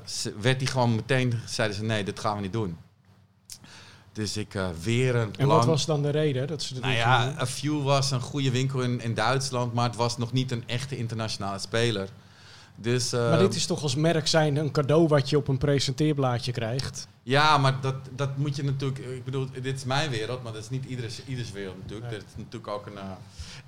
[0.04, 2.76] ze- werd die gewoon meteen, zeiden ze nee, dit gaan we niet doen.
[4.12, 5.48] Dus ik eh, weer een plan.
[5.50, 7.34] En wat was dan de reden dat ze dat Nou ja?
[7.40, 10.62] A Few was een goede winkel in, in Duitsland, maar het was nog niet een
[10.66, 12.08] echte internationale speler.
[12.76, 15.58] Dus, uh, maar dit is toch als merk zijn een cadeau wat je op een
[15.58, 17.08] presenteerblaadje krijgt?
[17.22, 18.98] Ja, maar dat, dat moet je natuurlijk...
[18.98, 22.10] Ik bedoel, dit is mijn wereld, maar dat is niet ieders, ieders wereld natuurlijk.
[22.10, 22.92] Dat is natuurlijk ook een...
[22.92, 23.00] Uh,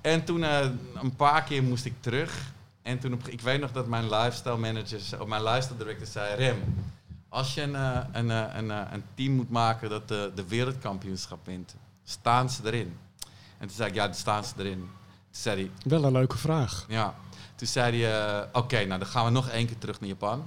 [0.01, 2.51] en toen een paar keer moest ik terug.
[2.81, 6.35] En toen, op, ik weet nog dat mijn lifestyle manager, of mijn lifestyle director zei...
[6.35, 6.57] Rem,
[7.33, 7.75] als je een,
[8.11, 12.97] een, een, een, team moet maken dat de, de wereldkampioenschap wint, staan ze erin?
[13.57, 14.79] En toen zei ik, ja, dan staan ze erin.
[14.79, 14.89] Toen
[15.31, 15.71] zei hij...
[15.83, 16.85] Wel een leuke vraag.
[16.87, 17.15] Ja.
[17.55, 20.45] Toen zei hij, oké, nou dan gaan we nog één keer terug naar Japan.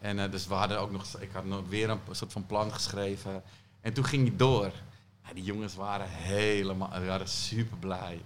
[0.00, 2.72] En uh, dus we hadden ook nog, ik had nog weer een soort van plan
[2.72, 3.42] geschreven.
[3.80, 4.72] En toen ging hij door.
[5.26, 8.20] Ja, die jongens waren helemaal, waren super blij.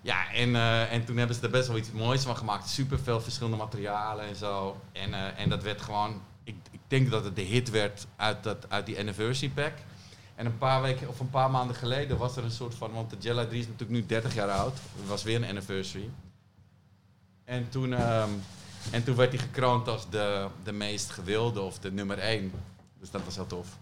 [0.00, 2.68] Ja, en, uh, en toen hebben ze er best wel iets moois van gemaakt.
[2.68, 4.80] Super veel verschillende materialen en zo.
[4.92, 8.42] En, uh, en dat werd gewoon, ik, ik denk dat het de hit werd uit,
[8.42, 9.72] dat, uit die anniversary pack.
[10.34, 13.10] En een paar weken of een paar maanden geleden was er een soort van, want
[13.10, 14.72] de Jella 3 is natuurlijk nu 30 jaar oud.
[14.72, 16.08] Het was weer een anniversary.
[17.44, 18.42] En toen, um,
[18.90, 22.52] en toen werd hij gekroond als de, de meest gewilde of de nummer één.
[23.00, 23.78] Dus dat was heel tof.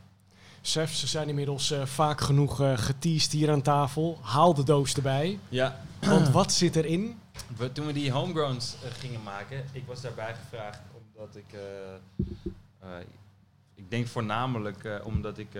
[0.60, 4.18] Sef, ze zijn inmiddels uh, vaak genoeg uh, geteased hier aan tafel.
[4.22, 5.38] Haal de doos erbij.
[5.48, 5.80] Ja.
[6.00, 7.18] Want wat zit erin?
[7.56, 10.78] We, toen we die homegrowns uh, gingen maken, ik was daarbij gevraagd
[11.20, 11.58] omdat ik...
[13.74, 15.52] ik denk voornamelijk omdat ik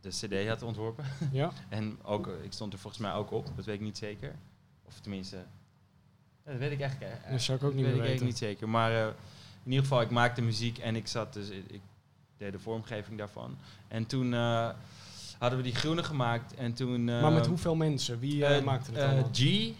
[0.00, 1.04] de cd had ontworpen.
[1.32, 1.50] Ja.
[1.68, 4.34] en ook, ik stond er volgens mij ook op, dat weet ik niet zeker.
[4.84, 5.44] Of tenminste,
[6.44, 7.30] dat weet ik eigenlijk.
[7.30, 8.68] Dat zou ik ook niet weet meer ik niet zeker.
[8.68, 9.06] Maar uh,
[9.62, 11.80] in ieder geval, ik maakte muziek en ik zat dus, ik
[12.36, 13.58] deed de vormgeving daarvan.
[13.88, 14.70] En toen uh,
[15.38, 17.04] hadden we die groene gemaakt en toen...
[17.04, 18.18] maar met hoeveel mensen?
[18.18, 19.30] Wie maakte het allemaal?
[19.32, 19.72] G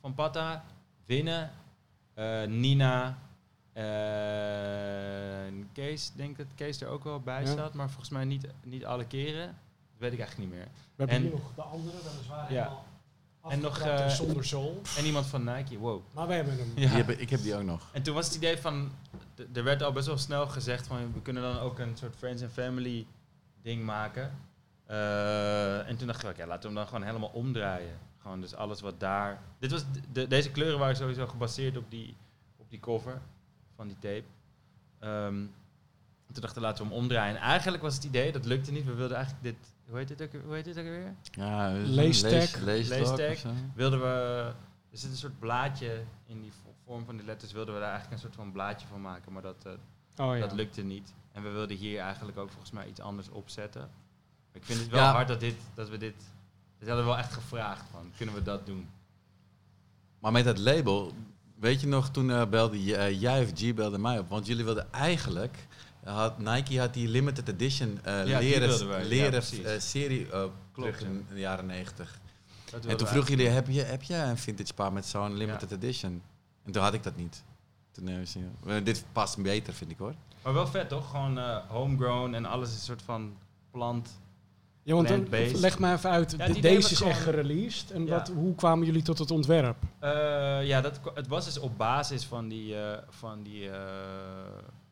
[0.00, 0.64] van Pata,
[1.06, 1.50] Winnen,
[2.46, 3.18] Nina,
[5.72, 7.50] Kees, denk dat Kees er ook wel bij ja.
[7.50, 9.46] staat, maar volgens mij niet, niet alle keren.
[9.46, 10.68] Dat weet ik eigenlijk niet meer.
[10.68, 12.62] We hebben en, hier nog de andere, dat is waar ja.
[12.62, 12.84] helemaal
[13.48, 14.82] en nog uh, zonder zool.
[14.96, 16.02] En iemand van Nike, wow.
[16.12, 16.72] Maar we hebben hem.
[16.74, 16.88] Ja.
[16.88, 17.88] Heb, ik heb die ook nog.
[17.92, 18.92] En toen was het idee van,
[19.52, 22.42] er werd al best wel snel gezegd van, we kunnen dan ook een soort friends
[22.42, 23.06] and family
[23.62, 24.38] ding maken.
[24.90, 27.98] Uh, en toen dacht ik, oké, laten we hem dan gewoon helemaal omdraaien.
[28.18, 29.42] Gewoon dus alles wat daar.
[29.58, 32.16] Dit was de, deze kleuren waren sowieso gebaseerd op die,
[32.56, 33.20] op die cover
[33.76, 34.24] van die tape.
[35.00, 35.54] Um,
[36.32, 37.36] toen dachten we, laten we hem omdraaien.
[37.36, 38.84] En eigenlijk was het idee, dat lukte niet.
[38.84, 41.14] We wilden eigenlijk dit hoe heet dit ook, hoe heet dit ook weer?
[41.30, 42.60] Ja, leestag.
[42.60, 43.42] Leestag.
[43.74, 44.06] Wilden we,
[44.90, 46.52] er zit een soort blaadje in die
[46.84, 49.42] vorm van die letters, wilden we daar eigenlijk een soort van blaadje van maken, maar
[49.42, 49.72] dat, uh,
[50.26, 50.40] oh, ja.
[50.40, 51.14] dat lukte niet.
[51.32, 53.90] En we wilden hier eigenlijk ook volgens mij iets anders opzetten.
[54.52, 55.12] ik vind het wel ja.
[55.12, 56.16] hard dat, dit, dat we dit,
[56.78, 58.88] dat hadden we wel echt gevraagd van, kunnen we dat doen?
[60.18, 61.12] Maar met dat label,
[61.58, 64.64] weet je nog, toen uh, belde uh, jij of G belde mij op, want jullie
[64.64, 65.66] wilden eigenlijk
[66.04, 69.42] had, Nike had die limited edition uh, leren, leren
[69.82, 70.26] serie
[70.72, 72.20] Klopt, in de jaren 90.
[72.86, 76.22] En toen vroeg jullie, heb je, heb je een vintage paar met zo'n limited edition?
[76.64, 77.42] En toen had ik dat niet.
[77.92, 78.10] Toen,
[78.84, 80.14] dit past beter, vind ik hoor.
[80.42, 81.10] Maar wel vet toch?
[81.10, 81.38] Gewoon
[81.68, 83.36] homegrown en alles is een soort van
[83.70, 84.20] plant.
[84.86, 86.34] Ja, want dan, leg me even uit.
[86.38, 87.90] Ja, deze is echt gereleased.
[87.90, 89.76] En wat, hoe kwamen jullie tot het ontwerp?
[90.62, 92.74] ja, dat, het was dus op basis van die,
[93.08, 93.70] van die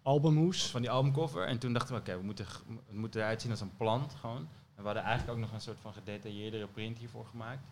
[0.03, 0.67] albumhoes.
[0.67, 1.47] Van die albumcover.
[1.47, 2.47] En toen dachten we, oké, we moeten,
[2.87, 4.49] het moet eruit zien als een plant gewoon.
[4.77, 7.63] En we hadden eigenlijk ook nog een soort van gedetailleerdere print hiervoor gemaakt.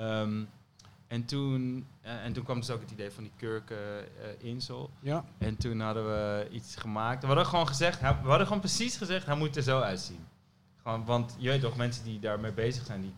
[0.00, 0.48] Um,
[1.06, 4.90] en, toen, en toen kwam dus ook het idee van die kurken uh, insel.
[5.00, 5.24] Ja.
[5.38, 7.20] En toen hadden we iets gemaakt.
[7.20, 10.26] We hadden gewoon gezegd, we hadden gewoon precies gezegd, hij moet er zo uitzien.
[10.82, 13.14] Gewoon, want je weet toch, mensen die daarmee bezig zijn, die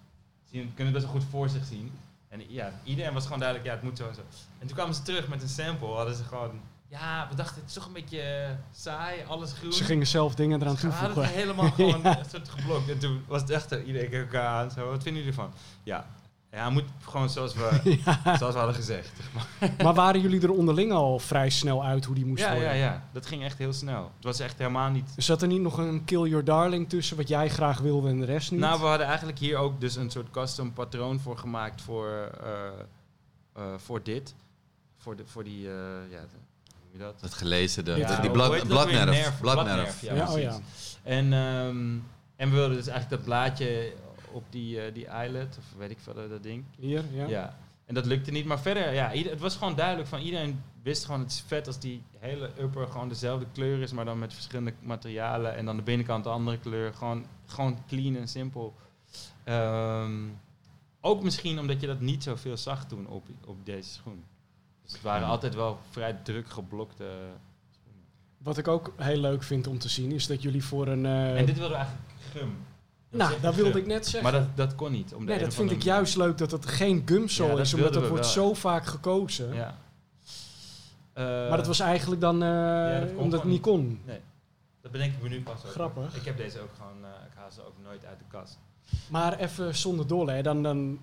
[0.51, 1.93] zien, kunnen best wel goed voor zich zien.
[2.29, 4.21] En ja, iedereen was gewoon duidelijk, ja, het moet zo en zo.
[4.59, 7.69] En toen kwamen ze terug met een sample, hadden ze gewoon ja, we dachten het
[7.69, 9.73] is toch een beetje saai, alles groen.
[9.73, 11.15] Ze gingen zelf dingen eraan toevoegen.
[11.15, 12.23] We hadden helemaal gewoon ja.
[12.31, 12.91] soort geblokt.
[12.91, 14.71] En toen was het echt, eh, iedereen keek elkaar aan.
[14.71, 15.53] Zo, wat vinden jullie ervan?
[15.83, 16.07] Ja,
[16.55, 17.99] ja, moet gewoon zoals we,
[18.39, 19.11] zoals we hadden gezegd.
[19.85, 22.69] maar waren jullie er onderling al vrij snel uit hoe die moest ja, worden?
[22.69, 24.03] Ja, ja, dat ging echt heel snel.
[24.15, 25.13] Het was echt helemaal niet...
[25.17, 28.27] Zat er niet nog een kill your darling tussen wat jij graag wilde en de
[28.27, 28.61] rest niet?
[28.61, 32.51] Nou, we hadden eigenlijk hier ook dus een soort custom patroon voor gemaakt voor, uh,
[33.59, 34.35] uh, voor dit.
[34.97, 35.61] Voor, de, voor die,
[36.11, 36.27] ja,
[36.99, 37.21] dat?
[37.21, 39.41] Het gelezen, de, ja, die blad, bladnerf.
[39.41, 40.59] Bladnerf, ja, ja, oh ja.
[41.03, 42.05] En, um,
[42.37, 43.93] en we wilden dus eigenlijk dat blaadje
[44.35, 46.65] op die, uh, die eyelet, of weet ik veel, dat ding.
[46.79, 47.27] Hier, ja.
[47.27, 47.57] ja.
[47.85, 48.45] En dat lukte niet.
[48.45, 51.67] Maar verder, ja, ieder, het was gewoon duidelijk van iedereen wist gewoon het is vet
[51.67, 55.57] als die hele upper gewoon dezelfde kleur is, maar dan met verschillende materialen.
[55.57, 56.95] En dan de binnenkant de andere kleur.
[56.95, 58.75] Gewoon, gewoon clean en simpel.
[59.45, 60.41] Um,
[61.01, 64.25] ook misschien omdat je dat niet zoveel zag toen op, op deze schoen.
[64.83, 67.05] Dus het waren altijd wel vrij druk geblokte
[67.71, 68.03] schoenen.
[68.39, 71.05] Wat ik ook heel leuk vind om te zien is dat jullie voor een...
[71.05, 71.39] Uh...
[71.39, 72.57] En dit wilden we eigenlijk gum.
[73.15, 74.33] Nou, dat wilde ik net zeggen.
[74.33, 75.15] Maar dat, dat kon niet.
[75.15, 78.09] Om nee, dat vind ik juist leuk dat het geen gumsole ja, is, omdat dat
[78.09, 79.55] wordt zo vaak gekozen.
[79.55, 79.79] Ja.
[81.13, 84.01] Eh, maar dat was eigenlijk dan eh, dat omdat het niet kon.
[84.05, 84.21] Nee,
[84.81, 85.71] dat bedenk ik me nu pas ook.
[85.71, 86.17] Grappig.
[86.17, 88.59] Ik heb deze ook gewoon, eh, ik haal ze ook nooit uit de kast.
[89.09, 90.43] Maar even zonder dolle, hè.
[90.43, 90.99] dan, dan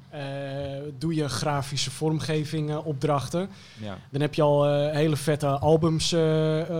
[0.98, 3.50] doe je grafische vormgeving eh, opdrachten.
[3.80, 3.98] Ja.
[4.10, 6.14] Dan heb je al hele vette albums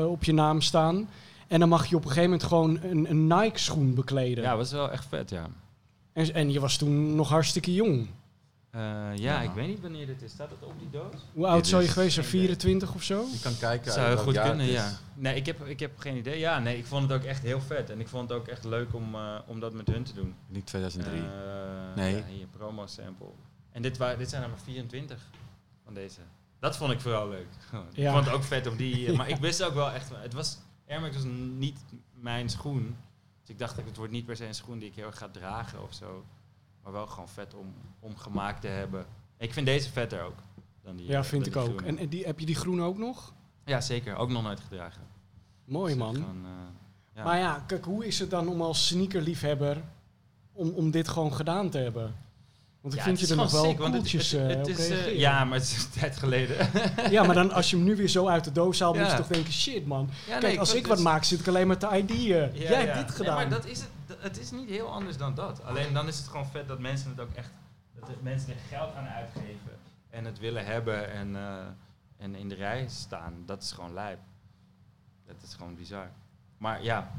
[0.08, 1.10] op je naam staan.
[1.52, 4.44] En dan mag je op een gegeven moment gewoon een, een Nike-schoen bekleden.
[4.44, 5.48] ja, was wel echt vet, ja.
[6.14, 8.08] En, en je was toen nog hartstikke jong.
[8.70, 9.42] Eh, ja, Ja.
[9.42, 10.32] ik weet niet wanneer dit is.
[10.32, 11.22] Staat het op die doos?
[11.34, 12.26] Hoe oud zou je is geweest zijn?
[12.26, 12.56] geen idee.
[12.56, 13.26] 24 of zo?
[13.32, 13.92] Je kan kijken.
[13.92, 14.86] Zou goed kunnen, ja.
[14.88, 14.98] is.
[15.14, 16.40] Nee, ik heb, ik heb geen idee.
[16.40, 17.90] Ja, nee, ik vond het ook echt heel vet.
[17.90, 20.36] En ik vond het ook echt leuk om, eh, om dat met hun te doen.
[20.48, 21.20] Niet 2003.
[21.20, 21.26] Eh,
[21.96, 22.16] Nee.
[22.16, 23.28] Ja, hier, promo sample.
[23.72, 25.18] En dit, dit zijn er maar 24
[25.84, 26.20] van deze.
[26.60, 27.48] Dat vond ik vooral leuk.
[27.94, 28.08] Ja.
[28.08, 29.12] Ik vond het ook vet om die...
[29.18, 30.10] Maar ik wist ook wel echt...
[30.14, 30.58] Het was...
[30.92, 31.24] Air Max was
[31.58, 31.80] niet
[32.14, 32.96] mijn schoen.
[33.42, 35.30] Dus ik dacht, het wordt niet per se een schoen die ik heel erg ga
[35.30, 36.26] dragen of zo.
[36.84, 39.06] Maar wel gewoon vet om, om gemaakt te hebben.
[39.38, 40.38] Ik vind deze vetter ook.
[40.84, 41.64] Dan die, Ja, eh, vind ik ook.
[41.66, 41.86] groene.
[41.88, 43.34] En, en die, heb je die groene ook nog?
[43.66, 44.16] Ja, zeker.
[44.16, 45.02] Ook nog nooit gedragen.
[45.66, 46.16] Mooi Dus man.
[46.16, 46.52] gewoon, eh,
[47.16, 47.24] ja.
[47.24, 49.84] Maar ja, kijk, hoe is het dan om als sneakerliefhebber
[50.52, 52.16] om, om dit gewoon gedaan te hebben?
[52.82, 54.90] Want ik Ja, vind het je er nog wel sick, het- het, eh, het is,
[54.90, 55.18] eh.
[55.20, 56.70] Ja, maar het is een tijd geleden.
[57.12, 59.12] Ja, maar dan als je hem nu weer zo uit de doos haalt, moet je
[59.12, 59.18] Ja.
[59.18, 60.10] toch denken, shit man.
[60.28, 62.18] Ja, Kijk, als ik wat maak, zit ik alleen maar te ID'en.
[62.28, 62.94] Ja, Jij hebt ja.
[62.98, 63.36] dit Nee, gedaan.
[63.36, 65.64] maar dat is het, het is niet heel anders dan dat.
[65.64, 67.50] Alleen dan is het gewoon vet dat mensen het ook echt,
[68.00, 69.72] dat mensen er geld aan uitgeven
[70.10, 71.56] en het willen hebben en, eh,
[72.18, 73.34] en in de rij staan.
[73.46, 74.20] Dat is gewoon lijp.
[75.28, 76.10] Dat is gewoon bizar.
[76.58, 77.12] Maar ja,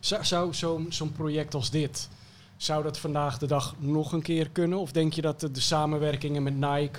[0.00, 2.08] Zou, zo'n zo'n project als dit,
[2.56, 4.78] zou dat vandaag de dag nog een keer kunnen?
[4.78, 6.98] Of denk je dat de, de samenwerkingen met Nike,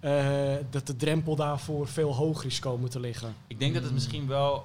[0.00, 3.34] eh, dat de drempel daarvoor veel hoger is komen te liggen?
[3.46, 4.64] ik denk dat het misschien wel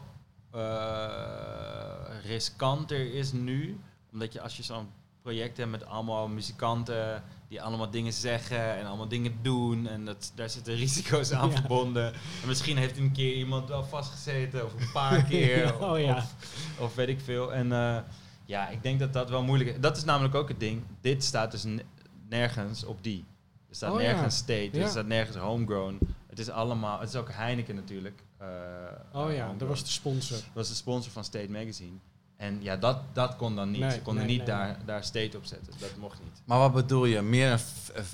[0.52, 3.80] eh, riskanter is nu.
[4.12, 4.88] Omdat je als je zo'n
[5.22, 9.88] project hebt met allemaal muzikanten die allemaal dingen zeggen en allemaal dingen doen.
[9.88, 11.56] En dat, daar zitten risico's aan Ja.
[11.56, 12.14] verbonden.
[12.14, 15.80] En misschien heeft een keer iemand wel vastgezeten of een paar keer.
[15.84, 16.16] oh ja.
[16.18, 16.34] Of,
[16.80, 17.54] of weet ik veel.
[17.54, 17.98] En eh,
[18.48, 19.80] ja, ik denk dat dat wel moeilijk is.
[19.80, 20.84] Dat is namelijk ook het ding.
[21.02, 21.66] Dit staat dus
[22.30, 23.26] nergens op die.
[23.70, 24.12] Er staat Oh ja.
[24.12, 24.82] nergens state, Ja.
[24.82, 26.00] er staat nergens homegrown.
[26.28, 28.24] Het is allemaal, het is ook Heineken natuurlijk.
[28.38, 28.48] eh,
[29.14, 30.38] Oh ja, dat was de sponsor.
[30.38, 31.98] Dat was de sponsor van State Magazine.
[32.38, 33.80] En ja, dat, dat kon dan niet.
[33.82, 35.74] Nee, Ze konden nee, niet nee, daar, daar State op zetten.
[35.80, 36.42] Dat mocht niet.
[36.46, 37.22] Maar wat bedoel je?
[37.22, 37.62] Meer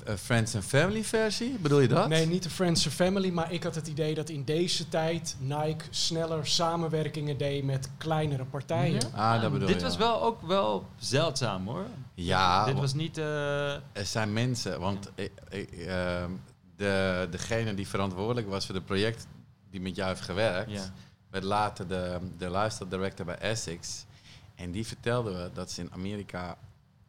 [0.04, 1.58] een, Friends and Family versie?
[1.58, 2.08] Bedoel je dat?
[2.08, 5.36] Nee, niet de Friends and Family, maar ik had het idee dat in deze tijd
[5.40, 9.00] Nike sneller samenwerkingen deed met kleinere partijen.
[9.14, 9.82] Ah, dat bedoel Dit je.
[9.82, 11.86] was wel ook wel zeldzaam hoor.
[12.14, 13.18] Ja, Dit wa- was niet...
[13.18, 15.88] eh, er zijn mensen, want eh,
[16.22, 16.30] ehm,
[16.76, 19.26] de, degene die verantwoordelijk was voor het project
[19.70, 20.82] die met jou heeft gewerkt, ja.
[21.30, 24.04] werd later de, de luisterdirector bij Essex.
[24.54, 26.56] En die vertelde we dat ze in Amerika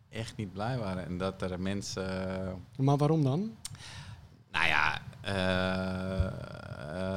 [0.10, 1.06] echt niet blij waren.
[1.06, 3.56] En dat er mensen, Maar waarom dan?
[4.52, 6.26] nou ja, eh,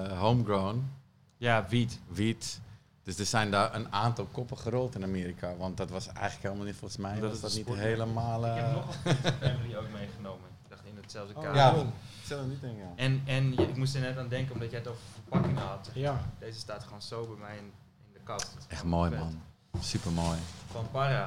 [0.06, 0.90] eh, homegrown,
[1.36, 2.00] ja, wiet.
[2.09, 2.60] wiet.
[3.02, 5.56] Dus er zijn daar een aantal koppen gerold in Amerika.
[5.56, 7.78] Want dat was eigenlijk helemaal niet, volgens mij, Dat was is dat niet sport.
[7.78, 8.46] helemaal...
[8.46, 10.48] Ik heb eh, nog een Family ook meegenomen.
[10.64, 11.56] Ik dacht in hetzelfde Oh, kamer.
[11.56, 11.86] ja, joh.
[12.24, 12.92] stel niet in, ja.
[12.96, 15.90] En, en je- ik moest er net aan denken omdat jij het over verpakkingen had.
[15.94, 16.20] Ja.
[16.38, 17.72] Deze staat gewoon zo bij mij in,
[18.06, 18.56] in de kast.
[18.68, 19.18] Echt mooi, vet.
[19.18, 19.40] man.
[19.81, 20.39] Super mooi.
[20.73, 21.27] Van Para.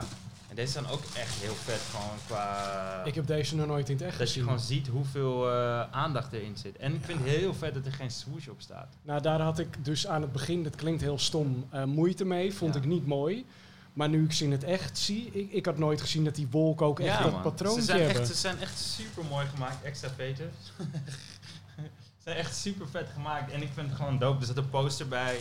[0.49, 3.03] En deze zijn ook echt heel vet gewoon qua...
[3.05, 6.33] Ik heb deze nog nooit in het echt dat je gewoon ziet hoeveel eh, aandacht
[6.33, 6.77] erin zit.
[6.77, 8.87] En ik vind het heel vet dat er geen swoosh op staat.
[9.01, 12.53] Nou, daar had ik dus aan het begin, dat klinkt heel stom, eh, moeite mee.
[12.53, 12.79] Vond Ja.
[12.79, 13.45] ik niet mooi.
[13.93, 16.47] Maar nu ik ze in het echt zie, ik, ik had nooit gezien dat die
[16.51, 18.21] wolken ook echt dat patroontje ze zijn hebben.
[18.21, 20.55] Echt, ze zijn echt super mooi gemaakt, extra veters.
[22.17, 23.51] ze zijn echt super vet gemaakt.
[23.51, 24.39] En ik vind het gewoon dope.
[24.39, 25.37] Er zat een poster bij.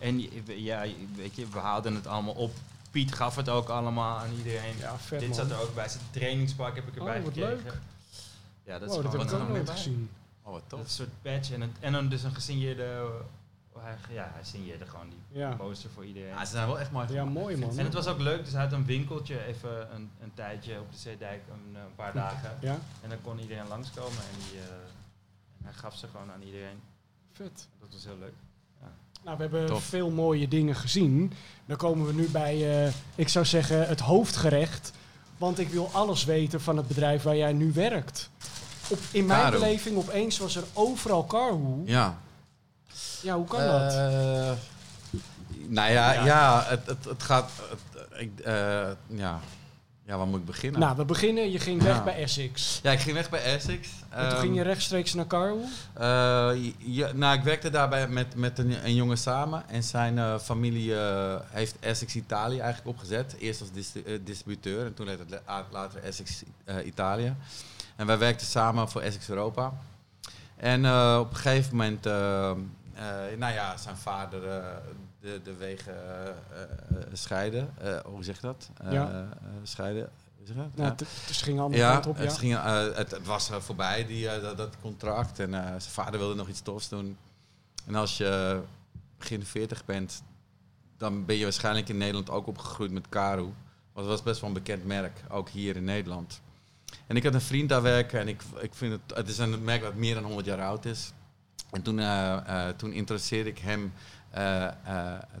[0.00, 0.20] En
[0.62, 0.84] ja,
[1.16, 2.52] weet je, we haalden het allemaal op.
[2.90, 4.76] Piet gaf het ook allemaal aan iedereen.
[4.78, 5.38] Ja, vet Dit man.
[5.38, 5.88] zat er ook bij.
[5.88, 7.64] Zijn trainingspak heb ik erbij Oh, wat gekregen.
[7.64, 7.74] leuk.
[8.64, 9.74] Ja, dat is dat heb gewoon ik nooit bij.
[9.74, 10.10] gezien.
[10.42, 10.80] Oh, wat Dat tof.
[10.80, 11.50] een soort patch
[11.80, 13.08] en, dan dus een gesigneerde...
[13.72, 15.54] oh, hij, ja, hij signeerde gewoon die Ja.
[15.54, 16.28] poster voor iedereen.
[16.28, 17.78] Ja, ze zijn wel echt mooi Ja, mooi man.
[17.78, 20.90] En het was ook leuk, dus hij had een winkeltje even een, een tijdje op
[20.92, 22.56] de Zeedijk, een, eh, een paar dagen.
[22.60, 24.66] Ja, En dan kon iedereen langskomen en, die, eh,
[25.58, 26.80] en hij gaf ze gewoon aan iedereen.
[27.32, 27.68] vet.
[27.80, 28.34] Dat was heel leuk.
[29.24, 29.82] Nou, we hebben Tof.
[29.84, 31.32] veel mooie dingen gezien.
[31.66, 34.92] Dan komen we nu bij, eh, ik zou zeggen, het hoofdgerecht.
[35.38, 38.30] Want ik wil alles weten van het bedrijf waar jij nu werkt.
[38.88, 39.58] Op, in mijn Karo.
[39.58, 41.82] beleving opeens was er overal Carwoe.
[41.86, 42.18] Ja,
[43.22, 43.34] Ja.
[43.36, 43.92] hoe kan dat?
[43.94, 44.50] Eh,
[45.68, 46.24] nou ja, Ja.
[46.24, 46.64] ja.
[46.66, 47.50] het, het, het gaat...
[47.68, 49.40] Het, ik, eh, ja.
[50.10, 50.80] Ja, waar moet ik beginnen?
[50.80, 51.50] Nou, we beginnen.
[51.50, 52.02] Je ging weg Ja.
[52.04, 52.80] bij Essex.
[52.82, 53.88] ja, ik ging weg bij Essex.
[54.08, 55.64] En toen Ehm, ging je rechtstreeks naar Carwoe.
[55.94, 59.68] Eh, ja, nou, ik werkte daarbij met, met een, een jongen samen.
[59.68, 63.36] En zijn eh, familie eh, heeft Essex Italië eigenlijk opgezet.
[63.38, 63.92] Eerst als dis-
[64.24, 66.42] distributeur en toen later, later Essex
[66.84, 67.34] Italië.
[67.96, 69.72] En wij werkten samen voor Essex Europa.
[70.56, 70.78] En
[71.18, 72.12] op een gegeven moment, eh,
[73.38, 74.40] nou ja, zijn vader
[75.20, 75.96] de, de wegen
[77.12, 77.74] scheiden.
[78.04, 78.70] hoe zeg je dat?
[78.90, 79.28] Ja.
[79.62, 80.10] scheiden.
[80.74, 82.16] Ja, het, het ging andere ja, kant op.
[82.16, 85.38] Ja, het, ging, het, het, was voorbij, die, dat, dat, contract.
[85.38, 87.16] En zijn vader wilde nog iets tofs doen.
[87.86, 88.60] En als je
[89.18, 90.22] begin 40 bent,
[90.96, 93.48] dan ben je waarschijnlijk in Nederland ook opgegroeid met Karu.
[93.94, 96.40] Dat was best wel een bekend merk, ook hier in Nederland.
[97.06, 99.64] En ik had een vriend daar werken en ik, ik vind het, het is een
[99.64, 101.12] merk dat meer dan 100 jaar oud is.
[101.70, 102.00] En toen,
[102.76, 103.92] toen introduceerde ik hem,
[104.36, 104.68] uh,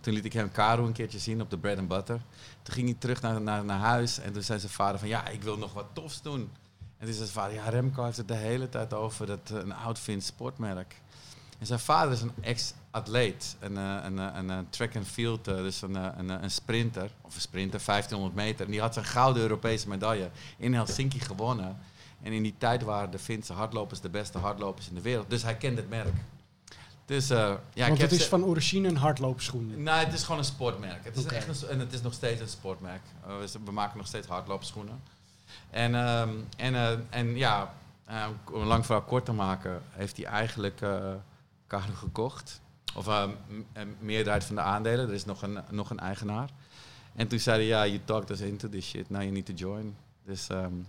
[0.00, 2.20] toen liet ik hem Karu een keertje zien op de bread and butter.
[2.62, 5.28] Toen ging hij terug naar, naar, naar huis en toen zei zijn vader van ja,
[5.28, 6.40] ik wil nog wat tofs doen.
[6.98, 9.74] En toen zei zijn vader, ja Remco heeft het de hele tijd over dat een
[9.74, 11.00] oud Fins sportmerk.
[11.60, 15.54] En zijn vader is een ex-atleet, een, eh, een, een, eh, track and field, eh,
[15.54, 18.64] dus een sprinter, of een sprinter, 1500 meter.
[18.64, 21.78] En die had zijn gouden Europese medaille in Helsinki gewonnen.
[22.22, 25.30] En in die tijd waren de Finse hardlopers de beste hardlopers in de wereld.
[25.30, 26.14] Dus hij kende het merk.
[27.10, 29.66] Dus, uh, ja, Want het is van origine een hardloopschoen?
[29.66, 31.04] Nee, nou, het is gewoon een sportmerk.
[31.04, 33.00] Het is echt een, en het is nog steeds een sportmerk.
[33.28, 33.34] Uh,
[33.64, 35.02] we maken nog steeds hardloopschoenen.
[35.70, 36.20] En, uh,
[36.56, 37.74] en, en ja,
[38.52, 40.78] om lang verhaal kort te maken, heeft hij eigenlijk
[41.66, 42.60] Carlo gekocht.
[42.94, 43.24] Of uh,
[43.72, 45.08] een meerderheid van de aandelen.
[45.08, 46.48] Er is nog een, nog een eigenaar.
[47.14, 49.10] En toen zeiden ja, you talked us into this shit.
[49.10, 49.96] Now you need to join.
[50.24, 50.86] Dus um,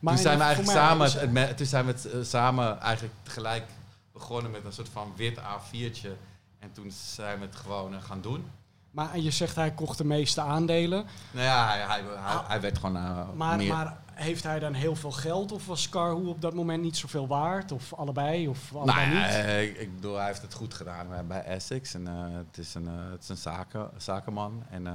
[0.00, 1.12] toen zijn we eigenlijk samen,
[1.46, 3.64] het, toen zijn we het, uh, samen eigenlijk tegelijk
[4.12, 6.10] begonnen met een soort van wit A4'tje.
[6.58, 8.44] En toen zijn we het gewoon uh, gaan doen.
[8.90, 11.06] Maar je zegt hij kocht de meeste aandelen.
[11.30, 13.72] Nou ja, hij, hij, hij, hij werd gewoon uh, maar, meer...
[13.72, 17.26] Maar heeft hij dan heel veel geld of was Carhu op dat moment niet zoveel
[17.26, 17.72] waard?
[17.72, 18.48] Of allebei?
[18.48, 19.34] Of allebei nou, niet?
[19.34, 21.94] Uh, ik bedoel, hij heeft het goed gedaan bij Essex.
[21.94, 24.62] En, uh, het is een, het is een zaken, zakenman.
[24.70, 24.86] En,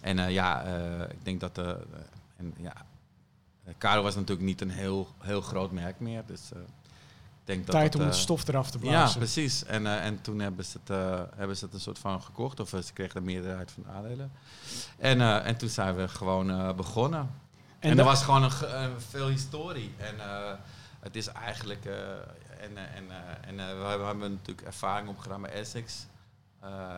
[0.00, 0.62] en ja,
[1.10, 1.58] ik denk dat...
[2.36, 2.74] en, ja,
[3.78, 6.22] Caro was natuurlijk niet een heel, heel groot merk meer.
[6.26, 6.50] Dus
[7.44, 9.20] denk Tijd dat, om het stof eraf te blazen.
[9.20, 9.64] Ja, precies.
[9.64, 10.96] En, en toen hebben ze, het,
[11.36, 12.60] hebben ze het een soort van gekocht.
[12.60, 14.32] Of ze kregen de meerderheid van de aandelen.
[14.98, 17.30] En, en toen zijn we gewoon begonnen.
[17.78, 19.94] En, en er was gewoon een, een, veel historie.
[19.96, 20.14] En
[21.00, 21.84] het is eigenlijk.
[22.60, 23.10] En en,
[23.46, 26.06] en we hebben natuurlijk ervaring opgedaan met Essex.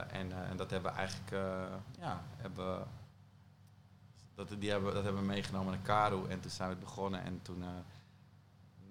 [0.09, 1.31] en, en dat hebben we eigenlijk.
[2.01, 2.87] ja, hebben,
[4.35, 6.29] dat, die hebben, dat hebben we meegenomen naar Karu.
[6.29, 7.25] En toen zijn we begonnen.
[7.25, 7.65] En toen.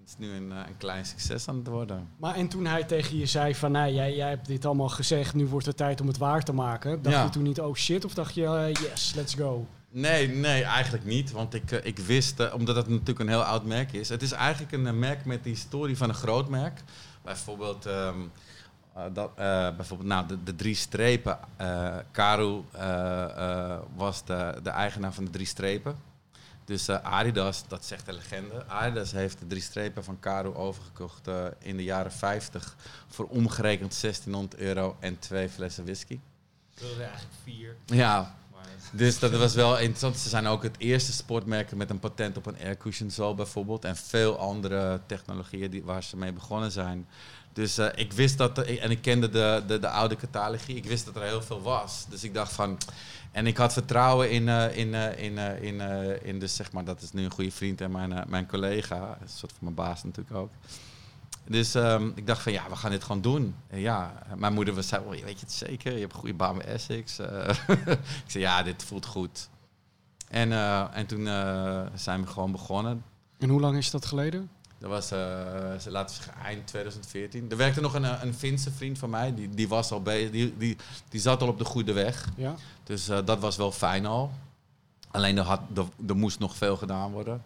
[0.03, 2.09] Het is nu een, een klein succes aan het worden.
[2.17, 5.33] Maar en toen hij tegen je zei van, nou, jij, jij hebt dit allemaal gezegd,
[5.33, 7.01] nu wordt het tijd om het waar te maken.
[7.01, 7.23] Dacht ja.
[7.23, 9.67] je toen niet, oh shit, of dacht je, yes, let's go?
[9.89, 11.31] Nee, nee, eigenlijk niet.
[11.31, 14.09] Want ik, ik wist, uh, omdat het natuurlijk een heel oud merk is.
[14.09, 16.81] Het is eigenlijk een merk met de historie van een groot merk.
[17.21, 18.31] Bijvoorbeeld, um,
[18.97, 19.35] uh, dat, uh,
[19.75, 21.39] bijvoorbeeld nou, de, de drie strepen.
[22.11, 22.61] Karu
[23.95, 25.95] was de, de eigenaar van de drie strepen.
[26.65, 28.65] Dus Adidas, dat zegt de legende.
[28.67, 31.27] Adidas heeft de drie strepen van Karu overgekocht
[31.59, 32.75] in de jaren 50
[33.07, 36.19] voor omgerekend 1600 euro en twee flessen whisky.
[36.73, 37.75] Dat er eigenlijk vier.
[37.85, 38.35] Ja,
[38.91, 40.17] dus dat was wel interessant.
[40.17, 43.85] Ze zijn ook het eerste sportmerk met een patent op een aircushion zo bijvoorbeeld.
[43.85, 47.07] En veel andere technologieën die, waar ze mee begonnen zijn.
[47.53, 51.05] Dus uh, ik wist dat, en ik kende de, de, de, oude catalogie, ik wist
[51.05, 52.05] dat er heel veel was.
[52.09, 52.77] Dus ik dacht van,
[53.31, 55.81] en ik had vertrouwen in, uh, in, uh, in, in,
[56.23, 59.29] in dus zeg maar, dat is nu een goede vriend en mijn, mijn collega, een
[59.29, 60.51] soort van mijn baas natuurlijk ook.
[61.45, 63.55] Dus um, ik dacht van ja, we gaan dit gewoon doen.
[63.67, 65.93] En ja, mijn moeder was zei, oh, weet je het zeker?
[65.93, 67.19] Je hebt een goede baan bij Essex.
[68.25, 69.49] Ik zei ja, dit voelt goed.
[70.27, 70.51] En,
[70.93, 71.25] en toen
[71.95, 73.03] zijn we gewoon begonnen.
[73.39, 74.49] En hoe lang is dat geleden?
[74.83, 75.09] Dat was,
[75.85, 77.45] laten we zeggen, eind 2014.
[77.49, 80.57] Er werkte nog een, een Finse vriend van mij, die, die was al bezig, die,
[80.57, 80.77] die,
[81.09, 82.29] die zat al op de goede weg.
[82.35, 82.55] Ja.
[82.83, 84.31] Dus dat was wel fijn al.
[85.11, 87.41] Alleen er, had, er, er moest nog veel gedaan worden.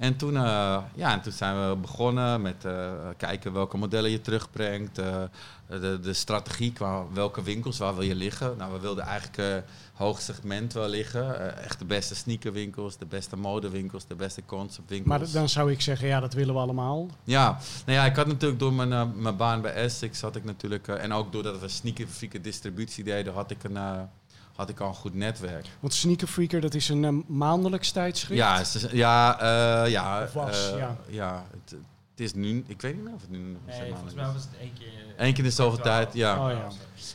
[0.00, 4.20] En toen, uh, ja, en toen zijn we begonnen met uh, kijken welke modellen je
[4.20, 4.98] terugbrengt.
[4.98, 5.22] Uh,
[5.66, 8.56] de, de strategie qua welke winkels, waar wil je liggen.
[8.56, 9.64] Nou, we wilden eigenlijk
[10.00, 11.56] hoog segment wel liggen.
[11.64, 15.18] echt de beste sneakerwinkels, de beste modewinkels, de beste conceptwinkels.
[15.18, 17.08] Maar dan zou ik zeggen, ja, dat willen we allemaal.
[17.24, 20.88] Ja, nou ja, ik had natuurlijk door mijn, mijn baan bij Essex, had ik natuurlijk,
[20.88, 24.08] en ook doordat we sneakerfrieken distributie deden, had ik een
[24.54, 25.66] had ik al een goed netwerk.
[25.80, 28.40] Want Sneaker Freaker, dat is een maandelijks tijdschrift?
[28.40, 28.62] Ja,
[28.92, 30.28] ja, ja.
[30.34, 30.96] Was, ja.
[31.08, 31.74] ja het,
[32.20, 34.56] het, is nu, ik weet niet meer of het nu nee, volgens mij was het
[34.60, 34.88] één keer...
[35.16, 36.46] Eén keer in de zoveel tijd, ja.
[36.46, 36.68] Oh, ja.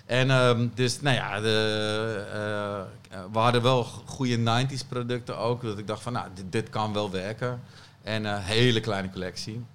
[0.05, 2.85] En um, dus, nou ja, de,
[3.31, 5.61] we hadden wel goede 90s producten ook.
[5.61, 7.61] Dat ik dacht van, nou, dit, dit kan wel werken.
[8.01, 9.65] En een hele kleine collectie.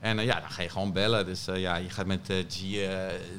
[0.00, 1.24] En uh, ja, dan ga je gewoon bellen.
[1.26, 2.60] Dus uh, ja, je gaat met uh, G,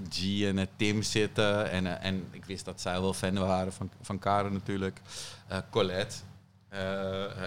[0.09, 1.71] G en Tim zitten.
[1.71, 5.01] En, en ik wist dat zij wel fan waren van, van Karen natuurlijk.
[5.69, 6.15] Colette.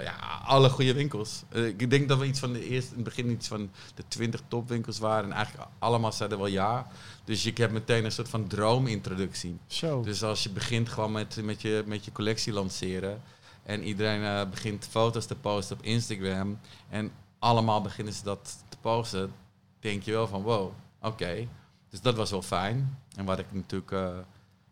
[0.02, 1.42] Ja, alle goede winkels.
[1.48, 4.04] Eh, ik denk dat we iets van de eerste, in het begin iets van de
[4.08, 5.24] 20 topwinkels waren.
[5.24, 6.86] En eigenlijk allemaal zeiden wel ja.
[7.24, 9.58] Dus ik heb meteen een soort van droomintroductie.
[9.66, 10.02] Zo.
[10.02, 13.22] Dus als je begint gewoon met, met, je, met je collectie lanceren.
[13.62, 16.58] En iedereen eh, begint foto's te posten op Instagram.
[16.88, 19.32] En allemaal beginnen ze dat te posten.
[19.80, 21.48] Denk je wel van wow, oké.
[21.90, 22.98] Dus dat was wel fijn.
[23.16, 23.92] En wat ik natuurlijk.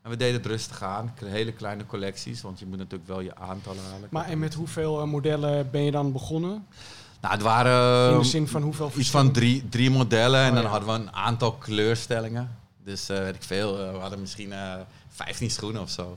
[0.02, 1.14] En we deden het rustig aan.
[1.24, 4.08] Hele kleine collecties, want je moet natuurlijk wel je aantallen halen.
[4.10, 6.66] Maar en met hoeveel eh, modellen ben je dan begonnen?
[7.20, 10.40] Nou, het waren In de eh, zin van hoeveel iets van drie, drie modellen.
[10.40, 10.68] En Oh, dan ja.
[10.68, 12.56] hadden we een aantal kleurstellingen.
[12.84, 13.78] Dus eh weet ik veel.
[13.86, 14.74] eh, we hadden misschien eh
[15.08, 16.16] 15 schoenen of zo.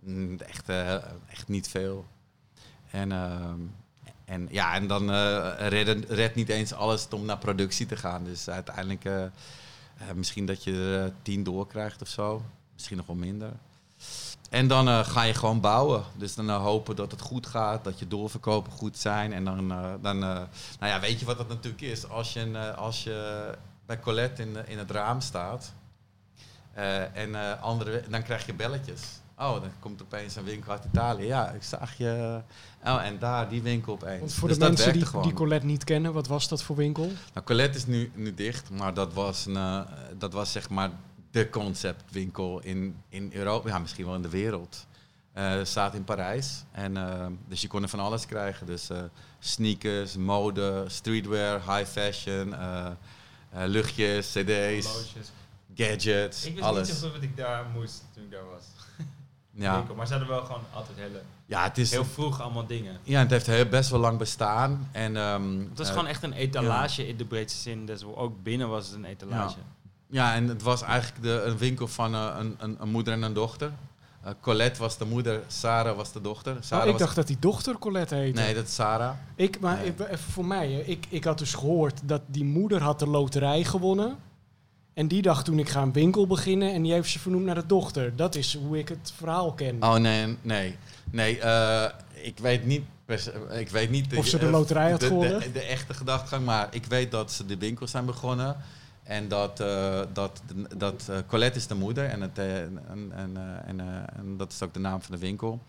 [0.00, 0.68] Mm, Echt,
[1.30, 2.06] echt niet veel.
[2.90, 3.12] En,
[4.24, 5.10] en ja, en dan
[5.68, 8.24] redden- redt niet eens alles om naar productie te gaan.
[8.24, 9.04] Dus uiteindelijk
[10.14, 12.42] misschien dat je er 10 doorkrijgt of zo.
[12.78, 13.52] Misschien nog wel minder.
[14.50, 16.02] En dan eh, ga je gewoon bouwen.
[16.16, 19.32] Dus dan eh, hopen dat het goed gaat, dat je doorverkopen goed zijn.
[19.32, 20.48] En dan, eh, dan nou
[20.80, 22.08] ja, weet je wat dat natuurlijk is?
[22.08, 23.50] Als je, als je
[23.86, 25.72] bij Colette in, in het raam staat
[27.12, 29.02] en andere, dan krijg je belletjes.
[29.38, 31.24] Oh, dan komt opeens een winkel uit Italië.
[31.24, 32.40] Ja, ik zag je.
[32.84, 34.18] Oh, en daar die winkel opeens.
[34.18, 35.32] Want voor Dus de dat mensen die, die.
[35.32, 37.10] Colette niet kennen, wat was dat voor winkel?
[37.34, 39.84] Nou, Colette is nu, nu dicht, maar dat was, een,
[40.18, 40.90] dat was zeg maar
[41.30, 44.86] de conceptwinkel in, in Europa, ja, misschien wel in de wereld.
[45.32, 46.64] Eh staat in Parijs.
[46.72, 48.66] En, eh, dus je kon er van alles krijgen.
[48.66, 48.98] Dus eh,
[49.38, 52.92] sneakers, mode, streetwear, high fashion, eh, eh,
[53.66, 55.30] luchtjes, cd's, Horloges.
[55.74, 56.88] gadgets, Ik wist alles.
[56.88, 58.64] niet zo goed wat ik daar moest toen ik daar was.
[59.64, 59.76] ja.
[59.76, 59.94] Winkel.
[59.94, 62.98] Maar ze hadden wel gewoon altijd hele, ja, het is heel vroeg allemaal dingen.
[63.02, 64.88] ja, het heeft heel, best wel lang bestaan.
[64.92, 67.86] En, ehm, Het was gewoon echt een etalage in de breedste zin.
[67.86, 69.58] Dus ook binnen was het een etalage.
[69.58, 69.64] Ja,
[70.10, 73.32] en het was eigenlijk de, een winkel van eh, een, een, een moeder en een
[73.32, 73.70] dochter.
[74.22, 76.56] Eh, Colette was de moeder, Sarah was de dochter.
[76.60, 78.40] Sarah Oh, ik dacht dat die dochter Colette heette.
[78.40, 79.14] Nee, dat is Sarah.
[79.34, 79.86] Ik, maar Nee.
[79.86, 80.80] ik- even voor mij, hè.
[80.80, 84.16] ik, ik had dus gehoord dat die moeder had de loterij gewonnen.
[84.94, 87.54] En die dacht toen ik ga een winkel beginnen en die heeft ze vernoemd naar
[87.54, 88.16] de dochter.
[88.16, 89.82] Dat is hoe ik het verhaal ken.
[89.82, 90.76] Oh nee, nee.
[91.10, 91.84] Nee, eh,
[92.22, 92.82] ik weet niet...
[93.50, 95.40] Ik weet niet Of ze de loterij had de, gewonnen?
[95.40, 98.56] De, de echte gedachtegang, maar ik weet dat ze de winkels zijn begonnen.
[99.08, 100.42] En dat, eh, dat,
[100.76, 103.80] dat eh, Colette is de moeder en, het, eh, en, en,
[104.16, 105.60] en, dat is ook de naam van de winkel.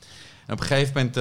[0.45, 1.16] En op een gegeven moment,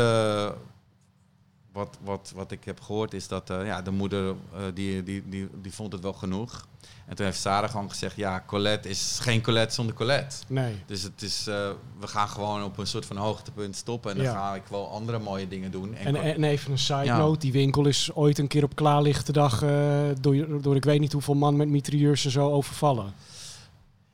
[1.73, 4.35] wat, wat, wat ik heb gehoord, is dat ja, de moeder
[4.75, 6.67] die, die, die, die vond het wel genoeg.
[7.09, 10.37] En toen heeft Sarah gewoon gezegd, ja, Colette is geen Colette zonder Colette.
[10.49, 10.75] Nee.
[10.87, 11.55] Dus het is, eh,
[12.01, 14.11] we gaan gewoon op een soort van hoogtepunt stoppen.
[14.11, 14.33] En dan Ja.
[14.33, 15.95] ga ik wel andere mooie dingen doen.
[15.95, 17.17] En, En, en even een side Ja.
[17.19, 21.01] note, die winkel is ooit een keer op klaarlichte dag eh, door, door ik weet
[21.01, 23.13] niet hoeveel man met mitrailleurs en zo overvallen.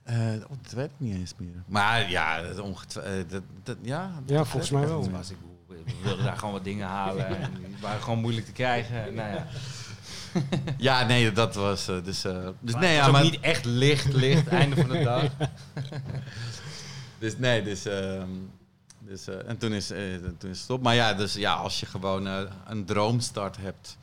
[0.02, 1.62] Eh, oh, dat weet ik niet eens meer.
[1.66, 2.56] Maar ja, dat
[3.28, 5.10] dat, dat, ja, Ja, dat volgens mij wel.
[5.10, 5.36] was ik,
[5.68, 7.26] we wilden daar gewoon wat dingen halen.
[7.40, 9.14] En die waren gewoon moeilijk te krijgen.
[9.14, 9.46] Nou ja.
[10.76, 12.24] Ja, nee, dat was eh, dus...
[12.24, 13.22] eh, dus Maar nee, het ja, ook maar...
[13.22, 15.24] niet echt licht, licht, einde van de dag.
[17.18, 17.84] Dus nee, dus...
[17.86, 18.28] ehm,
[18.98, 19.98] dus eh, en toen is, eh,
[20.38, 20.82] toen is het stop.
[20.82, 23.96] Maar ja, dus ja, als je gewoon eh, een droomstart hebt,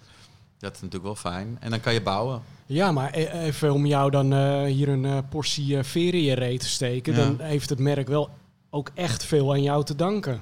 [0.60, 1.58] dat is natuurlijk wel fijn.
[1.60, 2.41] En dan kan je bouwen.
[2.66, 6.24] Ja, maar e- even om jou dan eh, hier een eh, portie eh, veer in
[6.24, 7.20] je reet te steken, Ja.
[7.20, 8.30] dan heeft het merk wel
[8.70, 10.41] ook echt veel aan jou te danken.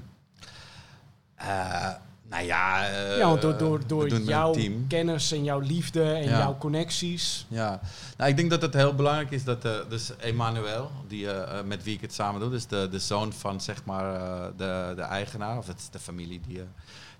[2.29, 2.87] Eh, nou ja...
[2.89, 4.55] eh, ja, door, jouw
[4.87, 6.37] kennis en jouw liefde en Ja.
[6.37, 7.45] jouw connecties.
[7.47, 7.79] Ja,
[8.17, 11.61] nou, ik denk dat het heel belangrijk is dat uh, dus Emmanuel, die, uh, uh,
[11.65, 14.13] met wie ik het samen doe, dus de, de zoon van zeg maar
[14.57, 16.61] de, de eigenaar, of het is de familie die.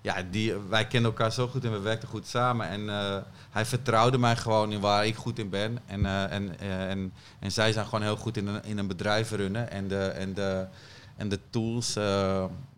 [0.00, 2.68] ja, die, wij kennen elkaar zo goed en we werkten goed samen.
[2.68, 2.88] En
[3.50, 5.78] hij vertrouwde mij gewoon in waar ik goed in ben.
[5.86, 9.70] En, en, en, en zij zijn gewoon heel goed in een, in een bedrijf runnen.
[9.70, 10.66] En de, en de,
[11.16, 11.94] en de tools,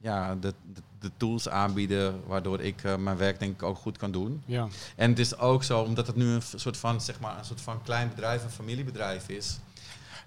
[0.01, 3.99] ja, de, de, de, tools aanbieden waardoor ik uh, mijn werk denk ik ook goed
[3.99, 4.43] kan doen.
[4.47, 4.69] Ja.
[4.97, 7.61] En het is ook zo, omdat het nu een soort van, zeg maar, een soort
[7.61, 9.59] van klein bedrijf, een familiebedrijf is.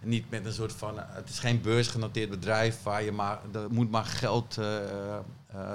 [0.01, 3.91] Niet met een soort van, het is geen beursgenoteerd bedrijf waar je maar, er moet
[3.91, 5.71] maar geld uh,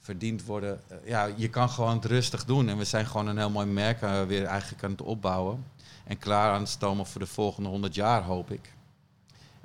[0.00, 0.80] verdiend worden.
[1.04, 2.68] ja, je kan gewoon het rustig doen.
[2.68, 5.64] En we zijn gewoon een heel mooi merk weer eigenlijk aan het opbouwen.
[6.04, 8.72] En klaar aan het stomen voor de volgende 100 jaar, hoop ik.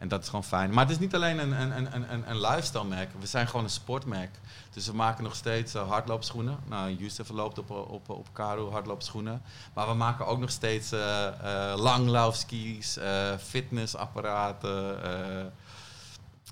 [0.06, 0.73] En dat is gewoon fijn.
[0.73, 3.10] Maar het is niet alleen een, een, een, een, een lifestyle merk.
[3.19, 4.40] We zijn gewoon een sportmerk.
[4.73, 6.57] Dus we maken nog steeds uh, hardloopschoenen.
[6.68, 9.41] Nou, Yusuf loopt op, op, op Karu hardloopschoenen.
[9.73, 12.98] Maar we maken ook nog steeds uh, uh, langlaufskis,
[13.40, 14.99] fitnessapparaten.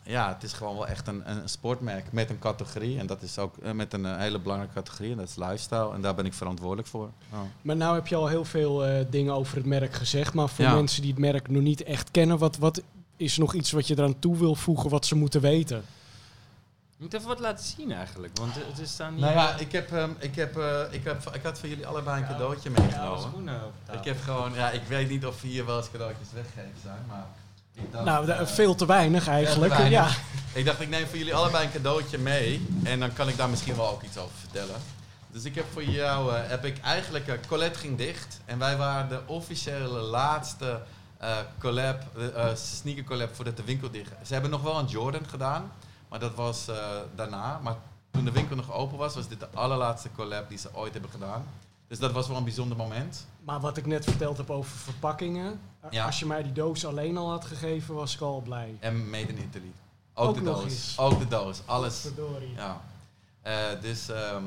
[0.03, 2.99] ja, het is gewoon wel echt een, een sportmerk met een categorie.
[2.99, 5.11] En dat is ook met een hele belangrijke categorie.
[5.11, 5.93] En dat is lifestyle.
[5.93, 7.09] En daar ben ik verantwoordelijk voor.
[7.31, 7.39] Oh.
[7.61, 10.33] Maar nou heb je al heel veel dingen over het merk gezegd.
[10.33, 10.75] Maar voor ja.
[10.75, 12.81] mensen die het merk nog niet echt kennen, wat, wat
[13.23, 15.85] is er nog iets wat je eraan toe wil voegen wat ze moeten weten?
[16.97, 19.21] Je moet even wat laten zien eigenlijk, want het is staan niet...
[19.21, 22.21] Nou ja, ik, heb, ehm, ik, heb, eh, ik, heb, ik had voor jullie allebei
[22.21, 23.53] een cadeautje meegenomen.
[23.91, 27.25] ik heb gewoon, ja, ik weet niet of hier wel eens cadeautjes weggegeven zijn, maar...
[27.75, 29.73] Ik dacht, Nou, eh, veel te weinig eigenlijk.
[29.73, 29.91] weinig.
[29.91, 30.09] Ja.
[30.59, 32.67] Ik dacht, ik neem voor jullie allebei een cadeautje mee.
[32.83, 34.75] En dan kan ik daar misschien wel ook iets over vertellen.
[35.31, 38.39] Dus ik heb voor jou, eh, heb ik eigenlijk, eh, Colette ging dicht.
[38.45, 40.81] En wij waren de officiële laatste
[41.23, 44.11] eh, collab, eh, sneaker collab voordat de winkel dicht.
[44.23, 45.71] Ze hebben nog wel een Jordan gedaan,
[46.09, 46.69] maar dat was
[47.15, 47.59] daarna.
[47.59, 47.75] Maar
[48.11, 51.11] toen de winkel nog open was, was dit de allerlaatste collab die ze ooit hebben
[51.11, 51.45] gedaan.
[51.87, 53.25] Dus dat was wel een bijzonder moment.
[53.43, 55.59] Maar wat ik net verteld heb over verpakkingen.
[55.89, 56.05] Ja.
[56.05, 58.77] Als je mij die doos alleen al had gegeven, was ik al blij.
[58.79, 59.71] En Made in Italy.
[60.13, 60.93] Ook, Ook de doos.
[60.97, 61.61] Ook de doos.
[61.65, 61.99] Alles.
[61.99, 62.53] Verdorie.
[62.55, 62.81] Ja.
[63.81, 64.43] Dus ehm,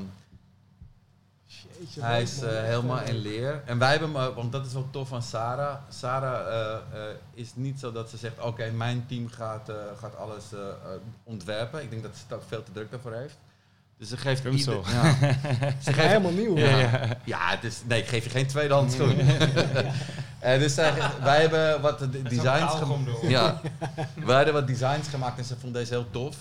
[1.79, 3.63] Jeetje, Hij is eh, Echt, helemaal eh, in leer.
[3.65, 5.75] En wij hebben hem, eh, want dat is wel tof van Sarah.
[5.89, 6.73] Sarah eh,
[7.11, 10.45] eh, is niet zo dat ze zegt: Oké, mijn team gaat, eh, gaat alles
[11.25, 11.83] ontwerpen.
[11.83, 13.37] Ik denk dat ze ook veel te druk daarvoor heeft.
[13.99, 14.85] Dus ze geeft ieder- zo.
[14.87, 15.15] Ja.
[15.85, 16.57] ze geeft, Helemaal nieuw.
[16.59, 17.01] ja, Ja.
[17.25, 17.51] ja.
[17.51, 19.17] het is, nee, ik geef je geen tweedehands schoen.
[20.39, 20.93] Eh, dus zij,
[21.23, 23.21] wij hebben wat de designs gemaakt.
[23.23, 23.61] Ja,
[24.27, 26.37] wij hadden wat designs gemaakt en ze vond deze heel tof.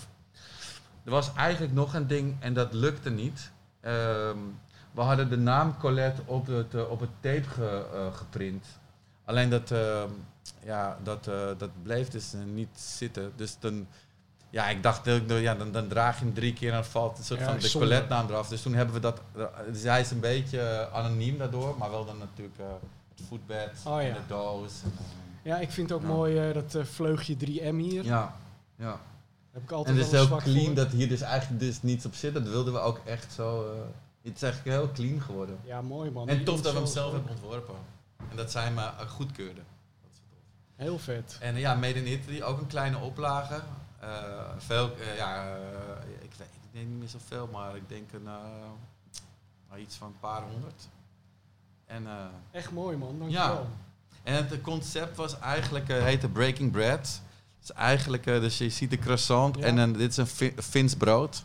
[1.04, 3.52] Er was eigenlijk nog een ding en dat lukte niet.
[3.82, 4.38] Ehm,
[4.96, 8.66] we hadden de naam Colette op het, eh, op het tape ge- eh, geprint.
[9.26, 10.10] Alleen dat, ehm,
[10.64, 13.32] ja, dat, eh, dat bleef dus eh, niet zitten.
[13.36, 13.88] Dus dan,
[14.50, 17.18] ja, ik dacht, eh, ja, dan, dan draag je hem drie keer en dan valt
[17.18, 17.88] een soort Ja, van de zonde.
[17.88, 18.48] Colette naam eraf.
[18.48, 19.22] Dus toen hebben we dat,
[19.72, 22.66] dus hij is een beetje eh, anoniem daardoor, maar wel dan natuurlijk eh,
[23.16, 24.72] het voetbed Oh, en de doos.
[24.84, 25.06] En, eh,
[25.52, 26.14] Ja, ik vind het ook Ja.
[26.14, 28.04] mooi eh, dat eh, vleugje 3M hier.
[28.04, 28.36] ja,
[28.76, 29.00] ja.
[29.52, 30.76] Heb ik altijd En het is heel clean voor.
[30.76, 32.34] dat hier dus eigenlijk dus niets op zit.
[32.34, 33.64] Dat wilden we ook echt zo.
[33.64, 33.80] eh,
[34.30, 35.60] het is eigenlijk heel clean geworden.
[35.64, 36.28] Ja, mooi man.
[36.30, 37.76] En tof dat we hem zelf hebben ontworpen.
[38.30, 39.64] En dat zij me eh, goedkeurden.
[40.02, 40.38] Dat is tof.
[40.76, 41.38] Heel vet.
[41.42, 43.62] En ja, Made in Italy, ook een kleine oplage.
[44.00, 44.10] Eh,
[44.58, 45.60] veel, eh, ja, eh,
[46.22, 50.20] ik, weet, ik denk niet meer zoveel, maar ik denk een, nou, iets van een
[50.20, 50.88] paar honderd.
[51.86, 53.68] En, eh, Echt mooi man, dankjewel.
[54.24, 57.22] en het concept was eigenlijk, eh heette Breaking Bread.
[57.60, 59.64] Dus eigenlijk, eh, dus je ziet de croissant Ja.
[59.64, 61.44] en dan dit is een Fi- Fins brood.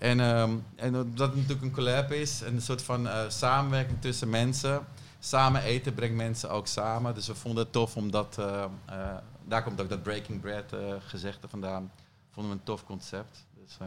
[0.00, 4.30] En, ehm, en dat het natuurlijk een collab is, een soort van eh, samenwerking tussen
[4.30, 4.80] mensen.
[5.18, 7.14] Samen eten brengt mensen ook samen.
[7.14, 8.98] Dus we vonden het tof omdat, eh, eh,
[9.44, 11.92] daar komt ook dat Breaking Bread eh, gezegde vandaan.
[12.32, 13.44] Vonden we een tof concept.
[13.64, 13.86] Dus eh,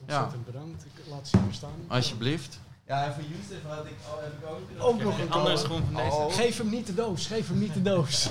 [0.00, 0.84] Ontzettend bedankt.
[0.84, 1.70] Ik laat ze hier staan.
[1.88, 2.60] alsjeblieft.
[2.86, 4.46] Ja, en voor Youssef had ik, oh, heb ik
[4.78, 5.58] ook, Ook nog Een color.
[5.58, 6.16] schoen van deze.
[6.16, 6.34] Oh.
[6.34, 8.28] Geef hem niet de doos, geef hem niet de doos.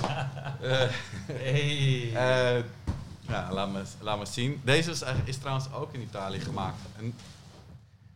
[0.60, 0.88] Eh,
[1.26, 2.64] Hey.
[3.28, 4.60] Ja, laat me, laat me zien.
[4.64, 6.76] Deze is, eigenlijk- is trouwens ook in Italië gemaakt.
[6.98, 7.14] En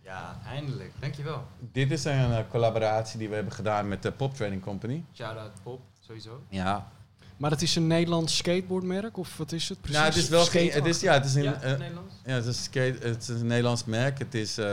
[0.03, 0.93] ja, eindelijk.
[1.01, 1.45] Dankjewel.
[1.73, 5.05] dit is een eh, collaboratie die we hebben gedaan met de Pop Trading Company.
[5.15, 6.43] Shout-out Pop, sowieso.
[6.49, 6.89] Ja,
[7.37, 9.97] Maar het is een Nederlands skateboardmerk, of wat is het precies?
[9.99, 12.15] nou, het is wel geen, het is, ja, het is een, Ja, eh, Nederlands?
[12.25, 14.19] ja, het is, een skate, het is een Nederlands merk.
[14.19, 14.67] Het is, eh,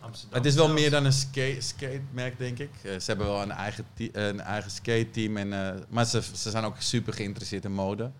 [0.00, 0.38] Amsterdam.
[0.38, 2.70] het is wel meer dan een skate, skatemerk, denk ik.
[2.82, 6.64] Ze hebben wel een eigen, een eigen skate team, en, eh, maar ze, ze zijn
[6.64, 8.10] ook super geïnteresseerd in mode.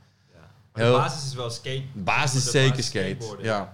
[0.78, 1.82] Heel- de basis is wel skate.
[1.92, 3.36] Basis de zeker basis skate.
[3.42, 3.72] Ja.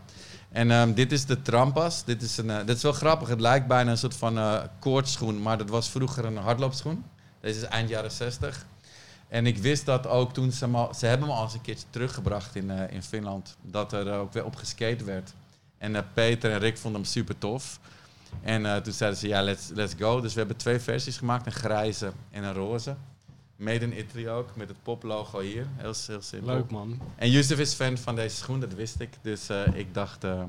[0.50, 2.04] En ehm, dit is de Trampas.
[2.04, 3.28] Dit is, een, eh, dit is wel grappig.
[3.28, 7.04] Het lijkt bijna een soort van eh koortschoen, maar dat was vroeger een hardloopschoen.
[7.40, 8.66] Deze is eind jaren 60.
[9.28, 11.60] En ik wist dat ook toen ze hem al, ze hebben hem al eens een
[11.60, 15.32] keertje teruggebracht in, eh, in Finland, dat er ook weer op geskate werd.
[15.78, 17.78] En Peter en Rick vonden hem super tof.
[18.42, 20.20] En toen zeiden ze, ja, let's, let's go.
[20.20, 22.96] Dus we hebben twee versies gemaakt, een grijze en een roze.
[23.56, 25.66] Made in Italy ook, met het poplogo hier.
[25.76, 26.54] Heel, heel simpel.
[26.54, 27.00] Leuk man.
[27.16, 29.10] En Yusuf is fan van deze schoen, dat wist ik.
[29.22, 30.42] Dus eh, ik dacht, eh,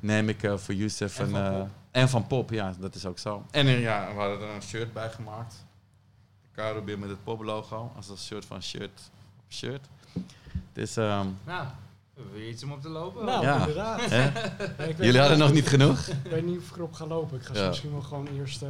[0.00, 1.30] neem ik eh, voor Yusuf En een...
[1.30, 1.68] van eh, Pop.
[1.90, 3.44] en van Pop, ja, dat is ook zo.
[3.50, 5.64] En ja, we hadden er een shirt bij gemaakt.
[6.42, 9.10] De Caro met het Pop-logo, als een soort van shirt
[9.46, 9.86] op shirt.
[10.72, 11.66] Dus, ehm, Nou,
[12.14, 13.24] we weer iets om op te lopen?
[13.24, 13.58] Nou, Ja.
[13.58, 14.00] inderdaad.
[14.10, 14.22] hè?
[14.22, 14.30] Ja,
[14.64, 15.98] ik weet jullie hadden nog niet genoeg?
[16.06, 17.38] Ik weet niet of ik erop ga lopen.
[17.38, 17.68] Ik ga Ja.
[17.68, 18.68] misschien wel gewoon eerst eh,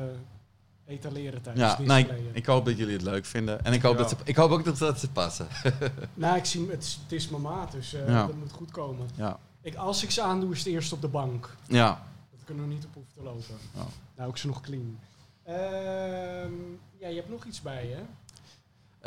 [0.87, 3.65] etaleren tijdens Ja, nou, ik, hoop dat jullie het leuk vinden.
[3.65, 5.47] En ik hoop, dat ze, ik hoop ook dat, dat ze passen.
[6.15, 8.27] Nou, ik zie, het, is- het is mijn maat, dus eh, Ja.
[8.27, 9.09] dat moet goed komen.
[9.15, 9.39] Ja.
[9.63, 11.57] Ik, als ik ze aandoe, is het eerst op de bank.
[11.67, 12.03] Ja.
[12.31, 13.57] Dat er nog niet op hoef te lopen.
[13.75, 13.87] Ja.
[14.17, 14.99] Nou, ik ze nog clean.
[15.45, 16.53] Ehm,
[16.99, 18.03] ja, je hebt nog iets bij, hè?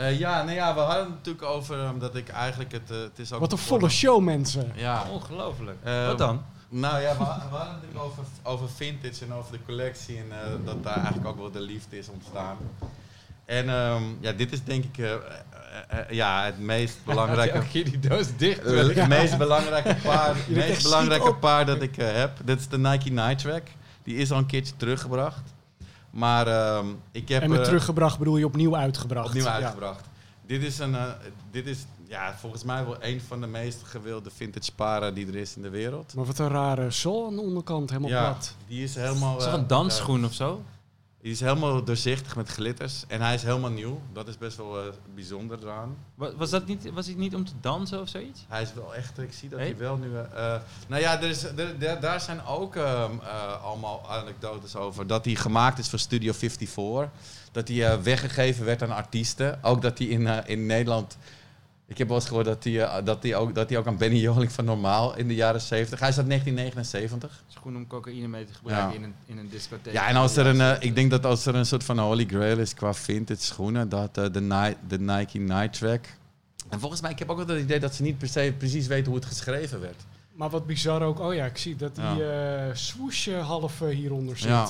[0.04, 2.92] Eh, ja, nou ja, we hadden het natuurlijk over ehm, dat ik eigenlijk het...
[2.92, 4.72] eh, het is ook Wat een volle show, mensen.
[4.76, 5.78] Ja, Ongelooflijk.
[5.84, 6.44] Eh, Wat dan?
[6.70, 10.32] Nou ja, we, we hadden het natuurlijk over, over vintage en over de collectie en
[10.32, 12.58] eh, dat daar eigenlijk ook wel de liefde is ontstaan.
[13.46, 17.84] En ehm, ja, dit is denk ik eh, eh, ja, het meest belangrijke, Elke keer
[17.84, 18.64] die doos dicht.
[18.64, 22.32] het meest belangrijke paar, meest belangrijke paar dat ik heb.
[22.44, 23.68] Dit is de Nike Night Track.
[24.04, 25.44] Die is al een keertje teruggebracht.
[26.10, 29.28] Maar ehm, ik heb En met teruggebracht bedoel je opnieuw uitgebracht.
[29.28, 29.54] opnieuw Ja.
[29.54, 30.06] uitgebracht.
[30.46, 30.96] Dit is een,
[31.52, 35.36] dit is ja, volgens mij wel een van de meest gewilde vintage paren die er
[35.36, 36.14] is in de wereld.
[36.14, 38.54] Maar wat een rare sol aan de onderkant, helemaal ja, plat.
[38.68, 39.38] die is helemaal...
[39.38, 40.62] Is dat eh, een dansschoen of zo?
[41.22, 43.04] Die is helemaal doorzichtig met glitters.
[43.08, 44.02] En hij is helemaal nieuw.
[44.14, 44.86] Dat is best wel eh,
[45.16, 45.98] bijzonder eraan.
[46.16, 48.46] Wa- Was, dat niet, was het niet om te dansen of zoiets?
[48.48, 49.68] Hij is wel echt, ik zie dat Hey?
[49.68, 50.16] hij wel nu...
[50.16, 54.76] eh, eh, nou ja, er is, er, daar- daar zijn ook ehm, eh, allemaal anekdotes
[54.76, 55.08] over.
[55.08, 57.10] Dat hij gemaakt is voor Studio 54.
[57.52, 59.64] Dat hij eh, weggegeven werd aan artiesten.
[59.64, 61.18] Ook dat hij in, eh, in Nederland...
[61.90, 63.98] Ik heb wel eens gehoord dat hij, eh, dat, hij ook, dat hij ook aan
[63.98, 66.00] Benny Joling van Normaal in de jaren 70.
[66.00, 67.44] Hij is uit 1979.
[67.48, 68.96] Schoen om cocaïne mee te gebruiken Ja.
[68.98, 69.94] in, een, in een discotheek.
[69.94, 72.26] Ja, en als er een, eh, ik denk dat als er een soort van holy
[72.26, 76.06] grail is qua vintage schoenen, dat eh, de, Ni- de Nike Night Track.
[76.70, 78.88] En volgens mij, ik heb ook wel het idee dat ze niet per se precies
[78.88, 80.06] weten hoe het geschreven werd.
[80.34, 84.48] Maar wat bizar ook, oh ja, ik zie dat die eh swoosh half hieronder zit.
[84.50, 84.68] Ja.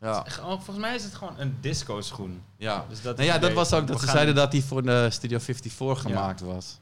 [0.00, 2.42] Ja, Echt, Volgens mij is het gewoon een disco schoen.
[2.56, 2.84] ja.
[2.88, 5.38] Dus dat, Nou ja, dat was ook dat ze zeiden dat hij voor de Studio
[5.38, 6.78] 54 gemaakt was.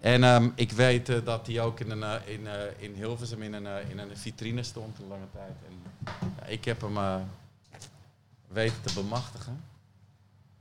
[0.00, 3.42] En ehm, ik weet eh, dat hij ook in, een, eh, in, eh, in Hilversum
[3.42, 5.52] in een, eh, in een vitrine stond een lange tijd.
[5.68, 5.82] En,
[6.40, 7.16] ja, ik heb hem eh,
[8.48, 9.64] weten te bemachtigen.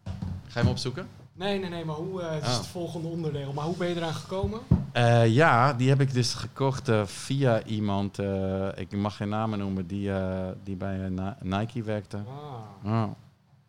[0.03, 0.11] Ga
[0.53, 1.07] je hem opzoeken?
[1.33, 2.57] Nee, nee, nee, maar hoe, eh, het is Oh.
[2.57, 3.53] het volgende onderdeel.
[3.53, 4.59] Maar hoe ben je eraan gekomen?
[4.91, 8.17] Eh, ja, die heb ik dus gekocht eh, via iemand,
[8.75, 10.11] ik mag geen namen noemen, die,
[10.63, 12.17] die bij Ni- Nike werkte.
[12.83, 12.91] Ah.
[12.93, 13.11] Oh.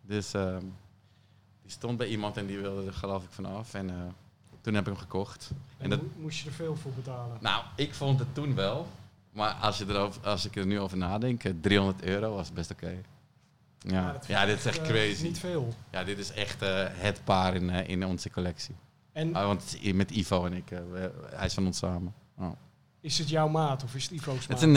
[0.06, 0.60] Dus ehm,
[1.62, 3.74] die stond bij iemand en die wilde er geloof ik vanaf.
[3.74, 4.14] En
[4.60, 5.50] toen heb ik hem gekocht.
[5.78, 7.36] En En dat, mo- moest je er veel voor betalen?
[7.40, 8.86] nou, ik vond het toen wel.
[9.32, 12.70] Maar als, je erover, als ik er nu over nadenk, eh, 300 euro was best
[12.70, 13.00] oké.
[13.86, 14.16] Ja.
[14.26, 15.22] Ja, dit ik is echt eh, crazy.
[15.22, 15.74] Niet veel.
[15.90, 18.74] Ja, dit is echt eh, het paar in, eh, in onze collectie.
[19.12, 20.78] En Ah, want met Ivo en ik, eh,
[21.34, 22.14] hij is van ons samen.
[22.38, 22.52] Oh.
[23.00, 24.56] is het jouw maat of is het Ivo's Het maat?
[24.58, 24.72] is een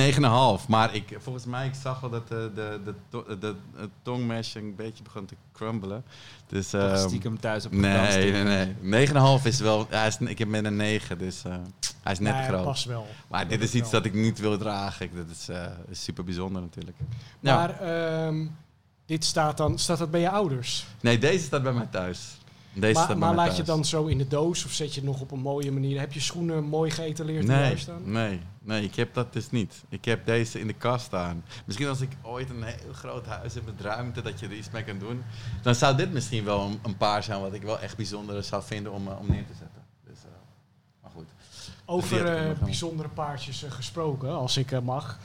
[0.62, 2.80] 9,5, maar ik, volgens mij ik zag wel dat de, de,
[3.10, 6.04] de, de, het tongmesh een beetje begon te crumbelen.
[6.48, 8.16] Dus, ehm, stiekem thuis op gedanst.
[8.18, 8.44] nee, nee,
[8.82, 9.08] nee.
[9.40, 11.56] 9,5 is wel, hij is, ik heb met een 9, dus eh,
[12.04, 12.64] hij is net Nee, groot.
[12.64, 13.08] pas wel.
[13.28, 14.02] Maar dit is iets wel.
[14.02, 15.06] dat ik niet wil dragen.
[15.06, 16.98] Ik- Dat is, eh, is super bijzonder natuurlijk.
[17.40, 17.56] Ja.
[17.56, 18.46] Maar ehm,
[19.06, 20.86] dit staat dan, staat dat bij je ouders?
[21.02, 22.38] Nee, deze staat bij mij thuis.
[22.74, 23.58] Deze maar staat bij maar mij laat thuis.
[23.58, 26.00] je dan zo in de doos of zet je het nog op een mooie manier?
[26.00, 28.12] Heb je schoenen mooi geëtaleerd in Nee, huis staan?
[28.12, 29.84] nee, nee, ik heb dat dus niet.
[29.90, 31.44] Ik heb deze in de kast staan.
[31.66, 34.70] Misschien als ik ooit een heel groot huis heb met ruimte dat je er iets
[34.72, 35.24] mee kan doen,
[35.62, 38.64] dan zou dit misschien wel een, een paar zijn wat ik wel echt bijzonder zou
[38.64, 39.82] vinden om, eh, om neer te zetten.
[40.08, 40.30] Dus, eh,
[41.02, 41.28] maar goed.
[41.86, 45.20] Over eh, bijzondere paardjes gesproken, als ik mag.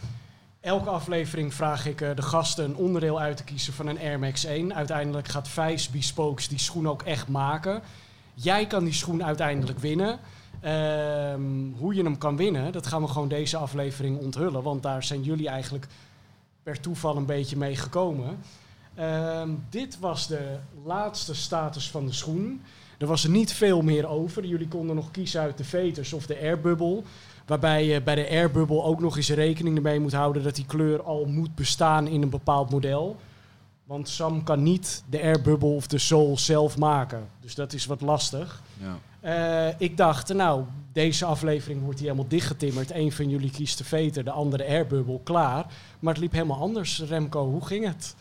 [0.60, 4.18] Elke aflevering vraag ik eh, de gasten een onderdeel uit te kiezen van een Air
[4.18, 4.74] Max 1.
[4.74, 7.82] Uiteindelijk gaat Vijs Bespokes die schoen ook echt maken.
[8.34, 10.18] Jij kan die schoen uiteindelijk winnen.
[10.60, 14.62] Ehm, hoe je hem kan winnen, dat gaan we gewoon deze aflevering onthullen.
[14.62, 15.86] Want daar zijn jullie eigenlijk
[16.62, 18.38] per toeval een beetje mee gekomen.
[18.94, 22.62] Ehm, dit was de laatste status van de schoen.
[22.98, 24.44] Er was er niet veel meer over.
[24.44, 27.02] Jullie konden nog kiezen uit de veters of de airbubble.
[27.50, 31.02] Waarbij je bij de airbubble ook nog eens rekening ermee moet houden dat die kleur
[31.02, 33.16] al moet bestaan in een bepaald model.
[33.84, 37.28] Want Sam kan niet de airbubble of de sol zelf maken.
[37.40, 38.62] Dus dat is wat lastig.
[38.78, 38.98] Ja.
[39.20, 42.90] Eh, ik dacht, nou, deze aflevering wordt hier helemaal dichtgetimmerd.
[42.90, 45.66] Eén van jullie kiest de veter, de andere airbubble, klaar.
[45.98, 47.02] Maar het liep helemaal anders.
[47.02, 48.14] Remco, hoe ging het?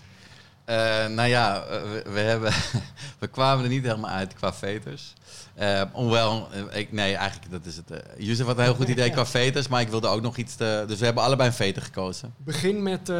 [0.65, 2.51] Eh, nou ja, eh, we, we hebben,
[3.19, 5.13] we kwamen er niet helemaal uit qua veters.
[5.59, 7.91] Eh, hoewel, eh, ik, nee, eigenlijk dat is het.
[7.91, 10.55] eh Yusuf had een heel goed idee qua veters, maar ik wilde ook nog iets
[10.55, 10.83] te...
[10.87, 12.33] Dus we hebben allebei een veter gekozen.
[12.37, 13.15] Begin met eh,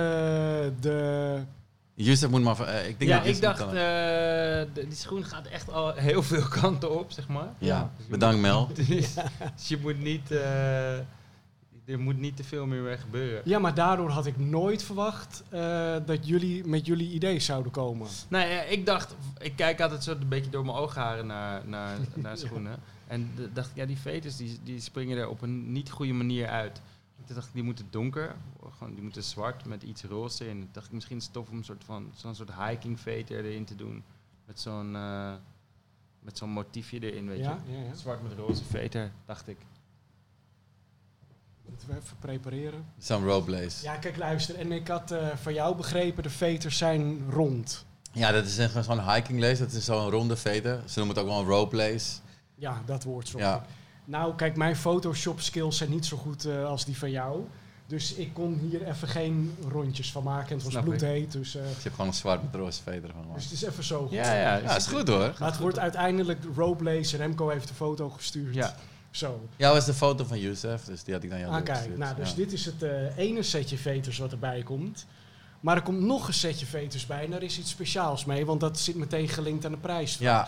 [0.80, 1.38] de...
[1.94, 2.60] Yusuf moet maar...
[2.86, 6.48] ik denk Ja, dat ik dacht, eh, de- die schoen gaat echt al heel veel
[6.62, 7.50] kanten op, zeg maar.
[7.58, 8.70] ja, bedankt Mel.
[8.74, 8.88] Dus,
[9.56, 10.40] dus je moet niet, eh,
[11.90, 13.42] er moet niet te veel meer mee gebeuren.
[13.46, 18.08] Ja, maar daardoor had ik nooit verwacht eh, dat jullie met jullie idee zouden komen.
[18.28, 21.98] Nou ja, ik dacht, ik kijk altijd zo een beetje door mijn oogharen naar, naar,
[22.16, 22.80] naar schoenen.
[23.08, 26.48] En dacht ik, ja, die veters die, die springen er op een niet goede manier
[26.48, 26.82] uit.
[27.26, 28.36] Toen dacht ik, die moeten donker,
[28.78, 30.60] gewoon, die moeten zwart met iets roze in.
[30.60, 33.66] Toen dacht ik, misschien is het tof om soort van, zo'n soort hiking veter erin
[33.66, 34.04] te doen.
[34.46, 35.34] Met zo'n, eh,
[36.20, 37.72] met zo'n motiefje erin, weet Ja, je.
[37.78, 37.94] ja, ja.
[37.96, 39.58] Zwart met roze veter, dacht ik.
[41.70, 42.86] Moeten we even prepareren.
[42.98, 43.84] Zo'n roadblaze.
[43.84, 44.56] Ja, kijk, luister.
[44.56, 47.86] En ik had eh, van jou begrepen, de veters zijn rond.
[48.12, 49.58] Ja, dat is zo'n hiking lace.
[49.64, 50.82] Dat is zo'n ronde veter.
[50.86, 52.18] Ze noemen het ook wel een roadblaze.
[52.56, 53.66] Ja, dat woord zocht Ja.
[54.06, 57.42] Nou, kijk, mijn Photoshop skills zijn niet zo goed eh, als die van jou.
[57.88, 60.48] Dus ik kon hier even geen rondjes van maken.
[60.50, 61.32] En het was Snap bloedheet.
[61.32, 63.34] Dus, eh, Dus je hebt gewoon een zwart met roze veter van.
[63.34, 64.02] dus het is even zo.
[64.02, 64.12] goed.
[64.12, 64.56] Ja, ja.
[64.56, 65.36] Ja, is goed hoor.
[65.40, 67.18] Maar het wordt uiteindelijk Roadblaze.
[67.18, 68.56] Remco heeft de foto gestuurd.
[68.56, 68.76] Ja.
[69.12, 69.48] Zo.
[69.56, 71.98] Ja, was de foto van Youssef, dus die had ik dan jou Ah, kijk.
[71.98, 72.36] Nou, dus Ja.
[72.36, 75.06] dit is het eh, ene setje veters wat erbij komt.
[75.60, 78.60] Maar er komt nog een setje veters bij en daar is iets speciaals mee, want
[78.60, 80.18] dat zit meteen gelinkt aan de prijs.
[80.18, 80.48] Ja.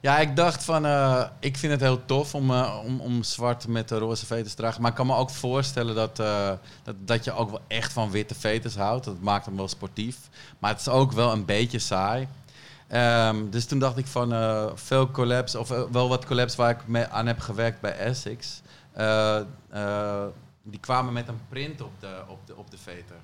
[0.00, 3.66] ja, ik dacht van, uh, ik vind het heel tof om, uh, om, om zwart
[3.66, 4.80] met de roze veters te dragen.
[4.82, 6.52] Maar ik kan me ook voorstellen dat, uh,
[6.82, 9.04] dat, dat je ook wel echt van witte veters houdt.
[9.04, 10.16] Dat maakt hem wel sportief.
[10.58, 12.28] Maar het is ook wel een beetje saai.
[12.94, 14.30] Um, dus toen dacht ik van
[14.78, 18.62] veel collabs, of wel wat collabs waar ik mee aan heb gewerkt bij Essex.
[20.62, 23.16] die kwamen met een print op de, op de, op de veter.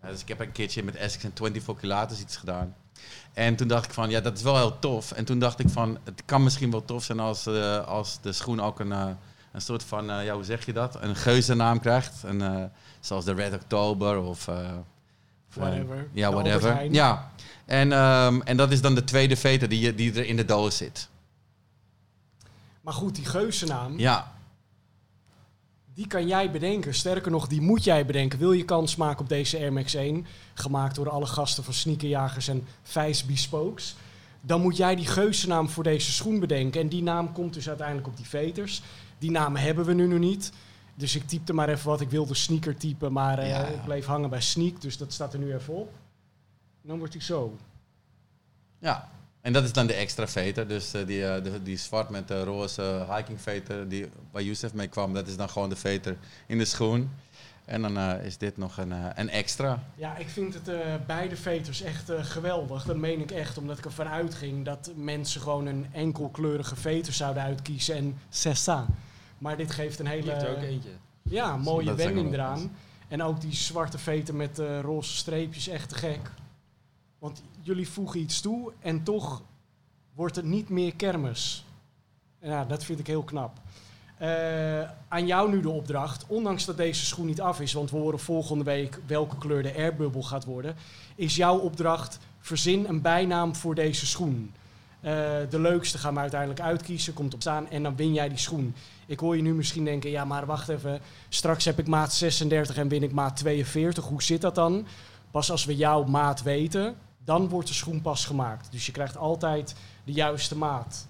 [0.00, 2.74] Dus ik heb een keertje met Essex en 24 Kilates iets gedaan.
[3.32, 5.12] En toen dacht ik van, ja, dat is wel heel tof.
[5.12, 7.46] En toen dacht ik van, het kan misschien wel tof zijn als,
[7.86, 11.02] als de schoen ook een, een soort van, ja, hoe zeg je dat?
[11.02, 12.24] Een geuzennaam krijgt.
[13.00, 14.48] Zoals de Red October of...
[15.54, 16.08] whatever.
[16.12, 16.92] ja, whatever.
[16.92, 17.32] Ja.
[17.64, 20.76] En, um, en dat is dan de tweede veter die, die er in de doos
[20.76, 21.08] zit.
[22.80, 23.98] Maar goed, die geuzennaam...
[23.98, 24.36] Ja
[25.98, 26.94] die kan jij bedenken.
[26.94, 28.38] Sterker nog, die moet jij bedenken.
[28.38, 32.48] Wil je kans maken op deze Air Max 1, gemaakt door alle gasten van Sneakerjagers
[32.48, 33.96] en Vijs Bespokes,
[34.40, 36.80] dan moet jij die geuzennaam voor deze schoen bedenken.
[36.80, 38.82] En die naam komt dus uiteindelijk op die veters.
[39.18, 40.52] Die naam hebben we nu nog niet.
[40.98, 43.66] Dus ik typte maar even wat ik wilde sneaker typen, maar uh, ja.
[43.66, 45.88] ik bleef hangen bij sneak, dus dat staat er nu even op.
[46.82, 47.56] En dan wordt hij zo.
[48.78, 49.10] Ja,
[49.40, 50.68] en dat is dan de extra veter.
[50.68, 54.72] Dus uh, die, uh, de, die zwart met de roze hiking veter die, waar Youssef
[54.72, 56.16] mee kwam, dat is dan gewoon de veter
[56.46, 57.10] in de schoen.
[57.64, 59.82] En dan uh, is dit nog een, een extra.
[59.94, 60.70] Ja, ik vind het
[61.06, 62.84] beide veters echt geweldig.
[62.84, 67.42] Dat meen ik echt, omdat ik ervan uitging dat mensen gewoon een enkelkleurige veter zouden
[67.42, 68.86] uitkiezen en cessa.
[69.38, 70.32] Maar dit geeft een hele...
[70.32, 70.90] er ook eentje.
[71.22, 72.70] Ja, mooie wending eraan.
[73.08, 76.30] En ook die zwarte veter met roze streepjes, echt te gek.
[77.18, 79.42] Want jullie voegen iets toe en toch
[80.14, 81.64] wordt het niet meer kermis.
[82.40, 83.60] Ja, dat vind ik heel knap.
[84.22, 87.96] Uh, aan jou nu de opdracht, ondanks dat deze schoen niet af is, want we
[87.96, 90.76] horen volgende week welke kleur de airbubble gaat worden,
[91.14, 94.52] is jouw opdracht verzin een bijnaam voor deze schoen.
[95.00, 95.10] Uh,
[95.50, 98.74] de leukste gaan we uiteindelijk uitkiezen, komt op staan en dan win jij die schoen.
[99.08, 102.76] Ik hoor je nu misschien denken, ja maar wacht even, straks heb ik maat 36
[102.76, 104.04] en win ik maat 42.
[104.04, 104.86] Hoe zit dat dan?
[105.30, 108.72] Pas als we jouw maat weten, dan wordt de schoen pas gemaakt.
[108.72, 109.74] Dus je krijgt altijd
[110.04, 111.06] de juiste maat.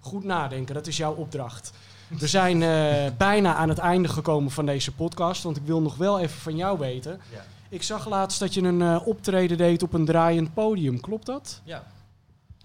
[0.00, 1.72] Goed nadenken, dat is jouw opdracht.
[2.08, 5.96] We zijn uh, bijna aan het einde gekomen van deze podcast, want ik wil nog
[5.96, 7.20] wel even van jou weten.
[7.32, 7.44] Ja.
[7.68, 11.60] Ik zag laatst dat je een uh, optreden deed op een draaiend podium, klopt dat?
[11.64, 11.84] Ja.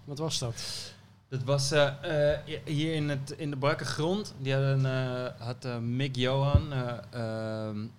[0.03, 0.63] Wat was dat?
[1.31, 1.91] Dat was uh,
[2.65, 4.33] hier in, het, in de brakke grond.
[4.37, 4.85] Die hadden,
[5.37, 6.71] had Mick Johan,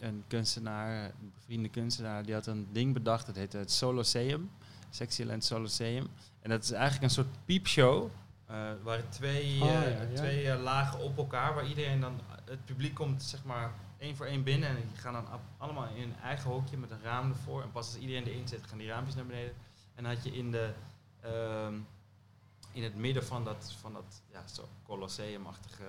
[0.00, 1.10] een kunstenaar,
[1.44, 3.26] vrienden kunstenaar, die had een ding bedacht.
[3.26, 4.50] Dat heette het Soloseum.
[4.90, 6.08] Sexyland Soloseum.
[6.42, 8.10] En dat is eigenlijk een soort piepshow.
[8.50, 13.22] Uh, waar twee, oh, ja, twee lagen op elkaar, waar iedereen dan, het publiek komt
[13.22, 15.26] zeg maar één voor één binnen en die gaan dan
[15.58, 17.62] allemaal in een eigen hokje met een raam ervoor.
[17.62, 19.52] En pas als iedereen erin zit, gaan die raampjes naar beneden.
[19.94, 20.72] En dan had je in, de,
[21.20, 21.74] ehm,
[22.72, 25.84] in het midden van dat, van dat ja, zo colosseumachtige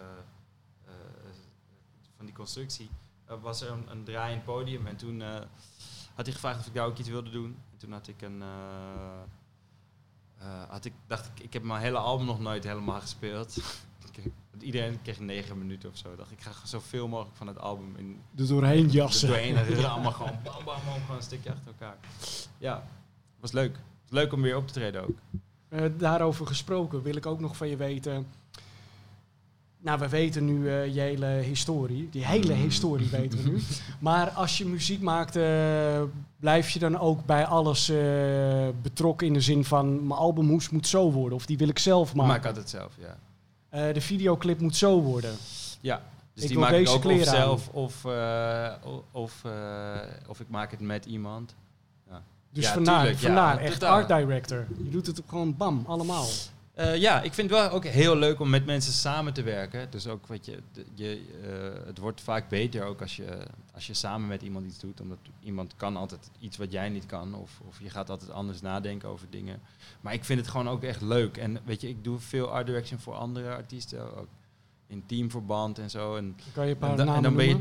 [2.24, 2.90] van die constructie,
[3.30, 4.88] uh, was er een, een draaiend podium.
[4.88, 5.34] En toen uh,
[6.14, 7.58] had hij gevraagd of ik daar ook iets wilde doen.
[7.72, 8.44] En toen had ik een.
[10.68, 13.58] Had ik, dacht ik, ik heb mijn hele album nog nooit helemaal gespeeld.
[14.60, 16.16] Iedereen kreeg negen minuten of zo.
[16.16, 18.22] Dacht ik, ga zoveel mogelijk van het album in.
[18.36, 19.28] Er doorheen jassen.
[19.30, 21.98] Er doorheen, het allemaal gewoon bam, bam, bam, gewoon een stukje achter elkaar.
[22.58, 22.88] Ja,
[23.40, 23.80] was leuk.
[24.10, 25.18] Leuk om weer op te treden ook.
[25.74, 28.26] Uh, daarover gesproken wil ik ook nog van je weten
[29.84, 32.10] nou, we weten nu uh, je hele historie.
[32.12, 33.62] Die hele historie weten we nu.
[34.00, 36.02] Maar als je muziek maakt, uh,
[36.40, 37.98] blijf je dan ook bij alles uh,
[38.82, 42.14] betrokken in de zin van mijn albumhoes moet zo worden of die wil ik zelf
[42.14, 42.32] maken.
[42.32, 43.92] Maak ik altijd zelf, ja.
[43.92, 45.36] de videoclip moet zo worden.
[45.82, 46.02] Ja,
[46.34, 48.06] dus ik die maak ik ook of zelf of,
[49.12, 49.44] of,
[50.28, 51.56] of ik maak het met iemand.
[52.54, 54.68] Dus ja, vandaar, tuurlijk, vandaar ja, echt art director.
[54.84, 56.28] Je doet het gewoon bam, allemaal.
[56.80, 59.92] Uh, ja, ik vind het wel ook heel leuk om met mensen samen te werken.
[59.92, 60.60] Dus ook, wat je,
[60.94, 64.80] je uh, het wordt vaak beter ook als je, als je samen met iemand iets
[64.80, 65.02] doet.
[65.02, 67.36] Omdat iemand kan altijd iets wat jij niet kan.
[67.36, 69.60] Of, of je gaat altijd anders nadenken over dingen.
[70.02, 71.38] Maar ik vind het gewoon ook echt leuk.
[71.38, 74.18] En weet je, ik doe veel art direction voor andere artiesten.
[74.18, 74.28] Ook
[74.88, 76.16] in teamverband en zo.
[76.16, 77.60] En, kan je een paar en, namen en dan ben je,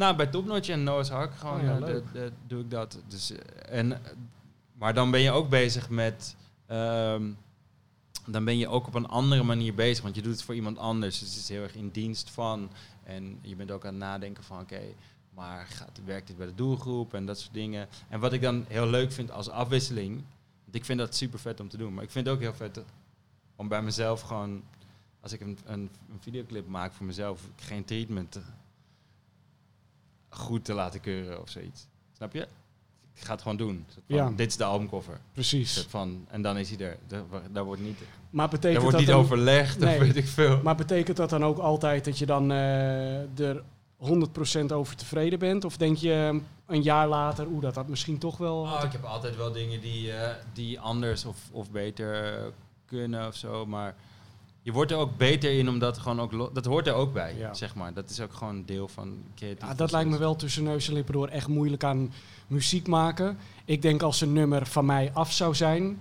[0.00, 2.98] Nou, bij Topnotch en Noah's Hark gewoon, oh, ja, de, de, doe ik dat.
[3.08, 3.32] Dus,
[3.68, 4.00] en,
[4.72, 6.36] maar dan ben je ook bezig met...
[6.70, 7.36] Um,
[8.26, 10.02] dan ben je ook op een andere manier bezig.
[10.02, 11.18] Want je doet het voor iemand anders.
[11.18, 12.70] Dus het is heel erg in dienst van.
[13.02, 14.80] En je bent ook aan het nadenken van oké,
[15.34, 17.88] maar gaat, werkt dit bij de doelgroep en dat soort dingen.
[18.08, 20.14] En wat ik dan heel leuk vind als afwisseling.
[20.64, 21.94] Want ik vind dat super vet om te doen.
[21.94, 22.80] Maar ik vind het ook heel vet
[23.56, 24.62] om bij mezelf gewoon.
[25.20, 28.38] Als ik een, een, een videoclip maak voor mezelf, geen treatment
[30.30, 31.86] goed te laten keuren of zoiets.
[32.16, 32.46] Snap je?
[33.14, 33.84] ik ga het gewoon doen.
[33.88, 34.32] Van, Ja.
[34.36, 35.20] Dit is de albumcover.
[35.32, 35.86] Precies.
[35.88, 36.96] Van, en dan is hij er.
[37.06, 37.98] Daar, daar wordt niet,
[38.30, 39.94] Maar daar betekent, wordt dat niet dan, overlegd, Nee.
[39.98, 40.60] of weet ik veel.
[40.62, 43.62] maar betekent dat dan ook altijd dat je dan eh, er
[43.96, 45.64] 100% over tevreden bent?
[45.64, 46.40] Of denk je eh,
[46.74, 48.60] een jaar later, oeh, dat had misschien toch wel...
[48.60, 52.46] Oh, ik heb altijd wel dingen die, eh, die anders of, of beter eh,
[52.86, 53.66] kunnen of zo.
[53.66, 53.94] Maar
[54.62, 57.54] je wordt er ook beter in, omdat gewoon ook dat hoort er ook bij, Ja.
[57.54, 57.94] zeg maar.
[57.94, 59.68] Dat is ook gewoon deel van creatief.
[59.68, 62.12] Ja, dat lijkt me wel tussen neus en lippen door echt moeilijk aan
[62.46, 63.38] muziek maken.
[63.64, 66.00] Ik denk als een nummer van mij af zou zijn,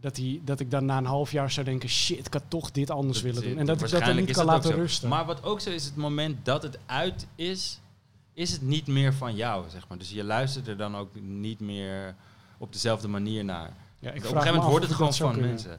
[0.00, 2.70] dat, die, dat ik dan na een half jaar zou denken, shit, ik had toch
[2.70, 3.58] dit anders Dat willen doen.
[3.58, 5.08] En dat ik dat dan niet kan laten rusten.
[5.08, 7.80] Maar wat ook zo is, het moment dat het uit is,
[8.34, 9.98] is het niet meer van jou, zeg maar.
[9.98, 12.14] Dus je luistert er dan ook niet meer
[12.58, 13.72] op dezelfde manier naar.
[14.02, 15.48] Ja, ik op een gegeven me moment wordt het gewoon van kunnen.
[15.50, 15.70] mensen.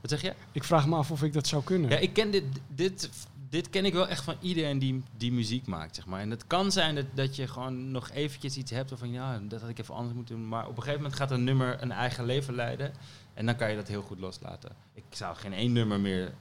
[0.00, 0.32] Wat zeg je?
[0.52, 1.90] Ik vraag me af of ik dat zou kunnen.
[1.90, 3.10] Ja, ik ken dit, dit,
[3.48, 6.20] dit ken ik wel echt van iedereen die, die muziek maakt, zeg maar.
[6.20, 9.60] En het kan zijn dat, dat je gewoon nog eventjes iets hebt van ja, dat
[9.60, 10.48] had ik even anders moeten doen.
[10.48, 12.92] Maar op een gegeven moment gaat een nummer een eigen leven leiden.
[13.34, 14.70] En dan kan je dat heel goed loslaten.
[14.94, 16.34] Ik zou geen één nummer meer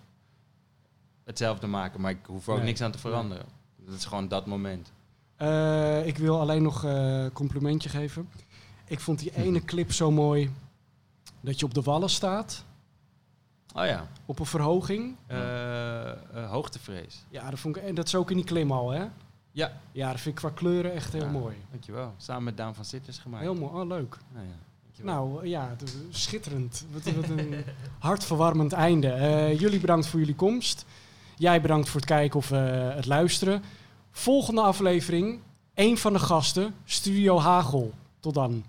[1.24, 2.66] hetzelfde maken, maar ik hoef ook Nee.
[2.66, 3.45] niks aan te veranderen.
[3.86, 4.91] Dat is gewoon dat moment.
[5.36, 8.30] Eh, ik wil alleen nog eh, een complimentje geven.
[8.88, 10.52] Ik vond die ene clip zo mooi
[11.46, 12.64] dat je op de wallen staat,
[13.76, 15.16] Oh ja, op een verhoging.
[15.28, 16.16] eh, eh,
[16.50, 17.24] hoogtevrees.
[17.30, 19.06] Ja, dat, vond ik, en dat is ook in die klim al, hè?
[19.52, 19.72] Ja.
[19.92, 21.56] Ja, dat vind ik qua kleuren echt heel Ja, mooi.
[21.72, 22.14] Dankjewel.
[22.18, 23.44] Samen met Daan van Sitters gemaakt.
[23.44, 24.18] Heel mooi, oh leuk.
[24.34, 25.04] Nou, ja.
[25.04, 25.76] Nou eh, ja,
[26.10, 26.86] schitterend.
[26.92, 27.64] Wat, wat een
[28.00, 29.08] hartverwarmend einde.
[29.58, 30.86] Jullie bedankt voor jullie komst.
[31.38, 32.50] Jij bedankt voor het kijken of
[32.96, 33.64] het luisteren.
[34.12, 35.40] Volgende aflevering,
[35.74, 37.94] één van de gasten, Studio Hagel.
[38.20, 38.64] Tot dan.